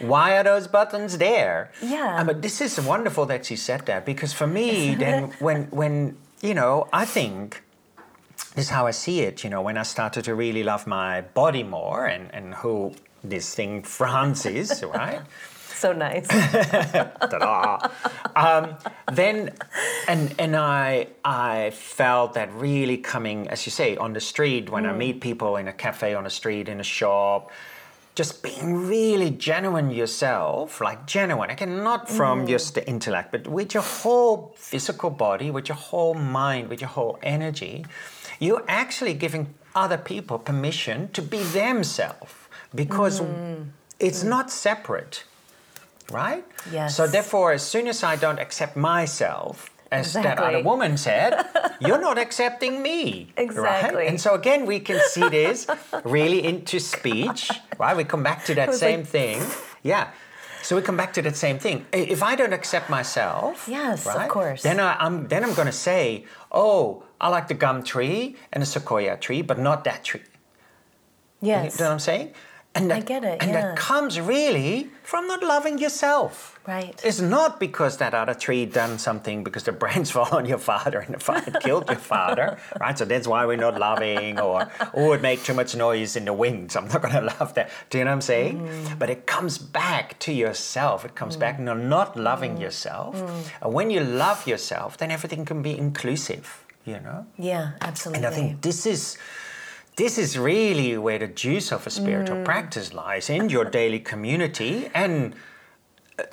Why 0.00 0.36
are 0.38 0.44
those 0.52 0.66
buttons 0.66 1.18
there? 1.18 1.70
Yeah. 1.80 2.18
Uh, 2.18 2.24
but 2.24 2.42
this 2.42 2.60
is 2.60 2.72
wonderful 2.80 3.24
that 3.26 3.46
she 3.46 3.54
said 3.54 3.86
that 3.86 4.04
because 4.04 4.32
for 4.40 4.48
me, 4.48 4.96
then 4.96 5.30
when 5.38 5.60
when 5.70 6.16
you 6.48 6.54
know, 6.60 6.88
I 7.02 7.04
think 7.04 7.62
this 8.56 8.64
is 8.66 8.70
how 8.70 8.88
I 8.88 8.92
see 9.04 9.20
it. 9.28 9.44
You 9.44 9.50
know, 9.50 9.62
when 9.62 9.78
I 9.78 9.84
started 9.84 10.24
to 10.24 10.34
really 10.34 10.64
love 10.64 10.84
my 10.86 11.20
body 11.20 11.62
more 11.62 12.06
and 12.14 12.24
and 12.34 12.46
who 12.60 12.74
this 13.22 13.54
thing 13.54 13.82
Frans 13.96 14.46
is, 14.46 14.82
right? 14.82 15.22
So 15.82 15.92
nice. 15.92 16.28
Ta-da. 17.32 17.88
um, 18.36 18.76
then 19.12 19.50
and 20.06 20.32
and 20.38 20.54
I 20.54 21.08
I 21.24 21.70
felt 21.70 22.34
that 22.34 22.54
really 22.54 22.98
coming, 22.98 23.48
as 23.48 23.66
you 23.66 23.72
say, 23.72 23.96
on 23.96 24.12
the 24.12 24.20
street 24.20 24.70
when 24.70 24.86
I 24.86 24.92
mm. 24.92 24.98
meet 24.98 25.20
people 25.20 25.56
in 25.56 25.66
a 25.66 25.72
cafe, 25.72 26.14
on 26.14 26.22
the 26.22 26.30
street, 26.30 26.68
in 26.68 26.78
a 26.78 26.84
shop, 26.84 27.50
just 28.14 28.44
being 28.44 28.86
really 28.86 29.30
genuine 29.30 29.90
yourself, 29.90 30.80
like 30.80 31.04
genuine. 31.04 31.50
Again, 31.50 31.82
not 31.82 32.08
from 32.08 32.44
mm. 32.44 32.50
just 32.50 32.76
the 32.76 32.88
intellect, 32.88 33.32
but 33.32 33.48
with 33.48 33.74
your 33.74 33.82
whole 33.82 34.54
physical 34.56 35.10
body, 35.10 35.50
with 35.50 35.68
your 35.68 35.80
whole 35.90 36.14
mind, 36.14 36.68
with 36.68 36.80
your 36.80 36.90
whole 36.90 37.18
energy, 37.24 37.84
you're 38.38 38.64
actually 38.68 39.14
giving 39.14 39.52
other 39.74 39.98
people 39.98 40.38
permission 40.38 41.10
to 41.12 41.22
be 41.22 41.42
themselves 41.42 42.32
because 42.72 43.20
mm. 43.20 43.66
it's 43.98 44.22
not 44.22 44.48
separate 44.48 45.24
right? 46.12 46.44
Yes. 46.70 46.96
So 46.96 47.06
therefore, 47.06 47.52
as 47.52 47.62
soon 47.62 47.88
as 47.88 48.02
I 48.02 48.16
don't 48.16 48.38
accept 48.38 48.76
myself, 48.76 49.70
as 49.90 50.14
that 50.14 50.38
other 50.38 50.62
woman 50.62 50.96
said, 50.96 51.34
you're 51.80 52.00
not 52.00 52.16
accepting 52.18 52.80
me. 52.82 53.32
Exactly. 53.36 53.96
Right? 53.96 54.08
And 54.08 54.20
so 54.20 54.34
again, 54.34 54.64
we 54.66 54.80
can 54.80 55.00
see 55.08 55.28
this 55.28 55.66
really 56.04 56.44
into 56.44 56.78
speech, 56.80 57.50
right? 57.78 57.96
We 57.96 58.04
come 58.04 58.22
back 58.22 58.44
to 58.46 58.54
that 58.54 58.74
same 58.74 59.00
like- 59.00 59.08
thing. 59.08 59.42
Yeah. 59.82 60.08
So 60.62 60.76
we 60.76 60.82
come 60.82 60.96
back 60.96 61.12
to 61.14 61.22
that 61.22 61.36
same 61.36 61.58
thing. 61.58 61.84
If 61.92 62.22
I 62.22 62.36
don't 62.36 62.52
accept 62.52 62.88
myself, 62.88 63.66
Yes, 63.68 64.06
of 64.06 64.28
course. 64.28 64.62
Then 64.62 64.78
I, 64.78 64.94
I'm 65.04 65.26
then 65.26 65.42
I'm 65.42 65.54
going 65.54 65.66
to 65.66 65.72
say, 65.72 66.24
oh, 66.52 67.02
I 67.20 67.28
like 67.28 67.48
the 67.48 67.54
gum 67.54 67.82
tree 67.82 68.36
and 68.52 68.62
the 68.62 68.66
sequoia 68.66 69.16
tree, 69.16 69.42
but 69.42 69.58
not 69.58 69.82
that 69.84 70.04
tree. 70.04 70.22
You 71.40 71.48
Yes. 71.48 71.78
know 71.80 71.86
what 71.86 71.92
I'm 71.92 71.98
saying? 71.98 72.32
And 72.74 72.90
that, 72.90 73.04
get 73.04 73.22
it, 73.22 73.42
And 73.42 73.50
yeah. 73.50 73.60
that 73.60 73.76
comes 73.76 74.18
really 74.18 74.88
from 75.02 75.26
not 75.26 75.42
loving 75.42 75.76
yourself. 75.78 76.58
Right. 76.66 76.98
It's 77.04 77.20
not 77.20 77.60
because 77.60 77.98
that 77.98 78.14
other 78.14 78.32
tree 78.32 78.64
done 78.64 78.98
something 78.98 79.44
because 79.44 79.64
the 79.64 79.72
branch 79.72 80.10
fell 80.16 80.28
on 80.32 80.46
your 80.46 80.56
father 80.58 81.00
and 81.00 81.14
the 81.14 81.18
fire 81.18 81.42
killed 81.60 81.86
your 81.88 81.98
father, 81.98 82.56
right? 82.80 82.96
So 82.96 83.04
that's 83.04 83.26
why 83.26 83.44
we're 83.44 83.58
not 83.68 83.78
loving, 83.78 84.40
or 84.40 84.70
oh, 84.94 85.12
it 85.12 85.20
made 85.20 85.40
too 85.40 85.52
much 85.52 85.76
noise 85.76 86.16
in 86.16 86.24
the 86.24 86.32
wind, 86.32 86.72
so 86.72 86.80
I'm 86.80 86.88
not 86.88 87.02
going 87.02 87.12
to 87.20 87.20
love 87.38 87.52
that. 87.54 87.68
Do 87.90 87.98
you 87.98 88.04
know 88.04 88.10
what 88.10 88.14
I'm 88.14 88.20
saying? 88.22 88.60
Mm. 88.60 88.98
But 88.98 89.10
it 89.10 89.26
comes 89.26 89.58
back 89.58 90.18
to 90.20 90.32
yourself. 90.32 91.04
It 91.04 91.14
comes 91.14 91.36
back 91.36 91.58
to 91.58 91.74
not 91.74 92.16
loving 92.16 92.56
Mm. 92.56 92.60
yourself. 92.60 93.14
And 93.60 93.74
when 93.74 93.90
you 93.90 94.00
love 94.00 94.46
yourself, 94.46 94.96
then 94.96 95.10
everything 95.10 95.44
can 95.44 95.60
be 95.62 95.76
inclusive. 95.76 96.64
You 96.84 96.98
know. 97.00 97.26
Yeah, 97.38 97.72
absolutely. 97.80 98.24
And 98.24 98.26
I 98.26 98.36
think 98.36 98.62
this 98.62 98.86
is 98.86 99.16
this 99.96 100.18
is 100.18 100.38
really 100.38 100.96
where 100.96 101.18
the 101.18 101.26
juice 101.26 101.70
of 101.72 101.86
a 101.86 101.90
spiritual 101.90 102.36
Mm. 102.38 102.44
practice 102.44 102.92
lies 102.94 103.28
in 103.30 103.48
your 103.50 103.64
daily 103.64 104.00
community 104.00 104.90
and 104.94 105.34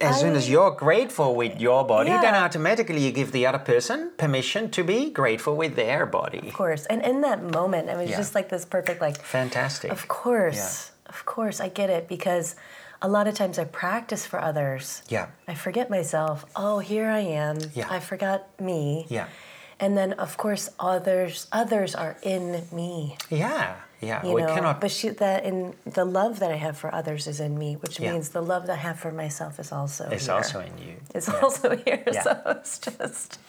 as 0.02 0.20
soon 0.20 0.36
as 0.36 0.50
you're 0.50 0.72
grateful 0.72 1.36
with 1.36 1.60
your 1.60 1.84
body, 1.86 2.10
then 2.12 2.36
automatically 2.36 3.00
you 3.00 3.12
give 3.12 3.32
the 3.32 3.46
other 3.48 3.58
person 3.58 4.12
permission 4.18 4.70
to 4.70 4.84
be 4.84 5.10
grateful 5.10 5.56
with 5.56 5.76
their 5.76 6.06
body. 6.06 6.48
Of 6.50 6.54
course. 6.54 6.86
And 6.88 7.02
in 7.02 7.22
that 7.22 7.42
moment, 7.44 7.90
it 7.90 7.98
was 7.98 8.10
Yeah. 8.10 8.18
just 8.18 8.36
like 8.36 8.50
this 8.50 8.66
perfect, 8.66 9.02
like, 9.02 9.18
Fantastic. 9.22 9.90
of 9.92 10.08
course, 10.08 10.92
of 11.08 11.26
course, 11.26 11.60
I 11.62 11.70
get 11.70 11.90
it 11.90 12.08
because 12.08 12.56
a 13.02 13.08
lot 13.08 13.28
of 13.28 13.34
times 13.36 13.58
I 13.58 13.64
practice 13.64 14.26
for 14.26 14.40
others. 14.40 15.02
Yeah. 15.08 15.28
I 15.48 15.56
forget 15.56 15.90
myself. 15.90 16.46
Oh, 16.56 16.80
here 16.80 17.10
I 17.10 17.20
am. 17.22 17.58
Yeah. 17.74 17.88
I 17.90 18.00
forgot 18.00 18.48
me. 18.60 19.06
Yeah. 19.10 19.28
And 19.80 19.98
then, 19.98 20.14
of 20.14 20.36
course, 20.38 20.70
others 20.80 21.48
others 21.52 21.96
are 21.96 22.18
in 22.22 22.64
me. 22.72 23.18
Yeah. 23.30 23.76
Yeah. 24.02 24.26
You 24.26 24.34
we 24.34 24.42
know, 24.42 24.54
cannot 24.56 24.80
but 24.82 24.92
she, 24.92 25.10
that 25.10 25.44
in 25.44 25.74
the 25.86 26.06
love 26.06 26.40
that 26.40 26.52
I 26.52 26.56
have 26.56 26.78
for 26.78 26.94
others 26.94 27.28
is 27.28 27.40
in 27.40 27.58
me, 27.58 27.76
which 27.76 28.00
Yeah. 28.00 28.12
means 28.14 28.30
the 28.30 28.42
love 28.42 28.68
that 28.68 28.74
I 28.80 28.82
have 28.82 28.98
for 29.00 29.12
myself 29.12 29.60
is 29.60 29.72
also 29.72 30.08
it's 30.12 30.26
here. 30.28 30.36
also 30.36 30.60
in 30.62 30.78
you. 30.78 30.96
It's 31.14 31.28
Yeah. 31.28 31.40
also 31.44 31.76
here. 31.86 32.04
Yeah. 32.12 32.24
So 32.24 32.42
it's 32.48 32.80
just. 32.80 33.40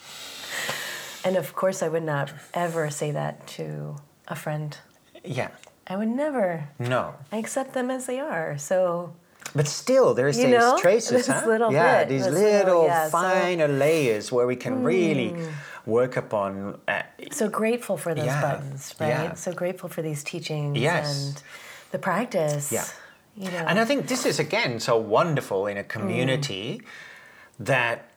And 1.23 1.37
of 1.37 1.53
course, 1.53 1.83
I 1.83 1.87
would 1.89 2.03
not 2.03 2.31
ever 2.53 2.89
say 2.89 3.11
that 3.11 3.45
to 3.57 3.95
a 4.27 4.35
friend. 4.35 4.77
Yeah. 5.23 5.49
I 5.87 5.95
would 5.95 6.07
never. 6.09 6.67
No. 6.79 7.15
I 7.31 7.37
accept 7.37 7.73
them 7.73 7.89
as 7.91 8.05
they 8.05 8.19
are. 8.19 8.57
So 8.57 9.13
But 9.55 9.67
still, 9.67 10.13
there's 10.13 10.37
You 10.37 10.47
these 10.47 10.59
know, 10.59 10.77
traces, 10.81 11.27
huh? 11.27 11.43
little 11.45 11.71
yeah, 11.73 11.99
bit, 12.03 12.09
these 12.09 12.27
little, 12.27 12.41
little- 12.41 12.85
yeah, 12.85 13.05
so- 13.09 13.17
finer 13.19 13.67
layers 13.67 14.31
where 14.31 14.47
we 14.47 14.55
can 14.55 14.83
really 14.83 15.29
hmm. 15.29 15.45
Work 15.85 16.17
upon. 16.17 16.79
Uh, 16.87 17.01
so 17.31 17.49
grateful 17.49 17.97
for 17.97 18.13
those 18.13 18.25
Yeah, 18.25 18.41
buttons, 18.41 18.93
right? 18.99 19.07
yeah. 19.09 19.33
So 19.33 19.51
grateful 19.53 19.89
for 19.89 20.01
these 20.01 20.23
teachings 20.23 20.77
Yes. 20.77 21.07
and 21.27 21.43
the 21.91 21.99
practice. 21.99 22.71
Yeah. 22.71 22.85
You 23.35 23.49
know. 23.51 23.65
And 23.67 23.79
I 23.79 23.85
think 23.85 24.07
this 24.07 24.25
is 24.25 24.39
again 24.39 24.79
so 24.79 24.97
wonderful 24.97 25.67
in 25.67 25.77
a 25.77 25.83
community 25.83 26.81
that 27.59 28.09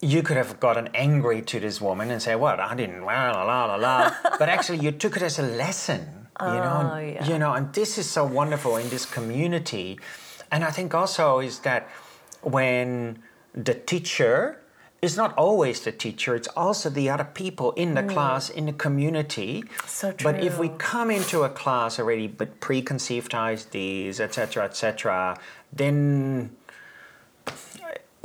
you 0.00 0.22
could 0.22 0.36
have 0.36 0.60
gotten 0.60 0.88
angry 0.94 1.40
to 1.42 1.60
this 1.60 1.80
woman 1.80 2.10
and 2.10 2.20
say, 2.20 2.34
"What? 2.34 2.60
I 2.60 2.74
didn't." 2.74 3.04
La 3.04 3.30
la 3.30 3.42
la 3.44 3.64
la 3.66 3.76
la. 3.76 4.12
but 4.38 4.48
actually, 4.48 4.78
you 4.78 4.92
took 4.92 5.16
it 5.16 5.22
as 5.22 5.38
a 5.38 5.42
lesson 5.42 6.12
you 6.38 6.46
know, 6.48 6.90
Oh, 6.92 6.96
and, 6.96 7.14
yeah. 7.14 7.26
you 7.26 7.38
know, 7.38 7.54
and 7.54 7.72
this 7.72 7.96
is 7.96 8.10
so 8.10 8.22
wonderful 8.26 8.76
in 8.76 8.90
this 8.90 9.06
community. 9.06 9.98
And 10.52 10.64
I 10.64 10.70
think 10.70 10.92
also 10.94 11.38
is 11.40 11.60
that 11.60 11.88
when 12.42 13.22
the 13.54 13.72
teacher 13.74 14.60
is 15.02 15.16
not 15.16 15.34
always 15.36 15.80
the 15.80 15.92
teacher, 15.92 16.34
it's 16.34 16.48
also 16.48 16.88
the 16.88 17.08
other 17.10 17.24
people 17.24 17.72
in 17.72 17.94
the 17.94 18.02
class, 18.02 18.48
in 18.48 18.66
the 18.66 18.72
community. 18.72 19.62
Mm. 19.62 19.88
So 19.88 20.14
But 20.22 20.42
if 20.42 20.58
we 20.58 20.70
come 20.70 21.10
into 21.10 21.42
a 21.42 21.48
class 21.48 21.98
already 21.98 22.28
with 22.28 22.60
preconceived 22.60 23.34
ideas, 23.34 24.20
etc., 24.20 24.64
etc., 24.64 25.38
then 25.72 26.56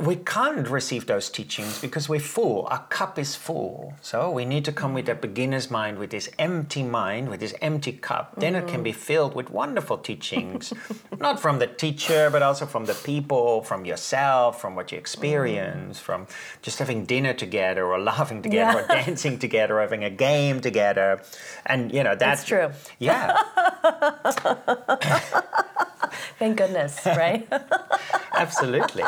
we 0.02 0.16
can't 0.16 0.68
receive 0.68 1.06
those 1.06 1.30
teachings 1.30 1.80
because 1.80 2.08
we're 2.08 2.18
full. 2.18 2.66
Our 2.66 2.84
cup 2.88 3.20
is 3.20 3.36
full. 3.36 3.94
So 4.00 4.32
we 4.32 4.44
need 4.44 4.64
to 4.64 4.72
come 4.72 4.94
with 4.94 5.08
a 5.08 5.14
beginner's 5.14 5.70
mind, 5.70 5.98
with 5.98 6.10
this 6.10 6.28
empty 6.40 6.82
mind, 6.82 7.28
with 7.28 7.38
this 7.38 7.54
empty 7.62 7.92
cup. 7.92 8.34
Then 8.36 8.56
it 8.56 8.66
can 8.66 8.82
be 8.82 8.90
filled 8.90 9.36
with 9.36 9.50
wonderful 9.50 9.98
teachings, 9.98 10.72
not 11.20 11.38
from 11.38 11.60
the 11.60 11.68
teacher, 11.68 12.30
but 12.30 12.42
also 12.42 12.66
from 12.66 12.86
the 12.86 12.94
people, 12.94 13.62
from 13.62 13.84
yourself, 13.84 14.60
from 14.60 14.74
what 14.74 14.90
you 14.90 14.98
experience, 14.98 15.98
mm. 15.98 16.02
from 16.02 16.26
just 16.62 16.80
having 16.80 17.04
dinner 17.04 17.32
together, 17.32 17.86
or 17.86 18.00
laughing 18.00 18.42
together, 18.42 18.80
or 18.80 18.86
dancing 18.88 19.38
together, 19.38 19.78
or 19.78 19.82
having 19.82 20.02
a 20.02 20.10
game 20.10 20.60
together. 20.60 21.22
And 21.64 21.94
you 21.94 22.02
know 22.02 22.16
that's 22.16 22.40
It's 22.40 22.48
true. 22.48 22.72
Yeah, 22.98 23.40
Thank 26.38 26.56
goodness, 26.58 27.00
right? 27.06 27.46
absolutely. 28.34 29.02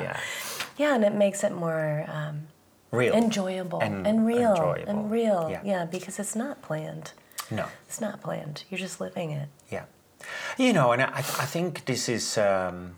Yeah, 0.00 0.18
yeah, 0.76 0.94
and 0.94 1.04
it 1.04 1.14
makes 1.14 1.44
it 1.44 1.52
more 1.52 2.04
um, 2.08 2.48
real. 2.90 3.14
enjoyable 3.14 3.80
and, 3.80 4.06
And 4.06 4.26
real 4.26 4.50
enjoyable. 4.54 4.88
and 4.90 5.10
real. 5.10 5.48
Yeah. 5.50 5.60
Yeah. 5.64 5.84
because 5.84 6.18
it's 6.18 6.36
not 6.36 6.62
planned. 6.62 7.12
No. 7.50 7.66
It's 7.86 8.00
not 8.00 8.20
planned. 8.20 8.64
You're 8.70 8.78
just 8.78 9.00
living 9.00 9.30
it. 9.30 9.48
Yeah. 9.70 9.84
You 10.58 10.72
know, 10.72 10.92
and 10.92 11.02
I, 11.02 11.18
I 11.18 11.46
think 11.46 11.84
this 11.86 12.08
is. 12.08 12.36
Um, 12.38 12.96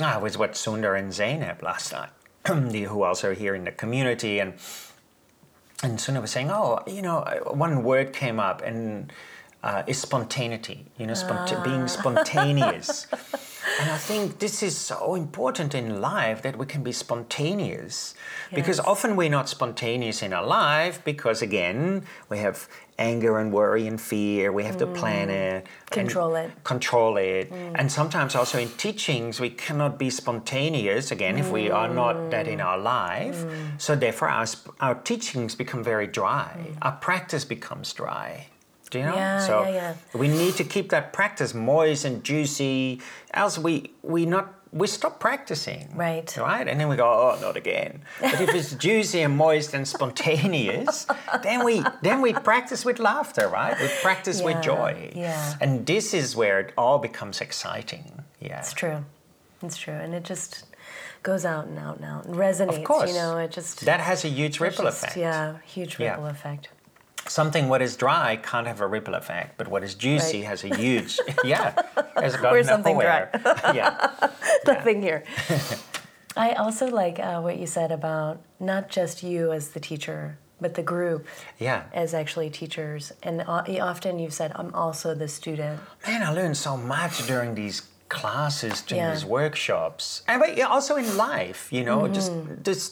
I 0.00 0.16
was 0.16 0.38
with 0.38 0.52
Sundar 0.52 0.98
and 0.98 1.12
Zainab 1.12 1.62
last 1.62 1.92
night, 1.92 2.10
the- 2.44 2.84
who 2.84 3.02
also 3.02 3.30
are 3.30 3.34
here 3.34 3.54
in 3.54 3.64
the 3.64 3.72
community, 3.72 4.38
and 4.38 4.54
and 5.82 5.98
Sundar 5.98 6.20
was 6.22 6.30
saying, 6.30 6.50
oh, 6.50 6.80
you 6.86 7.02
know, 7.02 7.18
uh, 7.20 7.54
one 7.54 7.82
word 7.82 8.12
came 8.12 8.38
up, 8.40 8.62
and 8.62 9.12
uh, 9.62 9.82
is 9.86 9.98
spontaneity. 9.98 10.86
You 10.98 11.06
know, 11.06 11.12
spont- 11.14 11.56
ah. 11.56 11.62
being 11.62 11.88
spontaneous. 11.88 13.06
And 13.80 13.90
I 13.90 13.98
think 13.98 14.38
this 14.38 14.62
is 14.62 14.76
so 14.76 15.14
important 15.14 15.74
in 15.74 16.00
life 16.00 16.42
that 16.42 16.56
we 16.56 16.66
can 16.66 16.82
be 16.82 16.92
spontaneous. 16.92 18.14
Because 18.52 18.80
often 18.80 19.16
we're 19.16 19.30
not 19.30 19.48
spontaneous 19.48 20.22
in 20.22 20.32
our 20.32 20.44
life 20.44 21.04
because, 21.04 21.40
again, 21.40 22.04
we 22.28 22.38
have 22.38 22.68
anger 22.98 23.38
and 23.38 23.52
worry 23.52 23.86
and 23.86 24.00
fear. 24.00 24.52
We 24.52 24.64
have 24.64 24.76
to 24.78 24.86
mm. 24.86 24.94
plan 24.94 25.30
it, 25.30 25.66
Control 25.90 26.34
it. 26.34 26.50
Control 26.64 27.16
it. 27.16 27.50
Mm. 27.50 27.72
And 27.76 27.92
sometimes 27.92 28.34
also 28.34 28.58
in 28.58 28.68
teachings, 28.70 29.40
we 29.40 29.50
cannot 29.50 29.98
be 29.98 30.10
spontaneous, 30.10 31.10
again, 31.10 31.38
if 31.38 31.50
we 31.50 31.70
are 31.70 31.88
not 31.88 32.30
that 32.30 32.48
in 32.48 32.60
our 32.60 32.78
life. 32.78 33.36
Mm. 33.36 33.80
So 33.80 33.94
therefore, 33.94 34.28
our, 34.28 34.46
our 34.80 34.94
teachings 34.94 35.54
become 35.54 35.84
very 35.84 36.06
dry. 36.06 36.66
Our 36.82 36.92
practice 36.92 37.44
becomes 37.44 37.92
dry. 37.92 38.48
Do 38.90 38.98
you 38.98 39.04
know? 39.04 39.14
Yeah, 39.14 39.38
so 39.46 39.62
yeah, 39.62 39.70
yeah. 39.70 39.94
we 40.14 40.28
need 40.28 40.54
to 40.56 40.64
keep 40.64 40.90
that 40.90 41.12
practice 41.12 41.54
moist 41.54 42.04
and 42.04 42.22
juicy. 42.24 43.00
Else 43.32 43.56
we 43.58 43.92
we 44.02 44.26
not 44.26 44.54
we 44.72 44.86
stop 44.86 45.18
practicing. 45.20 45.88
Right. 45.96 46.36
Right? 46.36 46.66
And 46.68 46.78
then 46.78 46.88
we 46.88 46.96
go, 46.96 47.06
oh 47.06 47.38
not 47.40 47.56
again. 47.56 48.02
But 48.20 48.40
if 48.40 48.54
it's 48.54 48.72
juicy 48.86 49.20
and 49.22 49.36
moist 49.36 49.74
and 49.74 49.86
spontaneous, 49.86 51.06
then 51.42 51.64
we 51.64 51.84
then 52.02 52.20
we 52.20 52.32
practice 52.32 52.84
with 52.84 52.98
laughter, 52.98 53.48
right? 53.48 53.76
We 53.80 53.88
practice 54.02 54.42
with 54.42 54.60
joy. 54.62 55.12
yeah. 55.14 55.54
And 55.60 55.86
this 55.86 56.12
is 56.14 56.34
where 56.36 56.60
it 56.60 56.72
all 56.76 56.98
becomes 56.98 57.40
exciting. 57.40 58.24
Yeah. 58.40 58.58
It's 58.58 58.72
true. 58.72 59.04
It's 59.62 59.76
true. 59.76 59.94
And 59.94 60.14
it 60.14 60.24
just 60.24 60.64
goes 61.22 61.44
out 61.44 61.66
and 61.66 61.78
out 61.78 61.96
and 61.96 62.04
out 62.04 62.24
and 62.24 62.34
resonates. 62.34 62.78
Of 62.78 62.84
course. 62.84 63.10
You 63.10 63.16
know, 63.16 63.38
it 63.38 63.50
just. 63.52 63.84
That 63.84 64.00
has 64.00 64.24
a 64.24 64.28
huge 64.28 64.58
ripple 64.58 64.84
just- 64.86 65.02
effect. 65.02 65.16
Yeah, 65.16 65.58
huge 65.66 65.98
Yeah. 65.98 66.10
ripple 66.12 66.26
effect. 66.26 66.68
Something 67.30 67.68
what 67.68 67.80
is 67.80 67.96
dry 67.96 68.34
can't 68.42 68.66
have 68.66 68.80
a 68.80 68.88
ripple 68.88 69.14
effect, 69.14 69.56
but 69.56 69.68
what 69.68 69.84
is 69.84 69.94
juicy 69.94 70.38
Right. 70.40 70.48
has 70.48 70.64
a 70.64 70.74
huge 70.74 71.16
yeah. 71.44 71.80
Has 72.16 72.34
gone 72.36 72.50
Where's 72.52 72.66
something 72.66 72.94
nowhere. 72.98 73.30
yeah. 73.72 74.10
Nothing 74.66 75.00
here. 75.00 75.22
I 76.36 76.52
also 76.54 76.86
like 76.88 77.20
uh, 77.20 77.40
what 77.40 77.56
you 77.58 77.66
said 77.66 77.92
about 77.92 78.40
not 78.58 78.88
just 78.88 79.22
you 79.22 79.52
as 79.52 79.68
the 79.70 79.80
teacher, 79.80 80.38
but 80.60 80.74
the 80.74 80.82
group 80.82 81.26
Yeah. 81.58 81.84
as 81.94 82.14
actually 82.14 82.50
teachers. 82.50 83.12
And 83.22 83.42
o- 83.46 83.64
often 83.80 84.18
you've 84.18 84.34
said, 84.34 84.50
I'm 84.56 84.74
also 84.74 85.14
the 85.14 85.28
student. 85.28 85.78
Man, 86.06 86.22
I 86.22 86.32
learned 86.32 86.56
so 86.56 86.76
much 86.76 87.26
during 87.28 87.54
these 87.54 87.82
classes, 88.10 88.82
during 88.82 89.04
Yeah. 89.04 89.12
these 89.14 89.24
workshops, 89.24 90.22
and 90.28 90.40
but 90.42 90.50
also 90.74 90.96
in 90.96 91.08
life. 91.16 91.62
You 91.76 91.82
know, 91.88 92.08
just 92.08 92.32
Mm-hmm. 92.32 92.62
just 92.70 92.90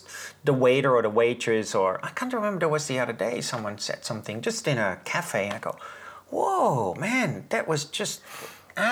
the 0.49 0.53
waiter 0.65 0.91
or 0.97 1.03
the 1.03 1.11
waitress, 1.23 1.75
or 1.75 1.91
I 2.03 2.11
can't 2.17 2.33
remember. 2.33 2.61
There 2.61 2.69
was 2.79 2.87
the 2.87 2.99
other 3.03 3.13
day 3.27 3.41
someone 3.43 3.77
said 3.79 4.01
something 4.11 4.41
just 4.49 4.67
in 4.73 4.79
a 4.79 4.91
cafe, 5.05 5.45
and 5.47 5.55
I 5.55 5.61
go, 5.69 5.75
"Whoa, 6.31 6.95
man, 6.95 7.45
that 7.51 7.65
was 7.69 7.85
just." 8.01 8.21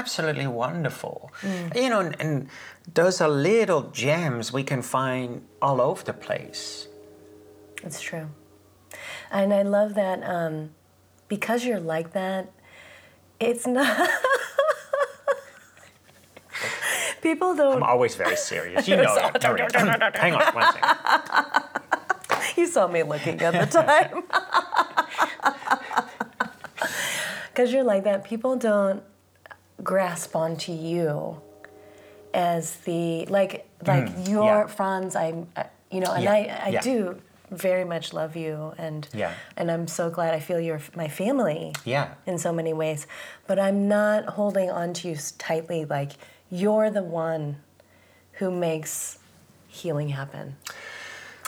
Absolutely 0.00 0.48
wonderful. 0.48 1.30
Mm. 1.42 1.76
You 1.82 1.88
know, 1.90 2.00
and, 2.00 2.16
and 2.22 2.48
those 2.92 3.20
are 3.24 3.28
little 3.28 3.82
gems 4.04 4.52
we 4.52 4.64
can 4.64 4.82
find 4.82 5.28
all 5.62 5.78
over 5.80 6.02
the 6.02 6.12
place. 6.12 6.88
It's 7.84 8.00
true. 8.00 8.26
And 9.30 9.54
I 9.54 9.62
love 9.62 9.94
that 9.94 10.18
um, 10.24 10.70
because 11.28 11.64
you're 11.64 11.78
like 11.96 12.08
that, 12.14 12.50
it's 13.38 13.64
not. 13.78 14.10
People 17.26 17.56
don't. 17.56 17.78
I'm 17.78 17.82
always 17.82 18.14
very 18.14 18.36
serious. 18.36 18.86
You 18.86 18.96
know 18.98 19.14
that. 19.32 20.16
Hang 20.16 20.34
on 20.34 20.54
one 20.54 20.72
second. 20.72 21.62
You 22.56 22.66
saw 22.66 22.86
me 22.86 23.02
looking 23.02 23.38
at 23.42 23.52
the 23.52 23.66
time. 23.82 24.22
Because 27.48 27.72
you're 27.72 27.84
like 27.84 28.04
that, 28.04 28.24
people 28.24 28.56
don't 28.56 29.02
grasp 29.82 30.36
onto 30.36 30.72
you 30.72 31.40
as 32.32 32.76
the 32.88 33.26
like 33.26 33.66
like 33.86 34.08
your 34.28 34.44
Mm, 34.44 34.68
yeah. 34.68 34.74
Frans. 34.76 35.16
I'm 35.16 35.48
uh, 35.56 35.64
you 35.90 36.00
know, 36.00 36.12
and 36.12 36.24
Yeah, 36.24 36.32
I 36.32 36.60
I 36.66 36.68
yeah. 36.68 36.80
do 36.80 37.20
very 37.50 37.84
much 37.84 38.12
love 38.12 38.36
you, 38.36 38.72
and 38.78 39.06
Yeah. 39.12 39.32
and 39.56 39.70
I'm 39.70 39.86
so 39.88 40.10
glad 40.10 40.32
I 40.34 40.40
feel 40.40 40.60
you're 40.60 40.80
my 40.94 41.08
family. 41.08 41.72
Yeah. 41.84 42.06
in 42.26 42.38
so 42.38 42.52
many 42.52 42.72
ways. 42.72 43.06
But 43.46 43.58
I'm 43.58 43.88
not 43.88 44.24
holding 44.38 44.70
on 44.70 44.92
to 44.94 45.08
you 45.08 45.16
tightly. 45.38 45.84
Like 45.84 46.12
you're 46.50 46.90
the 46.90 47.02
one 47.02 47.56
who 48.34 48.50
makes 48.50 49.18
healing 49.68 50.10
happen. 50.10 50.56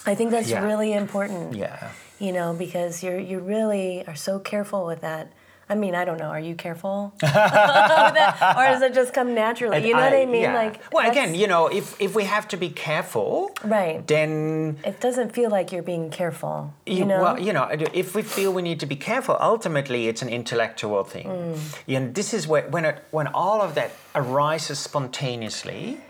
I 0.06 0.14
think 0.14 0.30
that's 0.30 0.48
Yeah. 0.50 0.64
really 0.64 0.92
important. 0.92 1.54
Yeah. 1.54 1.90
You 2.18 2.32
know, 2.32 2.54
because 2.54 3.02
you're 3.02 3.18
you 3.18 3.38
really 3.38 4.04
are 4.06 4.16
so 4.16 4.38
careful 4.38 4.84
with 4.86 5.00
that. 5.02 5.32
I 5.70 5.74
mean, 5.74 5.94
I 5.94 6.04
don't 6.04 6.18
know. 6.18 6.30
Are 6.30 6.40
you 6.40 6.54
careful, 6.54 7.12
or 7.22 8.64
does 8.72 8.82
it 8.82 8.94
just 8.94 9.12
come 9.12 9.34
naturally? 9.34 9.86
You 9.86 9.94
know 9.94 10.00
what 10.00 10.12
I 10.12 10.26
mean? 10.26 10.42
yeah. 10.42 10.54
Like, 10.54 10.80
well, 10.92 11.10
again, 11.10 11.34
you 11.34 11.46
know, 11.46 11.66
if 11.68 12.00
if 12.00 12.14
we 12.14 12.24
have 12.24 12.48
to 12.48 12.56
be 12.56 12.70
careful, 12.70 13.50
Right. 13.64 14.06
Then 14.06 14.78
it 14.84 15.00
doesn't 15.00 15.32
feel 15.32 15.50
like 15.50 15.72
you're 15.72 15.82
being 15.82 16.10
careful. 16.10 16.72
You, 16.86 16.98
you, 16.98 17.04
know, 17.04 17.22
well, 17.22 17.40
you 17.40 17.52
know, 17.52 17.68
if 17.70 18.14
we 18.14 18.22
feel 18.22 18.52
we 18.52 18.62
need 18.62 18.80
to 18.80 18.86
be 18.86 18.96
careful, 18.96 19.36
ultimately 19.40 20.08
it's 20.08 20.22
an 20.22 20.28
intellectual 20.28 21.04
thing. 21.04 21.26
Mm. 21.26 21.58
And 21.88 22.14
this 22.14 22.32
is 22.32 22.46
where 22.46 22.68
when 22.68 22.84
it 22.84 23.04
when 23.10 23.26
all 23.28 23.60
of 23.60 23.74
that 23.74 23.92
arises 24.14 24.78
spontaneously, 24.78 26.00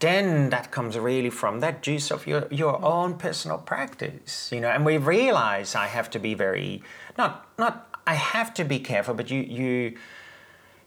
then 0.00 0.50
that 0.50 0.70
comes 0.70 0.98
really 0.98 1.30
from 1.30 1.60
that 1.60 1.82
juice 1.82 2.10
of 2.10 2.26
your 2.26 2.46
your 2.50 2.82
own 2.84 3.14
personal 3.14 3.58
practice. 3.58 4.50
You 4.52 4.60
know, 4.60 4.68
and 4.68 4.84
we 4.84 4.96
realize 4.98 5.74
I 5.74 5.86
have 5.86 6.10
to 6.10 6.18
be 6.18 6.34
very 6.34 6.82
not 7.18 7.46
not 7.58 7.93
I 8.06 8.14
have 8.14 8.52
to 8.54 8.64
be 8.64 8.78
careful, 8.78 9.14
but 9.14 9.30
you 9.30 9.40
you 9.40 9.96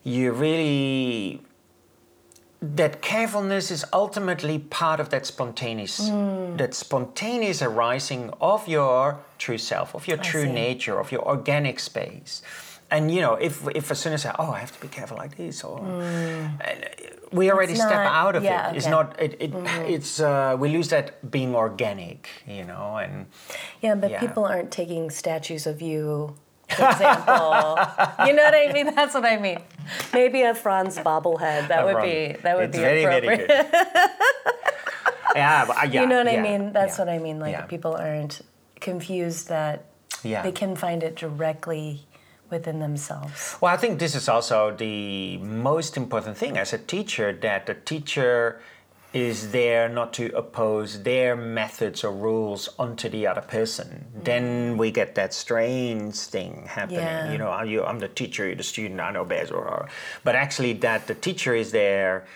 you 0.03 0.31
really 0.31 1.41
that 2.61 3.01
carefulness 3.01 3.69
is 3.69 3.85
ultimately 3.93 4.57
part 4.57 4.99
of 4.99 5.09
that 5.09 5.25
spontaneous 5.25 6.09
hmm. 6.09 6.55
that 6.57 6.73
spontaneous 6.73 7.61
arising 7.61 8.31
of 8.41 8.67
your 8.67 9.19
true 9.37 9.59
self 9.59 9.93
of 9.93 10.07
your 10.07 10.17
true 10.17 10.45
see. 10.45 10.51
nature 10.51 10.99
of 10.99 11.11
your 11.11 11.21
organic 11.27 11.79
space 11.79 12.41
and 12.89 13.13
you 13.13 13.21
know 13.21 13.35
if 13.35 13.67
if 13.75 13.91
as 13.91 13.99
soon 13.99 14.13
as 14.13 14.25
I, 14.25 14.35
oh 14.39 14.51
i 14.51 14.59
have 14.59 14.71
to 14.71 14.81
be 14.81 14.87
careful 14.87 15.17
like 15.17 15.37
this 15.37 15.63
or 15.63 15.77
hmm. 15.77 16.61
and 16.61 16.89
we 17.31 17.51
already 17.51 17.73
It's 17.73 17.81
step 17.81 17.91
out 17.91 18.35
of 18.35 18.43
yeah, 18.43 18.71
it 18.71 18.77
it's 18.77 18.85
okay. 18.85 18.91
not 18.91 19.21
it, 19.21 19.35
it 19.39 19.51
hmm. 19.51 19.67
it's 19.85 20.19
uh, 20.19 20.55
we 20.57 20.69
lose 20.69 20.87
that 20.89 21.29
being 21.29 21.53
organic 21.55 22.29
you 22.47 22.63
know 22.63 22.97
and 22.97 23.27
Yeah, 23.81 23.95
but 23.95 24.09
Yeah. 24.11 24.19
people 24.19 24.45
aren't 24.45 24.71
taking 24.71 25.09
statues 25.09 25.67
of 25.67 25.81
you, 25.81 26.35
example. 26.69 27.77
you 28.25 28.33
know 28.33 28.43
what 28.43 28.55
I 28.55 28.71
mean? 28.73 28.93
That's 28.93 29.13
what 29.13 29.25
I 29.25 29.37
mean. 29.37 29.59
Maybe 30.13 30.41
a 30.41 30.53
Frans 30.53 30.97
bobblehead. 30.97 31.67
That 31.69 31.85
would 31.85 32.01
be 32.01 32.35
that 32.43 32.57
would 32.57 32.65
it's 32.65 32.77
be 32.77 32.83
very 32.83 33.03
appropriate. 33.03 33.47
very 33.47 33.63
good 33.63 34.09
yeah, 35.37 35.65
but, 35.65 35.77
uh, 35.77 35.81
yeah 35.89 36.01
you 36.01 36.07
know 36.07 36.17
what 36.23 36.31
yeah, 36.31 36.39
I 36.39 36.41
mean? 36.41 36.73
That's 36.73 36.97
yeah, 36.97 37.05
what 37.05 37.13
I 37.13 37.19
mean. 37.19 37.39
Like 37.39 37.69
people 37.69 37.95
aren't 37.95 38.41
confused 38.79 39.49
that 39.49 39.85
they 40.23 40.51
can 40.51 40.75
find 40.75 41.03
it 41.03 41.15
directly 41.15 42.05
within 42.49 42.79
themselves. 42.79 43.57
Well, 43.59 43.73
I 43.73 43.77
think 43.77 43.99
this 43.99 44.15
is 44.15 44.29
also 44.29 44.71
the 44.71 45.37
most 45.37 45.97
important 45.97 46.37
thing 46.37 46.57
as 46.57 46.73
a 46.73 46.77
teacher 46.77 47.33
that 47.41 47.65
the 47.65 47.73
teacher 47.73 48.61
is 49.17 49.49
there 49.49 49.89
not 49.89 50.13
to 50.13 50.25
oppose 50.35 51.01
their 51.01 51.35
methods 51.35 52.03
or 52.03 52.11
rules 52.11 52.69
onto 52.77 53.09
the 53.09 53.25
other 53.25 53.41
person. 53.41 54.05
Mm. 54.15 54.23
Then 54.23 54.77
we 54.77 54.91
get 54.91 55.15
that 55.15 55.33
strange 55.33 56.15
thing 56.15 56.67
happening. 56.69 56.99
Yeah. 56.99 57.31
You 57.31 57.39
know, 57.39 57.49
I'm 57.51 57.97
the 57.97 58.09
teacher, 58.09 58.45
you're 58.45 58.55
the 58.55 58.61
student, 58.61 58.99
I 58.99 59.09
know 59.11 59.25
best. 59.25 59.51
Or, 59.51 59.89
but 60.23 60.35
actually, 60.35 60.73
that 60.73 61.07
the 61.07 61.15
teacher 61.15 61.55
is 61.55 61.71
there 61.71 62.27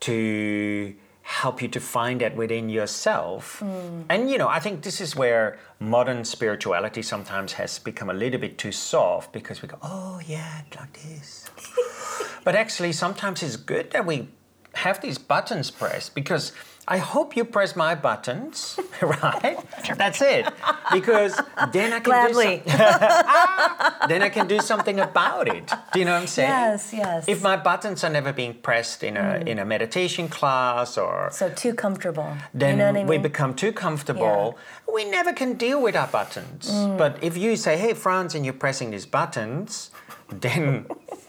to 0.00 0.94
help 1.20 1.60
you 1.60 1.68
to 1.68 1.78
find 1.78 2.22
that 2.22 2.34
within 2.34 2.70
yourself. 2.70 3.60
Mm. 3.60 4.04
And 4.08 4.30
you 4.30 4.38
know, 4.38 4.48
I 4.48 4.60
think 4.60 4.82
this 4.82 4.98
is 4.98 5.14
where 5.14 5.58
modern 5.78 6.24
spirituality 6.24 7.02
sometimes 7.02 7.52
has 7.52 7.78
become 7.78 8.08
a 8.08 8.14
little 8.14 8.40
bit 8.40 8.56
too 8.56 8.72
soft 8.72 9.30
because 9.34 9.60
we 9.60 9.68
go, 9.68 9.76
oh 9.82 10.22
yeah, 10.26 10.62
like 10.78 10.94
this. 11.02 11.50
but 12.44 12.54
actually, 12.54 12.92
sometimes 12.92 13.42
it's 13.42 13.56
good 13.56 13.90
that 13.90 14.06
we 14.06 14.28
have 14.74 15.00
these 15.00 15.18
buttons 15.18 15.70
pressed 15.70 16.14
because 16.14 16.52
I 16.88 16.96
hope 16.96 17.36
you 17.36 17.44
press 17.44 17.76
my 17.76 17.94
buttons, 17.94 18.78
right? 19.00 19.58
That's 19.96 20.20
it. 20.20 20.52
Because 20.92 21.40
then 21.72 21.92
I 21.92 22.00
can 22.00 22.02
Gladly. 22.02 22.62
do 22.64 22.70
some- 22.70 24.08
then 24.08 24.22
I 24.22 24.28
can 24.28 24.48
do 24.48 24.58
something 24.60 24.98
about 24.98 25.46
it. 25.46 25.70
Do 25.92 25.98
you 26.00 26.04
know 26.04 26.14
what 26.14 26.22
I'm 26.22 26.26
saying? 26.26 26.48
Yes, 26.48 26.92
yes. 26.92 27.24
If 27.28 27.42
my 27.42 27.56
buttons 27.56 28.02
are 28.02 28.10
never 28.10 28.32
being 28.32 28.54
pressed 28.54 29.04
in 29.04 29.16
a 29.16 29.20
mm. 29.20 29.46
in 29.46 29.58
a 29.60 29.64
meditation 29.64 30.28
class 30.28 30.98
or 30.98 31.28
so 31.30 31.48
too 31.50 31.74
comfortable, 31.74 32.36
then 32.52 32.72
you 32.72 32.78
know 32.78 32.88
I 32.88 32.92
mean? 32.92 33.06
we 33.06 33.18
become 33.18 33.54
too 33.54 33.72
comfortable. 33.72 34.56
Yeah. 34.56 34.94
We 34.94 35.04
never 35.04 35.32
can 35.32 35.54
deal 35.54 35.80
with 35.80 35.94
our 35.94 36.08
buttons. 36.08 36.70
Mm. 36.70 36.98
But 36.98 37.22
if 37.22 37.36
you 37.36 37.56
say, 37.56 37.76
"Hey, 37.76 37.94
Frans," 37.94 38.34
and 38.34 38.44
you're 38.44 38.60
pressing 38.66 38.90
these 38.90 39.06
buttons, 39.06 39.92
then 40.28 40.86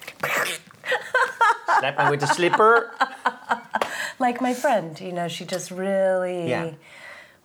slap 1.80 2.00
me 2.00 2.10
with 2.10 2.20
the 2.20 2.28
slipper. 2.28 2.92
like 4.20 4.42
my 4.42 4.54
friend, 4.54 5.00
you 5.00 5.12
know, 5.12 5.28
she 5.28 5.46
just 5.46 5.72
really 5.72 6.50
yeah. 6.50 6.72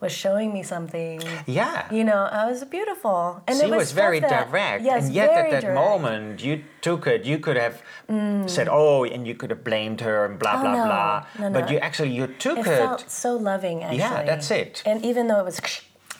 was 0.00 0.12
showing 0.12 0.52
me 0.52 0.62
something. 0.62 1.22
Yeah. 1.46 1.92
You 1.92 2.04
know, 2.04 2.28
I 2.30 2.50
was 2.50 2.64
beautiful. 2.64 3.42
And 3.46 3.58
she 3.58 3.66
was, 3.66 3.76
was 3.78 3.92
very 3.92 4.20
that, 4.20 4.50
direct. 4.50 4.84
Yes, 4.84 5.06
and 5.06 5.14
yet 5.14 5.30
at 5.30 5.50
that 5.50 5.62
direct. 5.62 5.74
moment 5.74 6.44
you 6.44 6.64
took 6.80 7.06
it, 7.06 7.24
you 7.24 7.38
could 7.38 7.56
have 7.56 7.82
mm. 8.08 8.48
said, 8.48 8.68
Oh, 8.70 9.04
and 9.04 9.26
you 9.26 9.34
could 9.34 9.50
have 9.50 9.64
blamed 9.64 10.00
her 10.02 10.24
and 10.24 10.38
blah 10.38 10.56
oh, 10.56 10.60
blah 10.60 10.72
no. 10.72 10.84
blah. 10.84 11.26
No, 11.38 11.48
no. 11.48 11.60
But 11.60 11.70
you 11.70 11.78
actually 11.78 12.12
you 12.12 12.26
took 12.26 12.58
it. 12.58 12.66
It 12.66 12.76
felt 12.76 13.10
so 13.10 13.36
loving 13.36 13.82
actually. 13.82 13.98
Yeah, 13.98 14.22
that's 14.24 14.50
it. 14.50 14.82
And 14.84 15.04
even 15.04 15.26
though 15.28 15.40
it 15.40 15.44
was 15.44 15.60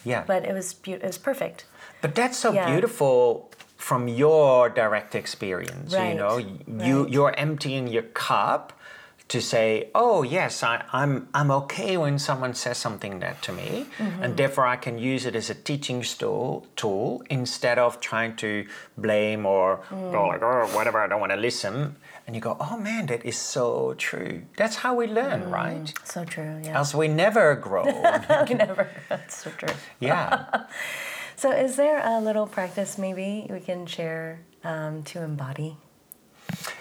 yeah. 0.04 0.22
But 0.26 0.46
it 0.46 0.52
was 0.52 0.72
be- 0.72 0.92
it 0.92 1.02
was 1.02 1.18
perfect. 1.18 1.64
But 2.00 2.14
that's 2.14 2.38
so 2.38 2.52
yeah. 2.52 2.70
beautiful 2.70 3.50
from 3.86 4.08
your 4.08 4.68
direct 4.68 5.14
experience. 5.14 5.94
Right. 5.94 6.08
You 6.08 6.14
know, 6.18 6.38
you 6.38 7.02
right. 7.02 7.12
you're 7.12 7.34
emptying 7.38 7.86
your 7.86 8.02
cup 8.26 8.72
to 9.28 9.40
say, 9.40 9.90
oh 9.94 10.24
yes, 10.24 10.64
I, 10.64 10.74
am 10.74 10.82
I'm, 10.92 11.28
I'm 11.38 11.50
okay 11.62 11.96
when 11.96 12.18
someone 12.18 12.52
says 12.54 12.78
something 12.78 13.20
that 13.20 13.42
to 13.42 13.52
me, 13.52 13.86
mm-hmm. 13.98 14.24
and 14.24 14.36
therefore 14.36 14.66
I 14.66 14.74
can 14.74 14.98
use 14.98 15.24
it 15.24 15.36
as 15.36 15.50
a 15.50 15.54
teaching 15.54 16.02
tool 16.02 16.66
tool 16.74 17.22
instead 17.30 17.78
of 17.78 18.00
trying 18.00 18.34
to 18.44 18.66
blame 18.98 19.46
or 19.46 19.66
mm. 19.88 20.10
go 20.10 20.26
like, 20.32 20.42
oh 20.42 20.66
whatever, 20.76 20.98
I 21.00 21.06
don't 21.06 21.20
want 21.20 21.34
to 21.38 21.42
listen. 21.48 21.94
And 22.26 22.34
you 22.34 22.42
go, 22.42 22.56
oh 22.58 22.76
man, 22.76 23.06
that 23.06 23.24
is 23.24 23.38
so 23.38 23.94
true. 23.98 24.42
That's 24.56 24.76
how 24.82 24.96
we 24.96 25.06
learn, 25.06 25.42
mm. 25.42 25.52
right? 25.52 25.94
So 26.02 26.24
true. 26.24 26.60
Yeah. 26.64 26.78
Else 26.78 26.92
we 26.92 27.06
never 27.06 27.54
grow. 27.54 27.84
we 28.48 28.54
never. 28.54 28.90
That's 29.08 29.44
so 29.44 29.50
true. 29.50 29.76
Yeah. 30.00 30.66
so 31.36 31.50
is 31.50 31.76
there 31.76 32.00
a 32.04 32.20
little 32.20 32.46
practice 32.46 32.98
maybe 32.98 33.46
we 33.50 33.60
can 33.60 33.86
share 33.86 34.40
um, 34.64 35.02
to 35.04 35.22
embody? 35.22 35.76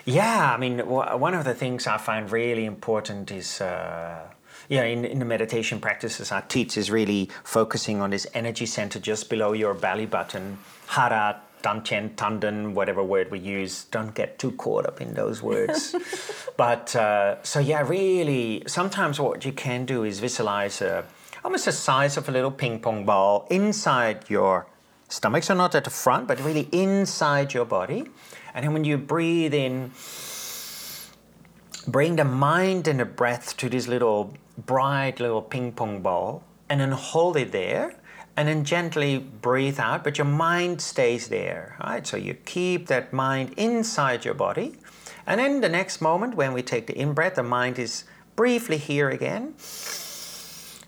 Yeah, 0.06 0.54
I 0.54 0.58
mean, 0.58 0.80
one 0.80 1.34
of 1.34 1.46
the 1.46 1.54
things 1.54 1.88
I 1.88 1.98
find 1.98 2.32
really 2.32 2.66
important 2.66 3.32
is. 3.32 3.62
Uh, 3.62 4.30
yeah, 4.68 4.84
in, 4.84 5.06
in 5.06 5.20
the 5.20 5.26
meditation 5.26 5.80
practices 5.80 6.32
I 6.32 6.42
teach 6.42 6.76
is 6.76 6.90
really 6.90 7.30
focusing 7.44 8.02
on 8.02 8.10
this 8.10 8.26
energy 8.34 8.66
center 8.66 9.00
just 9.00 9.30
below 9.30 9.54
your 9.54 9.76
belly 9.76 10.08
button, 10.08 10.58
hara, 10.88 11.40
dantian, 11.62 12.16
tanden, 12.16 12.74
whatever 12.74 13.04
word 13.04 13.32
we 13.32 13.40
use. 13.40 13.86
Don't 13.86 14.14
get 14.14 14.40
too 14.40 14.52
caught 14.54 14.86
up 14.86 15.02
in 15.02 15.14
those 15.14 15.42
words. 15.42 15.96
but 16.58 16.96
uh, 16.96 17.42
so 17.44 17.60
yeah, 17.60 17.82
really, 17.88 18.64
sometimes 18.68 19.20
what 19.20 19.46
you 19.46 19.52
can 19.52 19.86
do 19.86 20.04
is 20.04 20.20
visualize 20.20 20.82
a, 20.82 21.06
almost 21.46 21.66
the 21.66 21.72
size 21.72 22.18
of 22.18 22.28
a 22.28 22.32
little 22.32 22.50
ping 22.50 22.80
pong 22.80 23.06
ball 23.06 23.46
inside 23.52 24.28
your 24.32 24.66
stomach, 25.10 25.44
so 25.44 25.54
not 25.54 25.76
at 25.76 25.84
the 25.84 25.92
front, 25.92 26.28
but 26.28 26.44
really 26.44 26.68
inside 26.72 27.54
your 27.54 27.66
body. 27.66 28.04
And 28.56 28.66
then 28.66 28.74
when 28.74 28.84
you 28.84 28.98
breathe 28.98 29.54
in, 29.54 29.92
bring 31.88 32.16
the 32.16 32.26
mind 32.26 32.88
and 32.88 33.00
the 33.00 33.06
breath 33.06 33.56
to 33.58 33.70
this 33.70 33.88
little 33.88 34.34
bright 34.66 35.20
little 35.20 35.44
ping 35.44 35.72
pong 35.72 36.02
ball 36.02 36.42
and 36.68 36.82
then 36.82 36.92
hold 36.92 37.38
it 37.38 37.52
there 37.52 37.96
and 38.36 38.48
then 38.48 38.64
gently 38.64 39.20
breathe 39.20 39.80
out, 39.80 40.04
but 40.04 40.18
your 40.18 40.26
mind 40.26 40.82
stays 40.82 41.28
there, 41.28 41.78
right? 41.80 42.08
So 42.08 42.18
you 42.18 42.34
keep 42.34 42.88
that 42.88 43.14
mind 43.14 43.54
inside 43.56 44.26
your 44.26 44.34
body. 44.34 44.78
And 45.28 45.40
then 45.40 45.62
the 45.62 45.70
next 45.70 46.02
moment, 46.02 46.34
when 46.34 46.54
we 46.54 46.64
take 46.64 46.88
the 46.88 46.98
in 46.98 47.14
breath, 47.14 47.36
the 47.36 47.44
mind 47.44 47.78
is 47.78 48.04
briefly 48.36 48.78
here 48.78 49.10
again. 49.10 49.54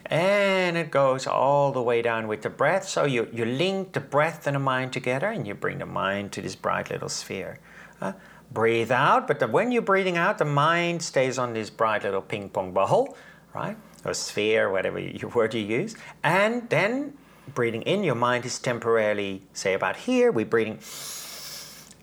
And 0.10 0.78
it 0.78 0.90
goes 0.90 1.28
all 1.28 1.72
the 1.74 1.82
way 1.82 2.02
down 2.02 2.28
with 2.28 2.42
the 2.42 2.50
breath. 2.50 2.88
So 2.88 3.04
you, 3.04 3.28
you 3.34 3.44
link 3.44 3.92
the 3.92 4.00
breath 4.00 4.48
and 4.48 4.56
the 4.56 4.60
mind 4.60 4.94
together 4.94 5.28
and 5.28 5.46
you 5.46 5.54
bring 5.54 5.80
the 5.80 5.86
mind 5.86 6.32
to 6.34 6.42
this 6.42 6.56
bright 6.56 6.90
little 6.90 7.10
sphere. 7.10 7.60
Uh, 8.00 8.14
breathe 8.52 8.92
out, 8.92 9.28
but 9.28 9.40
the, 9.40 9.48
when 9.48 9.72
you're 9.72 9.82
breathing 9.82 10.16
out, 10.16 10.38
the 10.38 10.46
mind 10.46 11.02
stays 11.02 11.38
on 11.38 11.54
this 11.54 11.70
bright 11.70 12.04
little 12.04 12.22
ping 12.22 12.50
pong 12.50 12.72
ball, 12.72 13.18
right? 13.54 13.76
Or 14.06 14.14
sphere, 14.14 14.72
whatever 14.72 15.00
you, 15.00 15.28
word 15.36 15.54
you 15.54 15.62
use. 15.62 15.96
And 16.24 16.70
then 16.70 17.18
breathing 17.54 17.82
in, 17.82 18.04
your 18.04 18.16
mind 18.16 18.46
is 18.46 18.60
temporarily, 18.60 19.42
say 19.52 19.74
about 19.74 19.98
here, 19.98 20.32
we're 20.32 20.46
breathing 20.46 20.80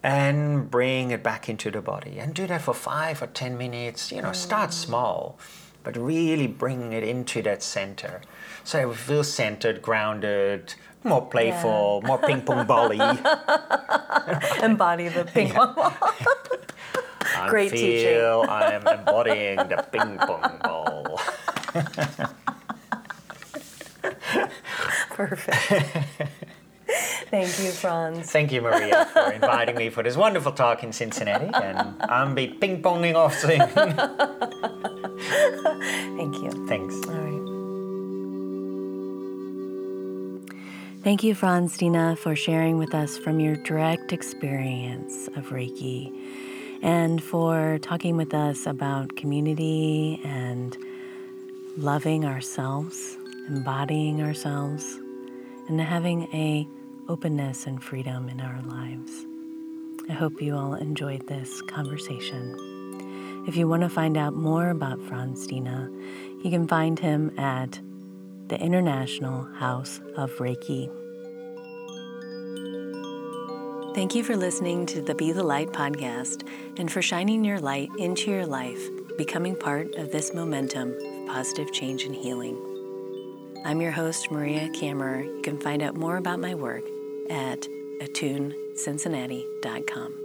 and 0.03 0.71
bring 0.71 1.11
it 1.11 1.23
back 1.23 1.49
into 1.49 1.71
the 1.71 1.81
body. 1.81 2.19
And 2.19 2.35
do 2.35 2.47
that 2.49 2.61
for 2.61 2.75
five 2.75 3.23
or 3.23 3.27
ten 3.29 3.57
minutes. 3.57 4.13
You 4.13 4.21
know, 4.21 4.33
start 4.33 4.71
mm. 4.71 4.75
small 4.75 5.39
but 5.85 5.97
really 5.97 6.47
bringing 6.49 6.93
it 6.93 7.05
into 7.05 7.43
that 7.43 7.62
center. 7.62 8.22
So 8.64 8.91
it 8.91 8.97
feels 8.97 9.30
centered, 9.30 9.82
grounded, 9.82 10.74
more 11.05 11.26
playful, 11.26 12.01
yeah. 12.03 12.09
more 12.09 12.18
ping 12.18 12.41
pong 12.41 12.66
bally. 12.66 12.99
Embody 14.62 15.09
the 15.09 15.24
ping 15.26 15.51
pong 15.51 15.74
ball. 15.74 15.93
Great 17.49 17.72
I 17.72 17.76
feel 17.76 18.43
teaching. 18.43 18.51
I 18.51 18.72
am 18.72 18.87
embodying 18.87 19.57
the 19.57 19.87
ping 19.93 20.16
pong 20.18 20.59
ball. 20.62 21.20
Perfect. 25.11 26.01
Thank 27.30 27.59
you, 27.59 27.70
Frans. 27.70 28.30
Thank 28.30 28.53
you, 28.53 28.61
Maria, 28.62 29.07
for 29.07 29.32
inviting 29.32 29.76
me 29.76 29.91
for 29.91 30.03
this 30.03 30.16
wonderful 30.16 30.53
talk 30.53 30.82
in 30.85 30.93
Cincinnati. 30.93 31.51
And 31.53 32.01
I'm 32.03 32.35
be 32.35 32.47
ping 32.49 32.82
ponging 32.82 33.14
off 33.14 33.37
soon. 33.37 33.61
Thank 41.15 41.23
you, 41.23 41.37
Frans 41.37 41.79
Stiene, 41.79 42.19
for 42.19 42.35
sharing 42.35 42.77
with 42.77 42.93
us 42.93 43.17
from 43.17 43.39
your 43.39 43.55
direct 43.55 44.12
experience 44.12 45.29
of 45.37 45.51
Reiki 45.51 46.12
and 46.83 47.23
for 47.23 47.79
talking 47.83 48.17
with 48.17 48.35
us 48.35 48.67
about 48.67 49.15
community 49.15 50.21
and 50.25 50.77
loving 51.77 52.25
ourselves, 52.25 53.17
embodying 53.47 54.23
ourselves, 54.23 54.99
and 55.69 55.81
having 55.81 56.25
a 56.35 56.67
openness 57.09 57.69
and 57.69 57.81
freedom 57.81 58.29
in 58.29 58.41
our 58.41 58.61
lives. 58.62 59.25
I 60.09 60.15
hope 60.15 60.43
you 60.43 60.57
all 60.57 60.75
enjoyed 60.75 61.29
this 61.29 61.62
conversation. 61.62 63.45
If 63.47 63.55
you 63.55 63.69
want 63.69 63.85
to 63.85 63.89
find 63.89 64.17
out 64.17 64.35
more 64.35 64.71
about 64.71 65.01
Frans 65.03 65.47
Stiene, 65.47 66.43
you 66.43 66.51
can 66.51 66.67
find 66.67 66.99
him 66.99 67.39
at 67.39 67.79
the 68.49 68.61
International 68.61 69.45
House 69.45 70.01
of 70.17 70.33
Reiki. 70.39 71.04
Thank 73.95 74.14
you 74.16 74.24
for 74.24 74.36
listening 74.36 74.86
to 74.86 75.01
the 75.01 75.14
Be 75.14 75.30
the 75.30 75.45
Light 75.45 75.70
podcast 75.70 76.49
and 76.78 76.90
for 76.90 77.01
shining 77.01 77.45
your 77.45 77.61
light 77.61 77.90
into 77.97 78.28
your 78.28 78.45
life, 78.45 78.90
becoming 79.16 79.55
part 79.55 79.95
of 79.95 80.11
this 80.11 80.34
momentum 80.34 80.95
of 80.95 81.26
positive 81.28 81.72
change 81.72 82.03
and 82.03 82.12
healing. 82.12 82.59
I'm 83.64 83.80
your 83.80 83.92
host, 83.92 84.32
Maria 84.32 84.68
Kammerer. 84.70 85.24
You 85.24 85.42
can 85.42 85.59
find 85.59 85.80
out 85.80 85.95
more 85.95 86.16
about 86.16 86.40
my 86.40 86.57
work 86.57 86.82
at 87.30 87.68
attunecincinnati.com. 88.01 90.24